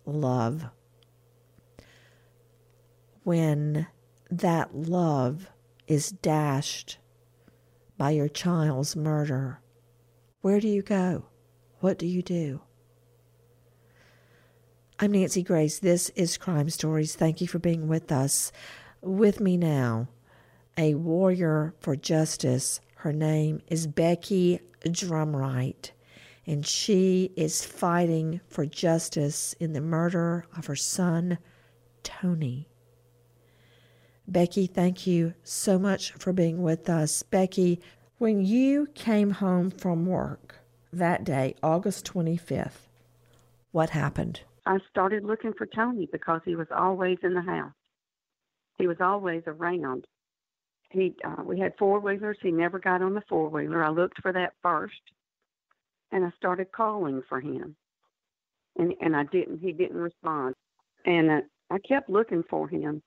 love. 0.06 0.66
When 3.24 3.88
that 4.32 4.76
love 4.76 5.50
is 5.88 6.10
dashed 6.10 7.00
by 7.98 8.12
your 8.12 8.30
child's 8.30 8.96
murder 8.96 9.62
where 10.42 10.62
do 10.62 10.70
you 10.70 10.82
go? 10.82 11.26
What 11.82 12.00
do 12.00 12.08
you 12.08 12.22
do? 12.22 12.62
I'm 14.98 15.12
Nancy 15.12 15.44
Grace. 15.44 15.80
This 15.80 16.08
is 16.12 16.38
Crime 16.38 16.70
Stories. 16.70 17.14
Thank 17.14 17.42
you 17.42 17.48
for 17.48 17.60
being 17.60 17.90
with 17.90 18.10
us. 18.10 18.54
With 19.02 19.42
me 19.42 19.58
now, 19.58 20.08
a 20.78 20.94
warrior 20.94 21.74
for 21.82 21.98
justice. 21.98 22.80
Her 23.00 23.14
name 23.14 23.62
is 23.68 23.88
Becky 23.88 24.60
Drumright, 24.82 25.92
and 26.46 26.68
she 26.68 27.32
is 27.38 27.64
fighting 27.64 28.42
for 28.50 28.66
justice 28.66 29.54
in 29.54 29.72
the 29.72 29.80
murder 29.80 30.44
of 30.58 30.66
her 30.66 30.76
son, 30.76 31.38
Tony. 32.04 32.68
Becky, 34.28 34.68
thank 34.68 35.08
you 35.08 35.34
so 35.46 35.80
much 35.80 36.12
for 36.12 36.34
being 36.34 36.62
with 36.62 36.90
us. 36.90 37.24
Becky, 37.24 37.80
when 38.18 38.44
you 38.44 38.88
came 38.96 39.32
home 39.32 39.72
from 39.72 40.06
work 40.06 40.56
that 40.92 41.24
day, 41.24 41.56
August 41.64 42.06
25th, 42.06 42.90
what 43.72 43.92
happened? 43.92 44.42
I 44.66 44.78
started 44.90 45.24
looking 45.24 45.54
for 45.54 45.68
Tony 45.68 46.10
because 46.12 46.42
he 46.44 46.58
was 46.58 46.68
always 46.70 47.20
in 47.24 47.34
the 47.34 47.42
house. 47.44 47.72
He 48.78 48.88
was 48.88 48.98
always 49.00 49.44
around. 49.48 50.06
He, 50.92 51.14
uh, 51.24 51.44
we 51.44 51.60
had 51.60 51.74
four 51.78 52.00
wheelers. 52.00 52.38
He 52.42 52.52
never 52.52 52.80
got 52.80 53.02
on 53.02 53.14
the 53.14 53.24
four 53.30 53.50
wheeler. 53.50 53.84
I 53.84 53.90
looked 53.90 54.22
for 54.22 54.34
that 54.34 54.54
first, 54.62 55.02
and 56.12 56.26
I 56.26 56.32
started 56.36 56.72
calling 56.72 57.22
for 57.30 57.40
him, 57.40 57.76
and 58.78 58.94
and 59.02 59.16
I 59.16 59.24
didn't. 59.26 59.60
He 59.60 59.72
didn't 59.72 59.98
respond, 59.98 60.56
and 61.06 61.30
uh, 61.30 61.42
I 61.70 61.78
kept 61.80 62.10
looking 62.10 62.44
for 62.50 62.68
him, 62.68 63.04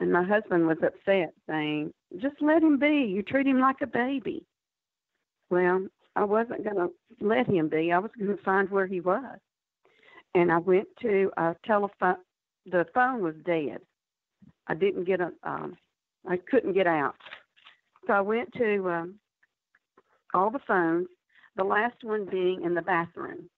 and 0.00 0.12
my 0.12 0.22
husband 0.22 0.66
was 0.66 0.78
upset, 0.82 1.32
saying, 1.48 1.92
Just 2.18 2.36
let 2.40 2.62
him 2.62 2.78
be. 2.78 3.10
You 3.10 3.22
treat 3.22 3.46
him 3.46 3.60
like 3.60 3.80
a 3.82 3.86
baby. 3.86 4.44
Well, 5.50 5.86
I 6.14 6.24
wasn't 6.24 6.64
to 6.64 6.90
let 7.20 7.48
him 7.48 7.68
be. 7.68 7.92
I 7.92 7.98
was 7.98 8.10
to 8.18 8.38
find 8.44 8.70
where 8.70 8.86
he 8.86 9.00
was. 9.00 9.38
And 10.34 10.52
I 10.52 10.58
went 10.58 10.86
to 11.02 11.30
a 11.36 11.56
telephone. 11.64 12.16
The 12.66 12.86
phone 12.94 13.22
was 13.22 13.34
dead. 13.44 13.78
I 14.66 14.74
didn't 14.74 15.04
get 15.04 15.20
a, 15.20 15.32
um, 15.42 15.76
I 16.28 16.36
couldn't 16.36 16.74
get 16.74 16.86
out. 16.86 17.14
So 18.06 18.12
I 18.12 18.20
went 18.20 18.52
to 18.54 18.90
um, 18.90 19.14
all 20.34 20.50
the 20.50 20.60
phones, 20.66 21.08
the 21.56 21.64
last 21.64 21.96
one 22.02 22.26
being 22.30 22.62
in 22.62 22.74
the 22.74 22.82
bathroom. 22.82 23.48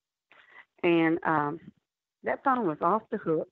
And 0.82 1.18
um, 1.26 1.60
that 2.24 2.42
phone 2.44 2.66
was 2.66 2.78
off 2.80 3.02
the 3.10 3.18
hook. 3.18 3.48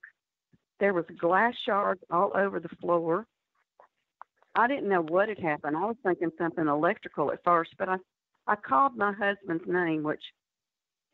There 0.80 0.94
was 0.94 1.04
glass 1.20 1.54
shards 1.66 2.00
all 2.10 2.32
over 2.34 2.60
the 2.60 2.68
floor. 2.80 3.26
I 4.54 4.66
didn't 4.66 4.88
know 4.88 5.02
what 5.02 5.28
had 5.28 5.38
happened. 5.38 5.76
I 5.76 5.84
was 5.84 5.96
thinking 6.02 6.30
something 6.38 6.66
electrical 6.66 7.30
at 7.32 7.44
first, 7.44 7.70
but 7.78 7.88
I 7.88 7.96
I 8.48 8.56
called 8.56 8.96
my 8.96 9.12
husband's 9.12 9.64
name, 9.66 10.02
which 10.02 10.22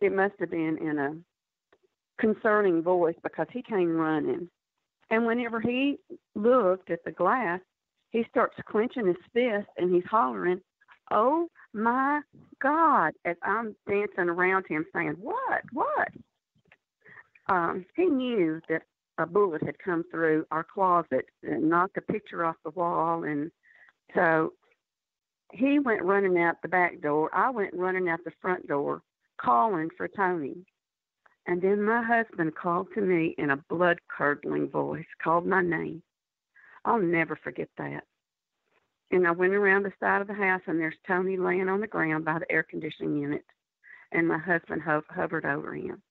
it 0.00 0.14
must 0.14 0.34
have 0.38 0.52
been 0.52 0.78
in 0.78 0.98
a 0.98 1.16
concerning 2.18 2.80
voice 2.80 3.16
because 3.24 3.48
he 3.52 3.60
came 3.60 3.96
running. 3.96 4.48
And 5.10 5.26
whenever 5.26 5.60
he 5.60 5.98
looked 6.36 6.90
at 6.90 7.04
the 7.04 7.10
glass, 7.10 7.60
he 8.14 8.24
starts 8.30 8.54
clenching 8.68 9.08
his 9.08 9.16
fist 9.32 9.68
and 9.76 9.92
he's 9.92 10.04
hollering, 10.08 10.60
"Oh 11.10 11.48
my 11.72 12.20
God!" 12.62 13.12
As 13.24 13.36
I'm 13.42 13.74
dancing 13.88 14.28
around 14.28 14.66
him, 14.68 14.86
saying, 14.94 15.16
"What? 15.18 15.62
What?" 15.72 16.08
Um, 17.48 17.84
he 17.96 18.06
knew 18.06 18.60
that 18.68 18.82
a 19.18 19.26
bullet 19.26 19.64
had 19.64 19.80
come 19.80 20.04
through 20.12 20.46
our 20.52 20.62
closet 20.62 21.26
and 21.42 21.68
knocked 21.68 21.96
a 21.96 22.02
picture 22.02 22.44
off 22.44 22.54
the 22.64 22.70
wall. 22.70 23.24
And 23.24 23.50
so 24.14 24.52
he 25.52 25.80
went 25.80 26.04
running 26.04 26.38
out 26.38 26.62
the 26.62 26.68
back 26.68 27.00
door. 27.00 27.34
I 27.34 27.50
went 27.50 27.74
running 27.74 28.08
out 28.08 28.20
the 28.24 28.32
front 28.40 28.68
door, 28.68 29.02
calling 29.38 29.90
for 29.96 30.06
Tony. 30.06 30.64
And 31.46 31.60
then 31.60 31.82
my 31.82 32.00
husband 32.00 32.54
called 32.54 32.88
to 32.94 33.00
me 33.00 33.34
in 33.38 33.50
a 33.50 33.56
blood 33.68 33.98
curdling 34.08 34.68
voice, 34.68 35.04
called 35.20 35.46
my 35.46 35.62
name. 35.62 36.02
I'll 36.84 37.00
never 37.00 37.36
forget 37.36 37.68
that. 37.78 38.04
And 39.10 39.26
I 39.26 39.30
went 39.30 39.54
around 39.54 39.84
the 39.84 39.92
side 40.00 40.20
of 40.20 40.26
the 40.26 40.34
house, 40.34 40.62
and 40.66 40.78
there's 40.78 40.96
Tony 41.06 41.36
laying 41.36 41.68
on 41.68 41.80
the 41.80 41.86
ground 41.86 42.24
by 42.24 42.38
the 42.38 42.50
air 42.50 42.62
conditioning 42.62 43.16
unit, 43.16 43.44
and 44.12 44.26
my 44.26 44.38
husband 44.38 44.82
ho- 44.82 45.02
hovered 45.08 45.44
over 45.44 45.74
him. 45.74 46.02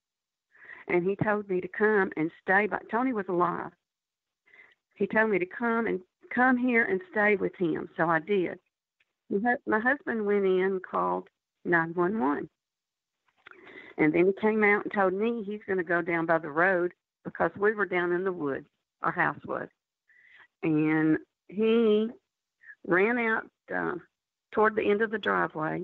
And 0.88 1.04
he 1.04 1.16
told 1.24 1.50
me 1.50 1.62
to 1.62 1.68
come 1.68 2.12
and 2.18 2.32
stay. 2.42 2.68
by. 2.68 2.80
Tony 2.92 3.14
was 3.14 3.26
alive. 3.30 3.72
He 4.96 5.08
told 5.08 5.32
me 5.32 5.40
to 5.40 5.46
come 5.46 5.88
and 5.88 6.00
come 6.34 6.58
here 6.58 6.86
and 6.86 7.02
stay 7.12 7.36
with 7.36 7.54
him, 7.58 7.90
so 7.98 8.10
I 8.10 8.20
did. 8.20 8.60
My 9.66 9.80
husband 9.80 10.26
went 10.26 10.46
in 10.46 10.62
and 10.62 10.84
called 10.84 11.28
911. 11.66 12.50
And 13.98 14.14
then 14.14 14.26
he 14.28 14.34
came 14.42 14.64
out 14.64 14.84
and 14.84 14.94
told 14.94 15.14
me 15.14 15.44
he's 15.46 15.62
going 15.66 15.78
to 15.78 15.84
go 15.84 16.02
down 16.02 16.26
by 16.26 16.38
the 16.40 16.50
road 16.50 16.94
because 17.24 17.52
we 17.58 17.74
were 17.74 17.86
down 17.86 18.12
in 18.12 18.24
the 18.24 18.32
woods, 18.32 18.68
our 19.02 19.12
house 19.12 19.40
was. 19.46 19.68
And 20.64 21.18
he 21.49 22.07
ran 22.88 23.18
out 23.18 23.43
uh, 23.74 23.95
toward 24.51 24.76
the 24.76 24.89
end 24.89 25.01
of 25.01 25.11
the 25.11 25.18
driveway. 25.18 25.84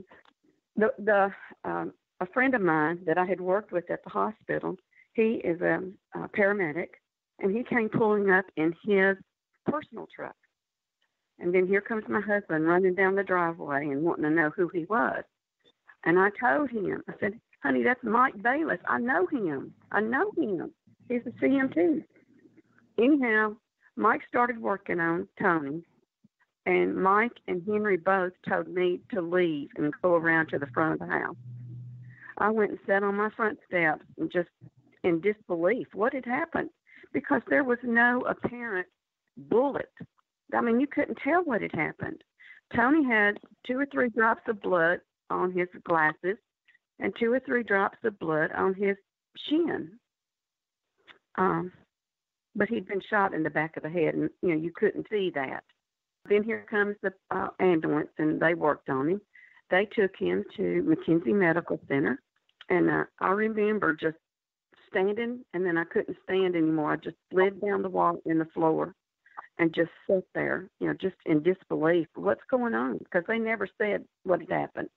The 0.76 0.92
the 0.98 1.32
um, 1.64 1.94
a 2.22 2.26
friend 2.28 2.54
of 2.54 2.62
mine 2.62 3.00
that 3.06 3.18
I 3.18 3.26
had 3.26 3.40
worked 3.40 3.72
with 3.72 3.90
at 3.90 4.04
the 4.04 4.10
hospital, 4.10 4.76
he 5.14 5.42
is 5.44 5.62
a, 5.62 5.80
a 6.16 6.28
paramedic, 6.30 6.90
and 7.40 7.56
he 7.56 7.64
came 7.64 7.90
pulling 7.90 8.30
up 8.30 8.46
in 8.58 8.74
his 8.86 9.18
personal 9.66 10.08
truck. 10.14 10.36
And 11.40 11.54
then 11.54 11.68
here 11.68 11.82
comes 11.82 12.04
my 12.10 12.20
husband 12.20 12.68
running 12.68 12.96
down 12.96 13.16
the 13.16 13.24
driveway 13.24 13.88
and 13.88 14.04
wanting 14.04 14.26
to 14.26 14.30
know 14.30 14.52
who 14.56 14.68
he 14.68 14.86
was. 14.86 15.24
And 16.06 16.20
I 16.20 16.30
told 16.40 16.70
him, 16.70 17.02
I 17.08 17.14
said, 17.20 17.40
honey, 17.64 17.84
that's 17.84 18.04
Mike 18.04 18.42
Bayless. 18.42 18.80
I 18.88 19.00
know 19.00 19.26
him. 19.28 19.74
I 19.92 20.02
know 20.02 20.32
him. 20.38 20.72
He's 21.08 21.22
a 21.26 21.44
CMT. 21.44 22.04
Anyhow, 22.98 23.56
Mike 23.96 24.22
started 24.28 24.60
working 24.60 25.00
on 25.00 25.28
Tony, 25.42 25.84
and 26.66 26.96
Mike 26.96 27.38
and 27.48 27.64
Henry 27.66 27.98
both 27.98 28.34
told 28.48 28.68
me 28.68 29.02
to 29.14 29.22
leave 29.22 29.70
and 29.76 29.94
go 30.02 30.16
around 30.16 30.48
to 30.50 30.60
the 30.60 30.68
front 30.68 30.94
of 30.94 31.08
the 31.08 31.14
house. 31.14 31.36
I 32.38 32.50
went 32.50 32.72
and 32.72 32.80
sat 32.88 33.04
on 33.04 33.16
my 33.16 33.30
front 33.36 33.60
steps 33.68 34.04
and 34.18 34.32
just 34.32 34.50
in 35.04 35.22
disbelief 35.22 35.88
what 35.94 36.14
had 36.14 36.26
happened 36.26 36.70
because 37.14 37.42
there 37.50 37.64
was 37.64 37.80
no 37.84 38.22
apparent 38.22 38.88
bullet. 39.38 39.92
I 40.54 40.62
mean, 40.62 40.80
you 40.80 40.88
couldn't 40.88 41.20
tell 41.24 41.44
what 41.44 41.62
had 41.62 41.74
happened. 41.74 42.24
Tony 42.76 43.04
had 43.04 43.40
two 43.66 43.80
or 43.80 43.86
three 43.92 44.10
drops 44.10 44.42
of 44.48 44.62
blood 44.62 45.00
on 45.30 45.52
his 45.52 45.68
glasses 45.84 46.38
and 47.00 47.14
two 47.20 47.32
or 47.32 47.40
three 47.40 47.64
drops 47.64 47.98
of 48.04 48.20
blood 48.20 48.52
on 48.56 48.74
his 48.74 48.96
shin. 49.48 49.92
Um, 51.38 51.72
but 52.60 52.68
he'd 52.68 52.88
been 52.88 53.02
shot 53.10 53.34
in 53.34 53.42
the 53.42 53.50
back 53.50 53.78
of 53.78 53.84
the 53.84 53.90
head, 53.90 54.14
and 54.14 54.30
you 54.44 54.50
know 54.50 54.62
you 54.62 54.72
couldn't 54.76 55.08
see 55.10 55.32
that. 55.34 55.64
Then 56.28 56.44
here 56.44 56.66
comes 56.70 56.98
the 57.02 57.14
uh, 57.32 57.48
ambulance, 57.60 58.10
and 58.18 58.40
they 58.40 58.54
worked 58.54 58.90
on 58.90 59.08
him. 59.08 59.22
They 59.72 59.86
took 59.86 60.12
him 60.20 60.44
to 60.58 60.86
McKenzie 60.86 61.34
Medical 61.34 61.80
Center, 61.88 62.22
and 62.70 62.90
uh, 62.90 63.06
I 63.22 63.30
remember 63.30 63.96
just 63.96 64.18
standing, 64.90 65.46
and 65.54 65.66
then 65.66 65.78
I 65.78 65.86
couldn't 65.86 66.18
stand 66.24 66.56
anymore. 66.56 66.92
I 66.92 66.96
just 66.98 67.16
slid 67.32 67.62
down 67.62 67.82
the 67.82 67.90
wall 67.90 68.20
in 68.26 68.38
the 68.38 68.48
floor, 68.54 68.94
and 69.58 69.74
just 69.74 69.92
sat 70.06 70.24
there, 70.36 70.70
you 70.82 70.88
know, 70.88 70.94
just 70.94 71.16
in 71.26 71.42
disbelief. 71.42 72.08
What's 72.16 72.42
going 72.52 72.74
on? 72.74 72.98
Because 72.98 73.24
they 73.28 73.40
never 73.40 73.70
said 73.78 74.04
what 74.24 74.42
had 74.42 74.52
happened. 74.52 74.90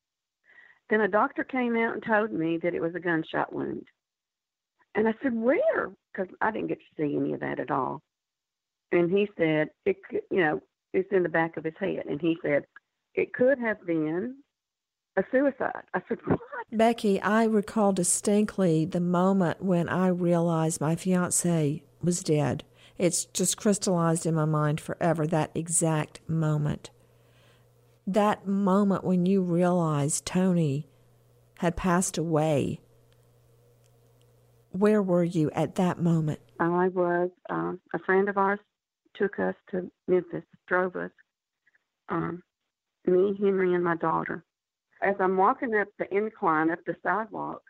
Then 0.91 1.03
a 1.03 1.09
doctor 1.09 1.45
came 1.45 1.77
out 1.77 1.95
and 1.95 2.03
told 2.05 2.33
me 2.33 2.59
that 2.63 2.75
it 2.75 2.83
was 2.83 2.97
a 2.97 3.01
gunshot 3.01 3.53
wound. 3.53 3.87
And 4.95 5.09
I 5.09 5.15
said, 5.23 5.35
where? 5.35 5.91
Because 6.13 6.33
I 6.41 6.51
didn't 6.51 6.69
get 6.69 6.79
to 6.79 6.85
see 6.97 7.17
any 7.17 7.33
of 7.33 7.41
that 7.41 7.61
at 7.61 7.71
all. 7.71 8.03
And 8.91 9.11
he 9.11 9.29
said, 9.39 9.71
it 9.87 9.97
you 10.31 10.41
know, 10.41 10.61
it's 10.93 11.09
in 11.13 11.23
the 11.23 11.29
back 11.29 11.57
of 11.57 11.65
his 11.65 11.75
head. 11.81 12.05
And 12.09 12.21
he 12.21 12.37
said, 12.43 12.67
it 13.15 13.33
could 13.33 13.59
have 13.59 13.85
been 13.87 14.37
a 15.17 15.23
suicide. 15.31 15.83
I 15.95 16.03
said, 16.09 16.19
what? 16.25 16.39
Becky, 16.71 17.21
I 17.21 17.45
recall 17.45 17.93
distinctly 17.93 18.85
the 18.85 19.01
moment 19.01 19.63
when 19.63 19.89
I 19.89 20.09
realized 20.09 20.81
my 20.81 20.97
fiance 20.97 21.83
was 22.03 22.23
dead. 22.23 22.65
It's 22.99 23.25
just 23.27 23.57
crystallized 23.57 24.27
in 24.27 24.35
my 24.35 24.45
mind 24.45 24.81
forever, 24.81 25.27
that 25.27 25.51
exact 25.55 26.21
moment. 26.29 26.91
That 28.07 28.47
moment 28.47 29.05
when 29.05 29.27
you 29.27 29.43
realized 29.43 30.27
Tony 30.27 30.89
had 31.59 31.77
passed 31.77 32.19
away. 32.19 32.81
Where 34.73 35.03
were 35.03 35.25
you 35.25 35.51
at 35.53 35.75
that 35.77 35.99
moment? 35.99 36.41
I 36.59 36.89
was, 36.89 37.31
um, 37.51 37.81
a 37.95 37.99
friend 38.01 38.29
of 38.29 38.39
ours 38.39 38.61
took 39.15 39.39
us 39.39 39.55
to 39.71 39.91
Memphis, 40.09 40.45
drove 40.67 40.97
us, 40.97 41.11
um, 42.09 42.43
me, 43.07 43.37
Henry, 43.39 43.75
and 43.75 43.85
my 43.85 43.97
daughter. 43.97 44.45
As 45.03 45.15
I'm 45.21 45.37
walking 45.37 45.75
up 45.75 45.89
the 45.99 46.13
incline, 46.15 46.71
up 46.71 46.79
the 46.87 46.97
sidewalk, 47.03 47.63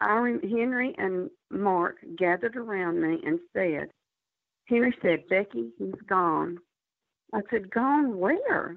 I, 0.00 0.36
Henry 0.42 0.94
and 0.98 1.30
Mark 1.50 1.96
gathered 2.16 2.56
around 2.56 3.00
me 3.00 3.20
and 3.24 3.38
said, 3.52 3.88
Henry 4.66 4.94
said, 5.00 5.24
Becky, 5.28 5.70
he's 5.78 6.00
gone. 6.08 6.58
I 7.32 7.40
said, 7.50 7.70
Gone 7.70 8.18
where? 8.18 8.76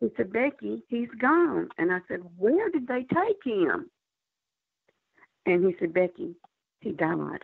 He 0.00 0.08
said, 0.16 0.32
Becky, 0.32 0.82
he's 0.88 1.08
gone. 1.20 1.68
And 1.78 1.92
I 1.92 1.98
said, 2.08 2.20
Where 2.36 2.68
did 2.70 2.86
they 2.86 3.04
take 3.14 3.42
him? 3.44 3.90
And 5.48 5.64
he 5.64 5.74
said, 5.80 5.94
Becky, 5.94 6.34
he 6.80 6.92
died. 6.92 7.40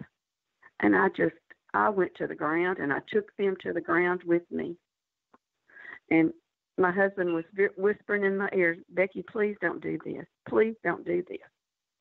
And 0.81 0.95
I 0.95 1.09
just, 1.17 1.35
I 1.73 1.89
went 1.89 2.15
to 2.17 2.27
the 2.27 2.35
ground 2.35 2.79
and 2.79 2.93
I 2.93 2.99
took 3.11 3.35
them 3.39 3.57
to 3.63 3.73
the 3.73 3.81
ground 3.81 4.21
with 4.27 4.43
me. 4.51 4.77
And 6.11 6.31
my 6.77 6.93
husband 6.93 7.33
was 7.33 7.45
whispering 7.79 8.25
in 8.25 8.37
my 8.37 8.51
ear, 8.55 8.77
Becky, 8.91 9.25
please 9.33 9.57
don't 9.63 9.83
do 9.83 9.99
this. 10.05 10.27
Please 10.47 10.75
don't 10.85 11.07
do 11.07 11.25
this. 11.27 11.39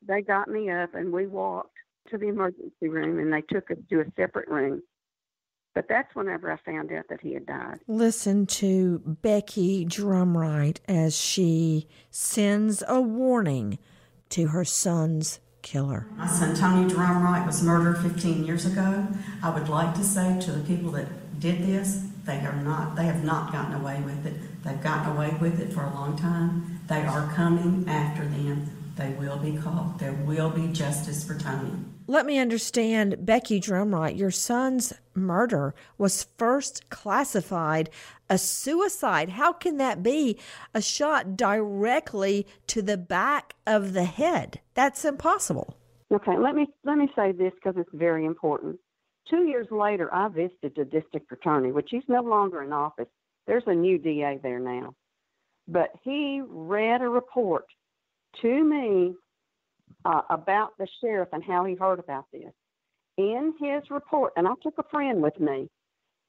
They 0.06 0.20
got 0.20 0.48
me 0.48 0.70
up 0.70 0.94
and 0.94 1.10
we 1.10 1.26
walked 1.26 1.78
to 2.10 2.18
the 2.18 2.28
emergency 2.28 2.88
room 2.88 3.18
and 3.18 3.32
they 3.32 3.40
took 3.40 3.70
us 3.70 3.78
to 3.88 4.00
a 4.00 4.04
separate 4.14 4.48
room. 4.48 4.82
But 5.74 5.86
that's 5.88 6.14
whenever 6.14 6.52
I 6.52 6.58
found 6.70 6.92
out 6.92 7.06
that 7.08 7.22
he 7.22 7.32
had 7.32 7.46
died. 7.46 7.78
Listen 7.88 8.44
to 8.46 8.98
Becky 8.98 9.86
Drumright 9.86 10.80
as 10.86 11.18
she 11.18 11.88
sends 12.10 12.82
a 12.86 13.00
warning 13.00 13.78
to 14.28 14.48
her 14.48 14.66
son's 14.66 15.40
killer. 15.64 16.06
My 16.16 16.28
son 16.28 16.54
Tony 16.54 16.88
Drumright 16.88 17.44
was 17.44 17.62
murdered 17.62 17.98
15 17.98 18.44
years 18.44 18.64
ago. 18.64 19.08
I 19.42 19.50
would 19.50 19.68
like 19.68 19.94
to 19.94 20.04
say 20.04 20.38
to 20.40 20.52
the 20.52 20.62
people 20.62 20.92
that 20.92 21.40
did 21.40 21.66
this, 21.66 22.06
they 22.24 22.38
are 22.38 22.54
not 22.62 22.94
they 22.94 23.06
have 23.06 23.24
not 23.24 23.52
gotten 23.52 23.74
away 23.74 24.00
with 24.04 24.24
it. 24.24 24.34
They've 24.62 24.80
gotten 24.82 25.16
away 25.16 25.36
with 25.40 25.60
it 25.60 25.72
for 25.72 25.82
a 25.82 25.92
long 25.92 26.16
time. 26.16 26.80
They 26.88 27.02
are 27.02 27.30
coming 27.34 27.84
after 27.88 28.22
them. 28.22 28.70
They 28.96 29.10
will 29.10 29.38
be 29.38 29.56
caught. 29.56 29.98
There 29.98 30.12
will 30.12 30.50
be 30.50 30.68
justice 30.68 31.24
for 31.24 31.36
Tony. 31.36 31.72
Let 32.06 32.26
me 32.26 32.38
understand, 32.38 33.24
Becky 33.24 33.60
Drumright, 33.60 34.16
your 34.18 34.30
son's 34.30 34.92
murder 35.14 35.74
was 35.96 36.26
first 36.36 36.90
classified 36.90 37.88
a 38.28 38.38
suicide. 38.38 39.30
How 39.30 39.52
can 39.52 39.76
that 39.78 40.02
be? 40.02 40.38
A 40.74 40.80
shot 40.80 41.36
directly 41.36 42.46
to 42.68 42.82
the 42.82 42.96
back 42.96 43.54
of 43.66 43.92
the 43.92 44.04
head. 44.04 44.60
That's 44.74 45.04
impossible. 45.04 45.76
Okay, 46.12 46.36
let 46.38 46.54
me 46.54 46.66
let 46.84 46.96
me 46.96 47.08
say 47.16 47.32
this 47.32 47.52
because 47.54 47.74
it's 47.76 47.90
very 47.92 48.24
important. 48.24 48.78
Two 49.28 49.44
years 49.44 49.66
later, 49.70 50.12
I 50.14 50.28
visited 50.28 50.74
the 50.76 50.84
district 50.84 51.32
attorney, 51.32 51.72
which 51.72 51.88
he's 51.90 52.02
no 52.08 52.22
longer 52.22 52.62
in 52.62 52.72
office. 52.72 53.08
There's 53.46 53.64
a 53.66 53.74
new 53.74 53.98
DA 53.98 54.38
there 54.42 54.60
now, 54.60 54.94
but 55.66 55.90
he 56.02 56.42
read 56.46 57.00
a 57.00 57.08
report 57.08 57.64
to 58.42 58.64
me 58.64 59.14
uh, 60.04 60.22
about 60.30 60.76
the 60.78 60.86
sheriff 61.00 61.30
and 61.32 61.42
how 61.42 61.64
he 61.64 61.74
heard 61.74 61.98
about 61.98 62.26
this. 62.32 62.52
In 63.16 63.54
his 63.60 63.82
report, 63.90 64.32
and 64.36 64.46
I 64.46 64.52
took 64.62 64.74
a 64.78 64.88
friend 64.90 65.22
with 65.22 65.38
me, 65.38 65.68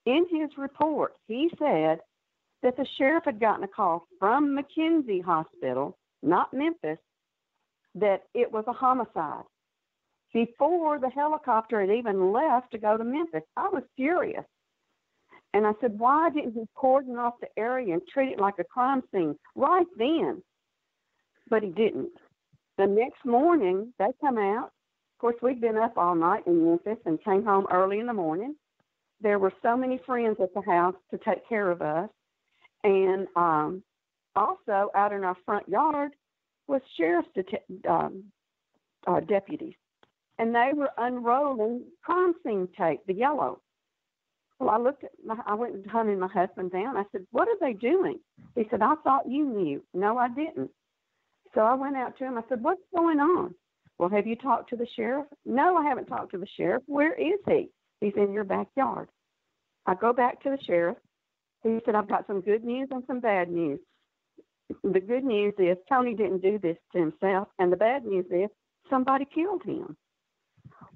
in 0.06 0.26
his 0.30 0.50
report, 0.58 1.14
he 1.28 1.50
said 1.58 2.00
that 2.64 2.78
the 2.78 2.86
sheriff 2.98 3.24
had 3.26 3.40
gotten 3.40 3.64
a 3.64 3.68
call 3.68 4.08
from 4.20 4.58
McKenzie 4.58 5.24
Hospital, 5.24 5.98
not 6.24 6.54
Memphis, 6.54 6.98
that 7.96 8.24
it 8.34 8.52
was 8.52 8.66
a 8.68 8.74
homicide 8.74 9.44
before 10.34 11.00
the 11.00 11.10
helicopter 11.10 11.80
had 11.80 11.90
even 11.90 12.34
left 12.34 12.72
to 12.72 12.78
go 12.78 12.98
to 12.98 13.04
Memphis. 13.04 13.44
I 13.56 13.70
was 13.70 13.84
furious. 13.96 14.44
And 15.54 15.66
I 15.66 15.72
said, 15.80 15.98
why 15.98 16.30
didn't 16.30 16.54
he 16.54 16.66
cordon 16.76 17.16
off 17.16 17.36
the 17.40 17.48
area 17.58 17.94
and 17.94 18.02
treat 18.12 18.34
it 18.34 18.40
like 18.40 18.56
a 18.60 18.66
crime 18.66 19.02
scene 19.14 19.38
right 19.56 19.86
then? 19.98 20.44
But 21.50 21.64
he 21.64 21.70
didn't. 21.70 22.12
The 22.78 22.86
next 22.86 23.24
morning, 23.24 23.94
they 23.98 24.08
come 24.20 24.38
out. 24.38 24.66
Of 24.66 25.20
course, 25.20 25.36
we'd 25.42 25.62
been 25.62 25.78
up 25.78 25.98
all 25.98 26.16
night 26.16 26.44
in 26.46 26.66
Memphis 26.66 26.98
and 27.06 27.24
came 27.24 27.46
home 27.46 27.68
early 27.72 28.00
in 28.00 28.08
the 28.08 28.14
morning. 28.14 28.56
There 29.22 29.40
were 29.40 29.54
so 29.62 29.78
many 29.78 30.00
friends 30.06 30.38
at 30.42 30.54
the 30.54 30.62
house 30.62 30.96
to 31.12 31.18
take 31.18 31.48
care 31.48 31.72
of 31.72 31.82
us. 31.82 32.10
And 32.84 33.28
um, 33.36 33.84
also, 34.36 34.90
out 34.96 35.14
in 35.14 35.24
our 35.24 35.38
front 35.46 35.68
yard 35.68 36.12
was 36.68 36.82
sheriff's 36.98 37.30
det- 37.36 37.88
um, 37.90 38.26
uh, 39.08 39.22
deputies. 39.22 39.76
And 40.38 40.54
they 40.54 40.72
were 40.74 40.90
unrolling 40.98 41.84
crime 42.04 42.34
scene 42.44 42.68
tape, 42.78 43.00
the 43.08 43.14
yellow. 43.14 43.62
Well, 44.60 44.70
I 44.70 44.78
looked 44.78 45.04
at 45.04 45.12
my, 45.26 45.38
I 45.46 45.54
went 45.54 45.76
and 45.76 45.88
hunted 45.90 46.18
my 46.20 46.28
husband 46.28 46.72
down. 46.72 46.98
I 46.98 47.04
said, 47.12 47.26
What 47.32 47.48
are 47.48 47.58
they 47.60 47.74
doing? 47.74 48.20
He 48.56 48.68
said, 48.70 48.82
I 48.82 48.96
thought 49.04 49.30
you 49.30 49.46
knew. 49.46 49.84
No, 49.94 50.18
I 50.18 50.30
didn't. 50.30 50.72
So 51.54 51.62
I 51.62 51.74
went 51.74 51.96
out 51.96 52.18
to 52.18 52.26
him. 52.26 52.38
I 52.38 52.42
said, 52.50 52.64
What's 52.64 52.82
going 52.96 53.20
on? 53.20 53.56
Well, 53.98 54.10
have 54.10 54.28
you 54.28 54.36
talked 54.36 54.70
to 54.70 54.76
the 54.76 54.88
sheriff? 54.96 55.26
No, 55.46 55.78
I 55.78 55.86
haven't 55.86 56.08
talked 56.08 56.32
to 56.32 56.38
the 56.38 56.48
sheriff. 56.58 56.84
Where 56.86 57.14
is 57.14 57.40
he? 57.48 57.70
He's 58.02 58.14
in 58.16 58.34
your 58.34 58.44
backyard. 58.44 59.10
I 59.86 59.96
go 59.96 60.14
back 60.14 60.42
to 60.44 60.50
the 60.50 60.64
sheriff. 60.64 60.98
He 61.64 61.80
said, 61.86 61.96
I've 61.96 62.08
got 62.08 62.28
some 62.28 62.42
good 62.42 62.64
news 62.64 62.90
and 62.92 63.04
some 63.08 63.20
bad 63.20 63.50
news. 63.50 63.80
The 64.84 65.00
good 65.00 65.24
news 65.24 65.54
is 65.58 65.78
Tony 65.90 66.16
didn't 66.16 66.42
do 66.42 66.58
this 66.60 66.78
to 66.94 67.00
himself, 67.00 67.48
and 67.60 67.72
the 67.72 67.78
bad 67.78 68.04
news 68.04 68.26
is 68.32 68.50
somebody 68.90 69.26
killed 69.26 69.64
him. 69.64 69.96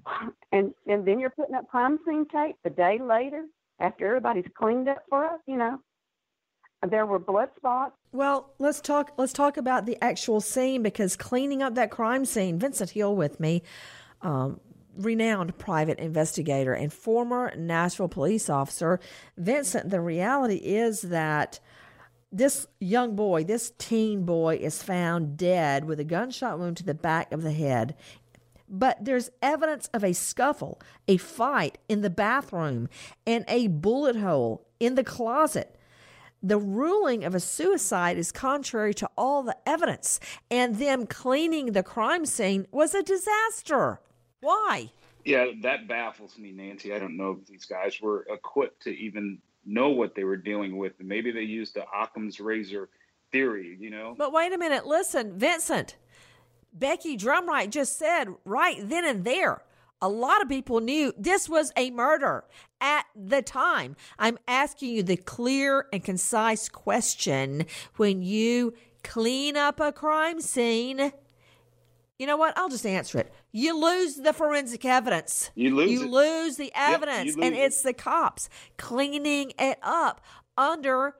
And 0.52 0.74
and 0.88 1.06
then 1.06 1.20
you're 1.20 1.30
putting 1.30 1.54
up 1.54 1.68
crime 1.68 1.98
scene 2.04 2.26
tape 2.26 2.56
the 2.64 2.70
day 2.70 2.98
later 3.00 3.44
after 3.78 4.06
everybody's 4.08 4.50
cleaned 4.58 4.88
up 4.88 5.02
for 5.08 5.24
us, 5.24 5.40
you 5.46 5.56
know. 5.56 5.78
There 6.88 7.06
were 7.06 7.18
blood 7.18 7.50
spots. 7.56 7.92
Well, 8.10 8.54
let's 8.58 8.80
talk. 8.80 9.12
Let's 9.18 9.32
talk 9.32 9.58
about 9.58 9.86
the 9.86 10.02
actual 10.02 10.40
scene 10.40 10.82
because 10.82 11.14
cleaning 11.14 11.62
up 11.62 11.74
that 11.74 11.90
crime 11.90 12.24
scene. 12.24 12.58
Vincent 12.58 12.90
Hill 12.90 13.14
with 13.14 13.38
me, 13.38 13.62
um, 14.22 14.60
renowned 14.96 15.58
private 15.58 15.98
investigator 15.98 16.72
and 16.72 16.92
former 16.92 17.54
Nashville 17.56 18.08
police 18.08 18.48
officer. 18.48 19.00
Vincent, 19.36 19.90
the 19.90 20.00
reality 20.00 20.56
is 20.56 21.02
that 21.02 21.60
this 22.32 22.66
young 22.78 23.16
boy, 23.16 23.44
this 23.44 23.72
teen 23.78 24.24
boy, 24.24 24.56
is 24.56 24.82
found 24.82 25.36
dead 25.36 25.84
with 25.84 25.98
a 25.98 26.04
gunshot 26.04 26.58
wound 26.58 26.76
to 26.76 26.84
the 26.84 26.94
back 26.94 27.32
of 27.32 27.42
the 27.42 27.52
head. 27.52 27.96
But 28.68 29.04
there's 29.04 29.30
evidence 29.42 29.88
of 29.92 30.04
a 30.04 30.12
scuffle, 30.12 30.80
a 31.08 31.16
fight 31.16 31.78
in 31.88 32.02
the 32.02 32.10
bathroom, 32.10 32.88
and 33.26 33.44
a 33.48 33.66
bullet 33.66 34.16
hole 34.16 34.64
in 34.78 34.94
the 34.94 35.02
closet. 35.02 35.76
The 36.42 36.58
ruling 36.58 37.24
of 37.24 37.34
a 37.34 37.40
suicide 37.40 38.16
is 38.16 38.32
contrary 38.32 38.94
to 38.94 39.10
all 39.18 39.42
the 39.42 39.56
evidence, 39.66 40.20
and 40.50 40.76
them 40.76 41.06
cleaning 41.06 41.72
the 41.72 41.82
crime 41.82 42.24
scene 42.24 42.66
was 42.70 42.94
a 42.94 43.02
disaster. 43.02 44.00
Why? 44.40 44.90
Yeah, 45.24 45.46
that 45.62 45.86
baffles 45.86 46.38
me, 46.38 46.52
Nancy. 46.52 46.94
I 46.94 46.98
don't 46.98 47.16
know 47.16 47.38
if 47.40 47.46
these 47.46 47.66
guys 47.66 48.00
were 48.00 48.26
equipped 48.30 48.82
to 48.84 48.90
even 48.90 49.38
know 49.66 49.90
what 49.90 50.14
they 50.14 50.24
were 50.24 50.36
dealing 50.36 50.76
with. 50.76 50.92
Maybe 50.98 51.30
they 51.30 51.42
used 51.42 51.74
the 51.74 51.84
Occam's 51.94 52.40
razor 52.40 52.88
theory, 53.30 53.76
you 53.78 53.90
know? 53.90 54.14
But 54.16 54.32
wait 54.32 54.52
a 54.52 54.58
minute, 54.58 54.86
listen, 54.86 55.38
Vincent. 55.38 55.96
Becky 56.72 57.16
Drumright 57.16 57.70
just 57.70 57.98
said 57.98 58.28
right 58.44 58.76
then 58.82 59.04
and 59.04 59.24
there, 59.24 59.62
a 60.00 60.08
lot 60.08 60.40
of 60.40 60.48
people 60.48 60.80
knew 60.80 61.12
this 61.18 61.48
was 61.48 61.72
a 61.76 61.90
murder 61.90 62.44
at 62.80 63.04
the 63.14 63.42
time. 63.42 63.96
I'm 64.18 64.38
asking 64.48 64.90
you 64.94 65.02
the 65.02 65.16
clear 65.16 65.86
and 65.92 66.02
concise 66.02 66.68
question 66.68 67.66
when 67.96 68.22
you 68.22 68.72
clean 69.02 69.56
up 69.56 69.80
a 69.80 69.92
crime 69.92 70.40
scene. 70.40 71.12
You 72.20 72.26
know 72.26 72.36
what? 72.36 72.52
I'll 72.58 72.68
just 72.68 72.84
answer 72.84 73.18
it. 73.18 73.32
You 73.50 73.74
lose 73.80 74.16
the 74.16 74.34
forensic 74.34 74.84
evidence. 74.84 75.50
You 75.54 75.74
lose 75.74 75.90
it. 75.90 75.92
You 75.94 76.02
it. 76.02 76.10
lose 76.10 76.56
the 76.56 76.64
Yep, 76.66 76.72
evidence, 76.76 77.36
lose 77.36 77.46
and 77.46 77.54
it. 77.54 77.58
it's 77.60 77.80
the 77.80 77.94
cops 77.94 78.50
cleaning 78.76 79.52
it 79.58 79.78
up 79.82 80.20
under 80.54 81.14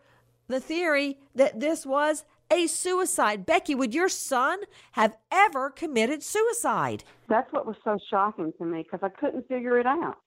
the 0.49 0.61
theory 0.61 1.17
that 1.35 1.59
this 1.59 1.87
was 1.87 2.27
a 2.51 2.67
suicide. 2.67 3.47
Becky, 3.47 3.75
would 3.75 3.95
your 3.95 4.11
son 4.11 4.59
have 4.93 5.17
ever 5.33 5.71
committed 5.71 6.23
suicide? 6.23 7.03
That's 7.31 7.51
what 7.51 7.65
was 7.65 7.77
so 7.83 7.99
shocking 8.11 8.53
to 8.59 8.67
me 8.67 8.83
because 8.83 9.01
I 9.03 9.09
couldn't 9.09 9.49
figure 9.49 9.79
it 9.79 9.87
out. 9.87 10.19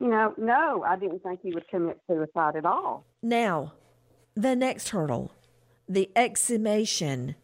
You 0.00 0.08
know, 0.08 0.34
no, 0.36 0.82
I 0.82 0.96
didn't 0.96 1.22
think 1.22 1.38
he 1.40 1.54
would 1.54 1.68
commit 1.68 2.00
suicide 2.10 2.56
at 2.56 2.64
all. 2.66 3.06
Now, 3.22 3.74
the 4.34 4.56
next 4.56 4.88
hurdle 4.88 5.30
the 5.88 6.10
exhumation 6.16 7.36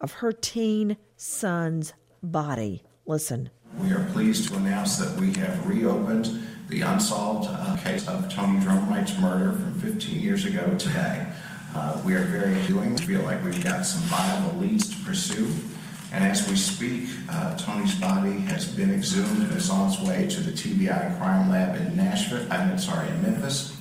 of 0.00 0.12
her 0.12 0.30
teen 0.30 0.96
son's 1.16 1.94
body. 2.22 2.82
Listen. 3.06 3.50
We 3.80 3.92
are 3.92 4.04
pleased 4.12 4.48
to 4.48 4.56
announce 4.56 4.96
that 4.96 5.18
we 5.20 5.32
have 5.34 5.66
reopened 5.66 6.40
the 6.68 6.82
unsolved 6.82 7.48
uh, 7.50 7.76
case 7.76 8.06
of 8.08 8.32
Tony 8.32 8.58
Drumright's 8.60 9.18
murder 9.18 9.52
from 9.52 9.80
15 9.80 10.20
years 10.20 10.44
ago 10.44 10.74
today. 10.78 11.26
Uh, 11.74 12.00
we 12.04 12.14
are 12.14 12.24
very 12.24 12.60
doing, 12.66 12.96
feel 12.96 13.22
like 13.22 13.42
we've 13.44 13.62
got 13.62 13.84
some 13.86 14.02
viable 14.02 14.58
leads 14.58 14.88
to 14.88 15.04
pursue. 15.04 15.48
And 16.12 16.24
as 16.24 16.48
we 16.48 16.56
speak, 16.56 17.08
uh, 17.30 17.56
Tony's 17.56 17.94
body 17.94 18.38
has 18.40 18.66
been 18.66 18.92
exhumed 18.92 19.42
and 19.42 19.52
is 19.52 19.70
on 19.70 19.90
its 19.90 20.00
way 20.00 20.26
to 20.26 20.40
the 20.40 20.50
TBI 20.50 21.18
crime 21.18 21.50
lab 21.50 21.76
in 21.76 21.96
Nashville, 21.96 22.46
I 22.50 22.66
mean, 22.66 22.78
sorry, 22.78 23.08
in 23.08 23.22
Memphis, 23.22 23.76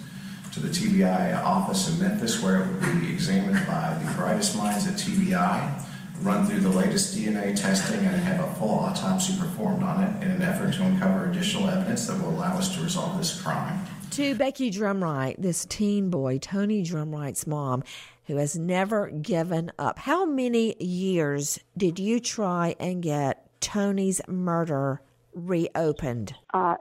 to 0.54 0.60
the 0.60 0.68
TBI 0.68 1.42
office 1.44 1.90
in 1.90 2.00
Memphis, 2.06 2.42
where 2.42 2.64
it 2.64 2.68
will 2.68 3.00
be 3.00 3.12
examined 3.12 3.66
by 3.66 3.98
the 4.04 4.14
brightest 4.14 4.58
minds 4.58 4.88
at 4.88 4.96
TBI, 4.96 5.87
run 6.22 6.46
through 6.46 6.60
the 6.60 6.70
latest 6.70 7.16
DNA 7.16 7.60
testing, 7.60 8.00
and 8.00 8.16
have 8.22 8.44
a 8.44 8.54
full 8.56 8.80
autopsy 8.80 9.38
performed 9.40 9.84
on 9.84 10.04
it 10.04 10.24
in 10.24 10.32
an 10.32 10.42
effort 10.42 10.74
to 10.74 10.84
uncover 10.84 11.30
additional 11.30 11.70
evidence 11.70 12.08
that 12.08 12.22
will 12.22 12.30
allow 12.30 12.58
us 12.58 12.76
to 12.76 12.82
resolve 12.84 13.18
this 13.18 13.42
crime. 13.42 13.86
To 14.12 14.36
Becky 14.36 14.72
Drumright, 14.72 15.36
this 15.38 15.66
teen 15.66 16.10
boy, 16.10 16.40
Tony 16.40 16.84
Drumright's 16.84 17.46
mom, 17.46 17.84
who 18.26 18.38
has 18.38 18.58
never 18.58 19.10
given 19.10 19.72
up. 19.78 20.00
How 20.00 20.26
many 20.26 20.76
years 20.84 21.60
did 21.78 22.00
you 22.00 22.20
try 22.20 22.76
and 22.80 23.02
get 23.02 23.48
Tony's 23.62 24.22
murder 24.28 25.02
reopened? 25.34 26.34
Uh, 26.54 26.76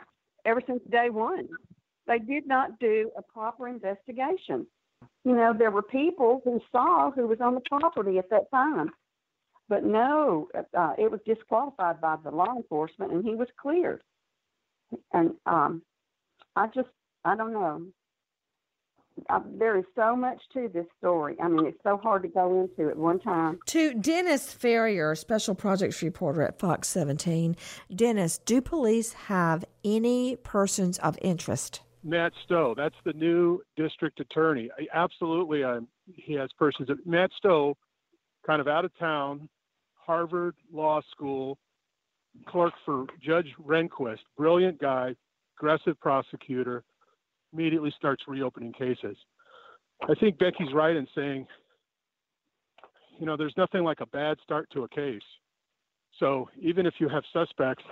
ever 0.45 0.61
since 0.67 0.81
day 0.91 1.11
one, 1.11 1.49
they 2.07 2.19
did 2.19 2.47
not 2.47 2.79
do 2.79 3.11
a 3.17 3.23
proper 3.23 3.69
investigation. 3.69 4.67
You 5.25 5.35
know, 5.35 5.53
there 5.57 5.71
were 5.71 5.83
people 5.83 6.41
who 6.45 6.61
saw 6.71 7.11
who 7.11 7.27
was 7.27 7.41
on 7.41 7.55
the 7.55 7.63
property 7.69 8.19
at 8.19 8.31
that 8.31 8.51
time, 8.51 8.91
but 9.69 9.85
no, 9.85 10.49
uh, 10.55 10.93
it 10.99 11.11
was 11.11 11.21
disqualified 11.27 12.01
by 12.01 12.17
the 12.23 12.31
law 12.31 12.55
enforcement, 12.57 13.13
and 13.13 13.25
he 13.25 13.35
was 13.35 13.49
cleared. 13.61 14.03
And 15.13 15.33
um, 15.47 15.83
I 16.55 16.67
just, 16.69 16.89
I 17.25 17.37
don't 17.37 17.53
know. 17.53 17.83
Uh, 19.31 19.41
there 19.59 19.79
is 19.79 19.85
so 19.95 20.15
much 20.15 20.41
to 20.53 20.69
this 20.73 20.85
story. 20.99 21.37
I 21.43 21.49
mean, 21.49 21.67
it's 21.67 21.83
so 21.83 21.97
hard 21.97 22.23
to 22.23 22.29
go 22.29 22.61
into 22.61 22.91
at 22.91 22.97
one 22.97 23.19
time. 23.19 23.59
To 23.67 23.95
Dennis 23.95 24.53
Ferrier, 24.53 25.15
special 25.15 25.55
projects 25.55 26.03
reporter 26.03 26.43
at 26.43 26.59
Fox 26.59 26.89
17. 26.89 27.57
Dennis, 27.95 28.39
do 28.39 28.61
police 28.61 29.15
have 29.15 29.65
any 29.85 30.37
persons 30.37 30.99
of 30.99 31.19
interest? 31.23 31.81
Matt 32.05 32.33
Stowe, 32.45 32.75
that's 32.77 32.95
the 33.05 33.15
new 33.15 33.63
district 33.77 34.21
attorney. 34.21 34.71
I, 34.79 34.87
absolutely, 34.97 35.65
I'm, 35.65 35.89
he 36.15 36.35
has 36.35 36.51
persons. 36.59 36.91
Of, 36.91 36.99
Matt 37.07 37.31
Stowe, 37.37 37.75
kind 38.47 38.61
of 38.61 38.69
out 38.69 38.85
of 38.85 38.97
town, 38.99 39.49
Harvard 40.07 40.55
Law 40.73 41.01
School, 41.11 41.59
clerk 42.47 42.73
for 42.85 43.07
Judge 43.23 43.49
Rehnquist, 43.65 44.19
brilliant 44.37 44.81
guy, 44.81 45.15
aggressive 45.59 45.99
prosecutor, 46.01 46.85
immediately 47.53 47.93
starts 47.97 48.23
reopening 48.29 48.73
cases. 48.73 49.17
I 50.09 50.15
think 50.15 50.39
Becky's 50.39 50.73
right 50.75 50.95
in 50.95 51.07
saying, 51.15 51.47
you 53.19 53.27
know, 53.27 53.37
there's 53.37 53.55
nothing 53.57 53.83
like 53.83 54.01
a 54.01 54.07
bad 54.07 54.37
start 54.43 54.69
to 54.75 54.85
a 54.85 54.89
case. 54.89 55.23
So 56.19 56.49
even 56.61 56.87
if 56.87 56.95
you 56.99 57.09
have 57.09 57.25
suspects, 57.33 57.85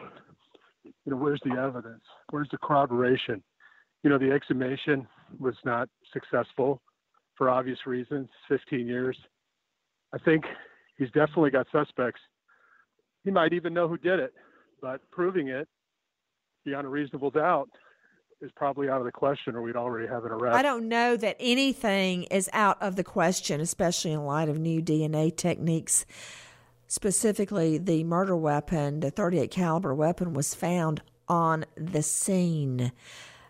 you 0.85 0.93
know, 1.07 1.17
where's 1.17 1.41
the 1.45 1.59
evidence? 1.59 2.03
Where's 2.31 2.49
the 2.51 2.59
corroboration? 2.59 3.43
You 4.03 4.11
know, 4.11 4.19
the 4.19 4.31
exhumation 4.31 5.07
was 5.39 5.55
not 5.65 5.89
successful 6.13 6.83
for 7.37 7.49
obvious 7.49 7.79
reasons, 7.87 8.29
15 8.49 8.87
years. 8.87 9.17
I 10.13 10.19
think 10.19 10.45
he's 10.99 11.11
definitely 11.11 11.51
got 11.51 11.67
suspects. 11.73 12.21
He 13.25 13.31
might 13.31 13.53
even 13.53 13.73
know 13.73 13.89
who 13.89 13.97
did 13.97 14.21
it, 14.21 14.35
but 14.81 15.01
proving 15.11 15.49
it 15.49 15.69
beyond 16.65 16.87
a 16.87 16.91
reasonable 16.91 17.31
doubt 17.31 17.69
is 18.41 18.51
probably 18.57 18.89
out 18.89 18.99
of 18.99 19.05
the 19.05 19.13
question, 19.13 19.55
or 19.55 19.63
we'd 19.63 19.77
already 19.77 20.07
have 20.07 20.25
an 20.25 20.33
arrest. 20.33 20.57
I 20.57 20.63
don't 20.63 20.89
know 20.89 21.17
that 21.17 21.37
anything 21.41 22.25
is 22.25 22.51
out 22.53 22.81
of 22.83 22.97
the 22.97 23.05
question, 23.05 23.61
especially 23.61 24.13
in 24.13 24.25
light 24.25 24.49
of 24.49 24.59
new 24.59 24.83
DNA 24.83 25.35
techniques. 25.35 26.05
Specifically, 26.87 27.79
the 27.79 28.05
murder 28.05 28.37
weapon, 28.37 29.01
the 29.01 29.11
38 29.11 29.51
caliber 29.51 29.95
weapon, 29.95 30.35
was 30.35 30.55
found 30.55 31.03
on 31.29 31.65
the 31.77 32.03
scene. 32.03 32.93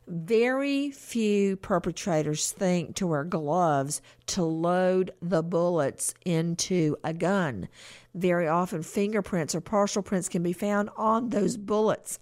Very 0.06 0.90
few 0.90 1.56
perpetrators 1.56 2.52
think 2.52 2.94
to 2.96 3.06
wear 3.06 3.24
gloves 3.24 4.02
to 4.26 4.42
load 4.42 5.12
the 5.22 5.42
bullets 5.42 6.12
into 6.26 6.96
a 7.02 7.14
gun. 7.14 7.68
Very 8.14 8.46
often, 8.46 8.82
fingerprints 8.82 9.54
or 9.54 9.62
partial 9.62 10.02
prints 10.02 10.28
can 10.28 10.42
be 10.42 10.52
found 10.52 10.90
on 10.96 11.30
those 11.30 11.56
bullets. 11.56 12.18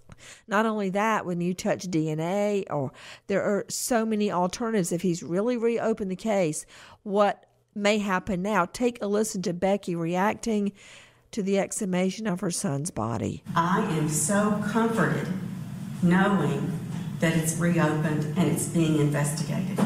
Not 0.47 0.65
only 0.65 0.89
that, 0.91 1.25
when 1.25 1.41
you 1.41 1.53
touch 1.53 1.87
DNA, 1.87 2.63
or 2.69 2.93
there 3.27 3.43
are 3.43 3.65
so 3.67 4.05
many 4.05 4.31
alternatives. 4.31 4.93
If 4.93 5.01
he's 5.01 5.21
really 5.21 5.57
reopened 5.57 6.09
the 6.09 6.15
case, 6.15 6.65
what 7.03 7.45
may 7.75 7.97
happen 7.97 8.41
now? 8.41 8.65
Take 8.65 9.01
a 9.01 9.07
listen 9.07 9.41
to 9.41 9.53
Becky 9.53 9.95
reacting 9.95 10.71
to 11.31 11.43
the 11.43 11.59
exhumation 11.59 12.27
of 12.27 12.39
her 12.39 12.51
son's 12.51 12.91
body. 12.91 13.43
I 13.55 13.81
am 13.97 14.07
so 14.07 14.63
comforted 14.71 15.27
knowing 16.01 16.79
that 17.23 17.37
it's 17.37 17.55
reopened 17.55 18.37
and 18.37 18.51
it's 18.51 18.67
being 18.67 18.99
investigated. 18.99 19.79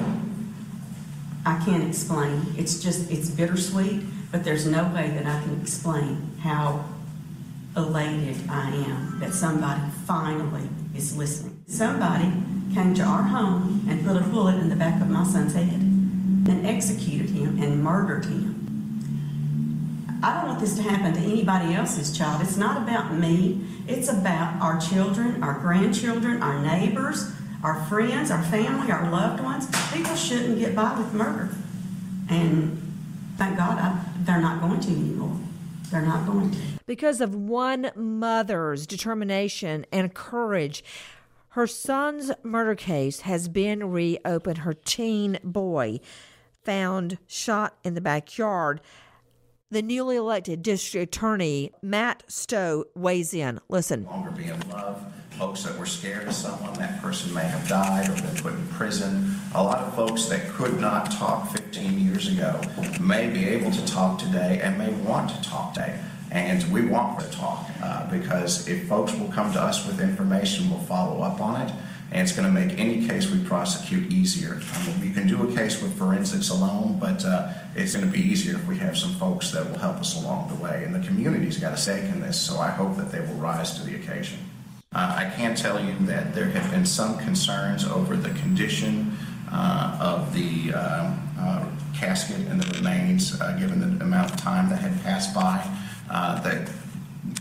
I 1.46 1.64
can't 1.64 1.88
explain. 1.88 2.42
It's 2.58 2.80
just, 2.80 3.12
it's 3.12 3.30
bittersweet, 3.30 4.02
but 4.32 4.44
there's 4.44 4.66
no 4.66 4.86
way 4.86 5.12
that 5.12 5.28
I 5.28 5.40
can 5.44 5.62
explain 5.62 6.32
how 6.40 6.84
elated 7.76 8.38
I 8.50 8.72
am 8.72 9.20
that 9.20 9.36
somebody 9.36 9.84
finally 10.08 10.68
is 10.96 11.16
listening. 11.16 11.62
Somebody 11.68 12.34
came 12.74 12.96
to 12.96 13.04
our 13.04 13.22
home 13.22 13.86
and 13.88 14.04
put 14.04 14.18
a 14.18 14.22
bullet 14.22 14.56
in 14.56 14.70
the 14.70 14.76
back 14.76 15.00
of 15.00 15.08
my 15.08 15.24
son's 15.24 15.54
head 15.54 15.74
and 15.74 16.66
executed 16.66 17.30
him 17.30 17.62
and 17.62 17.84
murdered 17.84 18.26
him. 18.26 18.57
I 20.24 20.34
don't 20.34 20.47
want 20.47 20.59
this 20.59 20.76
to 20.78 20.82
happen 20.82 21.13
to 21.13 21.20
anybody 21.20 21.76
else's 21.76 22.15
child. 22.18 22.41
It's 22.41 22.57
not 22.57 22.82
about 22.82 23.13
me. 23.13 23.63
It's 23.88 24.09
about 24.09 24.59
our 24.61 24.80
children, 24.80 25.43
our 25.43 25.59
grandchildren, 25.59 26.41
our 26.41 26.59
neighbors, 26.59 27.32
our 27.63 27.84
friends, 27.86 28.32
our 28.32 28.43
family, 28.43 28.91
our 28.91 29.11
loved 29.11 29.43
ones. 29.43 29.68
People 29.93 30.15
shouldn't 30.15 30.59
get 30.59 30.76
by 30.76 30.97
with 30.97 31.13
murder. 31.13 31.49
And 32.30 32.82
thank 33.38 33.57
God 33.57 33.78
I, 33.78 34.03
they're 34.20 34.41
not 34.41 34.61
going 34.61 34.80
to 34.80 34.89
anymore. 34.89 35.38
They're 35.91 36.01
not 36.01 36.26
going 36.26 36.51
to. 36.51 36.57
Because 36.86 37.22
of 37.22 37.36
one 37.36 37.91
mother's 37.95 38.88
determination 38.88 39.86
and 39.91 40.13
courage, 40.13 40.84
her 41.49 41.68
son's 41.68 42.32
murder 42.43 42.76
case 42.76 43.22
has 43.22 43.47
been 43.47 43.91
reopened. 43.91 44.59
Her 44.59 44.74
teen 44.74 45.39
boy 45.43 45.99
found 46.63 47.18
shot 47.28 47.78
in 47.84 47.93
the 47.93 48.01
backyard. 48.01 48.82
The 49.70 49.82
newly 49.82 50.15
elected 50.15 50.61
district 50.61 51.13
attorney, 51.13 51.74
Matt 51.82 52.24
Stowe, 52.30 52.86
weighs 52.95 53.34
in. 53.34 53.59
Listen. 53.68 54.05
longer 54.05 54.32
be 54.32 54.45
in 54.45 54.57
love. 54.70 55.03
Folks 55.32 55.63
that 55.63 55.78
were 55.78 55.86
scared 55.86 56.26
of 56.26 56.34
someone, 56.34 56.74
that 56.76 57.01
person 57.01 57.34
may 57.34 57.43
have 57.43 57.68
died 57.68 58.07
or 58.07 58.13
been 58.13 58.41
put 58.41 58.53
in 58.53 58.65
prison. 58.70 59.36
A 59.55 59.61
lot 59.61 59.80
of 59.80 59.93
folks 59.93 60.28
that 60.28 60.47
could 60.51 60.80
not 60.80 61.11
talk 61.11 61.51
15 61.51 61.99
years 61.99 62.30
ago 62.30 62.61
may 63.01 63.30
be 63.30 63.43
able 63.43 63.70
to 63.72 63.86
talk 63.86 64.18
today 64.20 64.61
and 64.63 64.78
may 64.78 64.89
want 65.03 65.32
to 65.32 65.49
talk 65.49 65.74
today. 65.74 65.99
And 66.32 66.63
we 66.72 66.86
want 66.86 67.20
to 67.20 67.30
talk 67.30 67.70
uh, 67.84 68.09
because 68.09 68.70
if 68.70 68.88
folks 68.88 69.13
will 69.15 69.30
come 69.34 69.51
to 69.51 69.61
us 69.61 69.86
with 69.86 69.99
information, 69.99 70.70
we'll 70.70 70.80
follow 70.80 71.22
up 71.22 71.41
on 71.41 71.61
it. 71.63 71.74
And 72.12 72.22
it's 72.22 72.32
going 72.32 72.47
to 72.47 72.53
make 72.53 72.80
any 72.80 73.05
case 73.05 73.30
we 73.30 73.43
prosecute 73.43 74.12
easier. 74.12 74.62
We 75.01 75.12
can 75.12 75.28
do 75.28 75.47
a 75.47 75.53
case 75.53 75.82
with 75.82 75.97
forensics 75.97 76.49
alone, 76.49 76.97
but 76.99 77.26
uh, 77.26 77.51
it's 77.76 77.95
going 77.95 78.05
to 78.05 78.12
be 78.12 78.24
easier 78.24 78.55
if 78.55 78.66
we 78.66 78.78
have 78.78 78.97
some 78.97 79.14
folks 79.16 79.51
that 79.51 79.70
will 79.70 79.78
help 79.78 79.97
us 79.97 80.16
along 80.22 80.47
the 80.49 80.64
way. 80.64 80.84
And 80.86 80.95
the 80.95 81.05
community's 81.05 81.60
got 81.60 81.74
a 81.74 81.78
stake 81.78 82.05
in 82.05 82.22
this, 82.22 82.39
so 82.39 82.60
I 82.60 82.70
hope 82.70 82.95
that 82.97 83.12
they 83.12 83.20
will 83.20 83.36
rise 83.36 83.78
to 83.80 83.86
the 83.86 83.95
occasion. 83.95 84.39
Uh, 84.93 85.16
I 85.18 85.30
can 85.36 85.53
tell 85.53 85.84
you 85.84 85.93
that 86.05 86.34
there 86.34 86.45
have 86.45 86.72
been 86.72 86.86
some 86.86 87.18
concerns 87.18 87.84
over 87.84 88.16
the 88.16 88.30
condition 88.39 89.18
uh, 89.51 89.97
of 89.99 90.34
the 90.34 90.74
um, 90.74 91.30
uh, 91.38 91.66
casket 91.93 92.38
and 92.47 92.62
the 92.62 92.78
remains, 92.78 93.39
uh, 93.39 93.51
given 93.60 93.80
the 93.80 94.03
amount 94.03 94.32
of 94.32 94.38
time 94.38 94.70
that 94.70 94.80
had 94.80 95.01
passed 95.03 95.36
by. 95.36 95.66
Uh, 96.10 96.39
the 96.41 96.72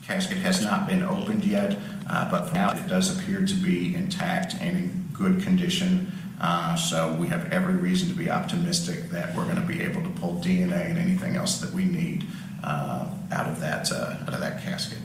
casket 0.02 0.38
has 0.38 0.62
not 0.62 0.88
been 0.88 1.02
opened 1.02 1.44
yet, 1.44 1.78
uh, 2.08 2.30
but 2.30 2.48
for 2.48 2.54
now 2.54 2.72
it 2.72 2.86
does 2.86 3.18
appear 3.18 3.44
to 3.44 3.54
be 3.54 3.94
intact 3.94 4.54
and 4.60 4.76
in 4.76 5.08
good 5.12 5.42
condition. 5.42 6.12
Uh, 6.40 6.76
so 6.76 7.14
we 7.14 7.26
have 7.28 7.50
every 7.52 7.74
reason 7.74 8.08
to 8.08 8.14
be 8.14 8.30
optimistic 8.30 9.10
that 9.10 9.34
we're 9.34 9.44
going 9.44 9.56
to 9.56 9.62
be 9.62 9.80
able 9.80 10.02
to 10.02 10.10
pull 10.20 10.34
DNA 10.34 10.90
and 10.90 10.98
anything 10.98 11.34
else 11.34 11.58
that 11.58 11.72
we 11.72 11.84
need 11.84 12.26
uh, 12.62 13.08
out 13.32 13.48
of 13.48 13.58
that 13.60 13.90
uh, 13.90 14.16
out 14.22 14.34
of 14.34 14.40
that 14.40 14.62
casket. 14.62 14.98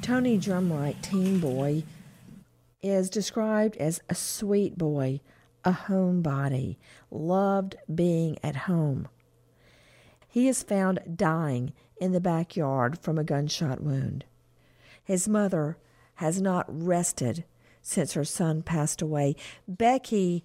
Tony 0.00 0.38
Drumright, 0.38 1.02
teen 1.02 1.40
boy, 1.40 1.82
is 2.80 3.10
described 3.10 3.76
as 3.78 4.00
a 4.08 4.14
sweet 4.14 4.78
boy, 4.78 5.20
a 5.64 5.72
homebody, 5.72 6.76
loved 7.10 7.74
being 7.92 8.38
at 8.42 8.54
home. 8.54 9.08
He 10.28 10.46
is 10.46 10.62
found 10.62 11.00
dying 11.16 11.72
in 12.00 12.12
the 12.12 12.20
backyard 12.20 12.98
from 12.98 13.18
a 13.18 13.24
gunshot 13.24 13.82
wound. 13.82 14.24
His 15.02 15.26
mother 15.26 15.78
has 16.16 16.40
not 16.40 16.66
rested 16.68 17.44
since 17.82 18.14
her 18.14 18.24
son 18.24 18.62
passed 18.62 19.00
away. 19.00 19.36
Becky, 19.68 20.44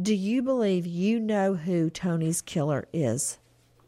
do 0.00 0.14
you 0.14 0.42
believe 0.42 0.86
you 0.86 1.18
know 1.18 1.54
who 1.54 1.88
Tony's 1.88 2.42
killer 2.42 2.86
is? 2.92 3.38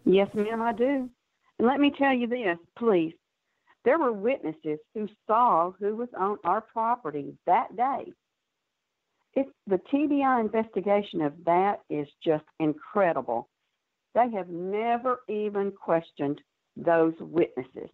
Yes, 0.04 0.28
ma'am, 0.34 0.62
I 0.62 0.72
do. 0.72 1.10
And 1.58 1.68
let 1.68 1.80
me 1.80 1.92
tell 1.96 2.14
you 2.14 2.26
this, 2.26 2.56
please. 2.78 3.12
There 3.84 3.98
were 3.98 4.12
witnesses 4.12 4.78
who 4.94 5.08
saw 5.26 5.72
who 5.78 5.96
was 5.96 6.08
on 6.18 6.38
our 6.44 6.60
property 6.60 7.36
that 7.46 7.76
day. 7.76 8.12
It's 9.34 9.50
the 9.66 9.80
TBI 9.92 10.40
investigation 10.40 11.20
of 11.20 11.32
that 11.44 11.80
is 11.90 12.08
just 12.24 12.44
incredible. 12.58 13.48
They 14.14 14.30
have 14.34 14.48
never 14.48 15.20
even 15.28 15.72
questioned 15.72 16.40
those 16.76 17.14
witnesses. 17.20 17.90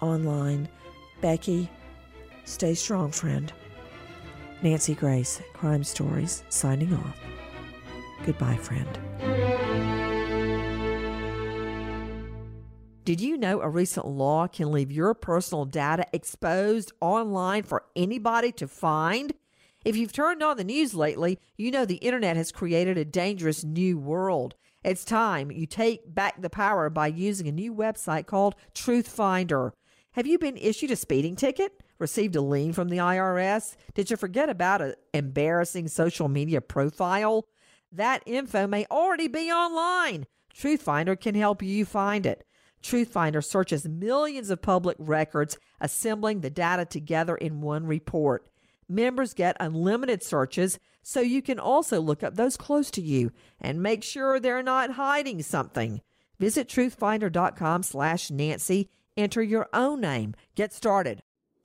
online. 0.01 0.69
Becky, 1.21 1.69
stay 2.45 2.75
strong, 2.75 3.11
friend. 3.11 3.53
Nancy 4.63 4.95
Grace, 4.95 5.43
Crime 5.53 5.85
Stories, 5.85 6.43
signing 6.49 6.95
off. 6.95 7.21
Goodbye, 8.25 8.57
friend. 8.57 9.98
Did 13.09 13.23
you 13.23 13.39
know 13.39 13.63
a 13.63 13.71
recent 13.71 14.07
law 14.07 14.47
can 14.49 14.71
leave 14.71 14.93
your 14.93 15.15
personal 15.15 15.65
data 15.65 16.05
exposed 16.13 16.93
online 17.01 17.63
for 17.63 17.87
anybody 17.97 18.53
to 18.53 18.69
find? 18.69 19.33
If 19.83 19.97
you've 19.97 20.13
turned 20.13 20.43
on 20.43 20.59
the 20.59 20.65
news 20.65 20.93
lately, 20.93 21.39
you 21.57 21.71
know 21.71 21.87
the 21.87 21.95
internet 21.95 22.37
has 22.37 22.53
created 22.53 22.99
a 22.99 23.07
dangerous 23.07 23.65
new 23.65 23.97
world. 23.97 24.57
It's 24.85 25.07
time 25.07 25.51
you 25.51 25.65
take 25.65 26.15
back 26.15 26.43
the 26.43 26.51
power 26.51 26.91
by 26.91 27.07
using 27.07 27.49
a 27.49 27.51
new 27.51 27.75
website 27.75 28.27
called 28.27 28.57
Truth 28.75 29.09
Finder. 29.09 29.73
Have 30.13 30.27
you 30.27 30.39
been 30.39 30.59
issued 30.59 30.91
a 30.91 30.97
speeding 30.97 31.35
ticket? 31.35 31.83
Received 31.99 32.37
a 32.37 32.43
lien 32.43 32.75
from 32.75 32.91
the 32.91 32.99
IRS? 32.99 33.77
Did 33.95 34.11
you 34.11 34.19
forget 34.19 34.51
about 34.51 34.83
an 34.83 34.97
embarrassing 35.15 35.89
social 35.89 36.29
media 36.29 36.61
profile? 36.61 37.47
That 37.91 38.23
info 38.27 38.67
may 38.67 38.85
already 38.91 39.29
be 39.29 39.51
online. 39.51 40.27
Truth 40.53 40.83
Finder 40.83 41.17
can 41.17 41.35
help 41.35 41.63
you 41.63 41.87
find 41.87 42.27
it. 42.27 42.45
Truthfinder 42.83 43.45
searches 43.45 43.89
millions 43.89 44.51
of 44.51 44.61
public 44.63 44.97
records, 44.99 45.57
assembling 45.81 46.41
the 46.41 46.51
data 46.51 46.85
together 46.85 47.37
in 47.37 47.61
one 47.61 47.87
report. 47.87 48.49
Members 48.89 49.35
get 49.35 49.57
unlimited 49.61 50.21
searches, 50.23 50.79
so 51.03 51.21
you 51.21 51.43
can 51.43 51.59
also 51.59 52.01
look 52.01 52.23
up 52.23 52.37
those 52.37 52.57
close 52.57 52.91
to 52.93 53.03
you 53.03 53.33
and 53.61 53.83
make 53.83 54.03
sure 54.03 54.41
they're 54.41 54.63
not 54.63 54.93
hiding 54.93 55.43
something. 55.43 56.01
Visit 56.39 56.69
truthfinder.com/nancy. 56.69 58.89
Enter 59.17 59.43
your 59.43 59.69
own 59.73 60.01
name. 60.01 60.37
Get 60.55 60.73
started. 60.73 61.25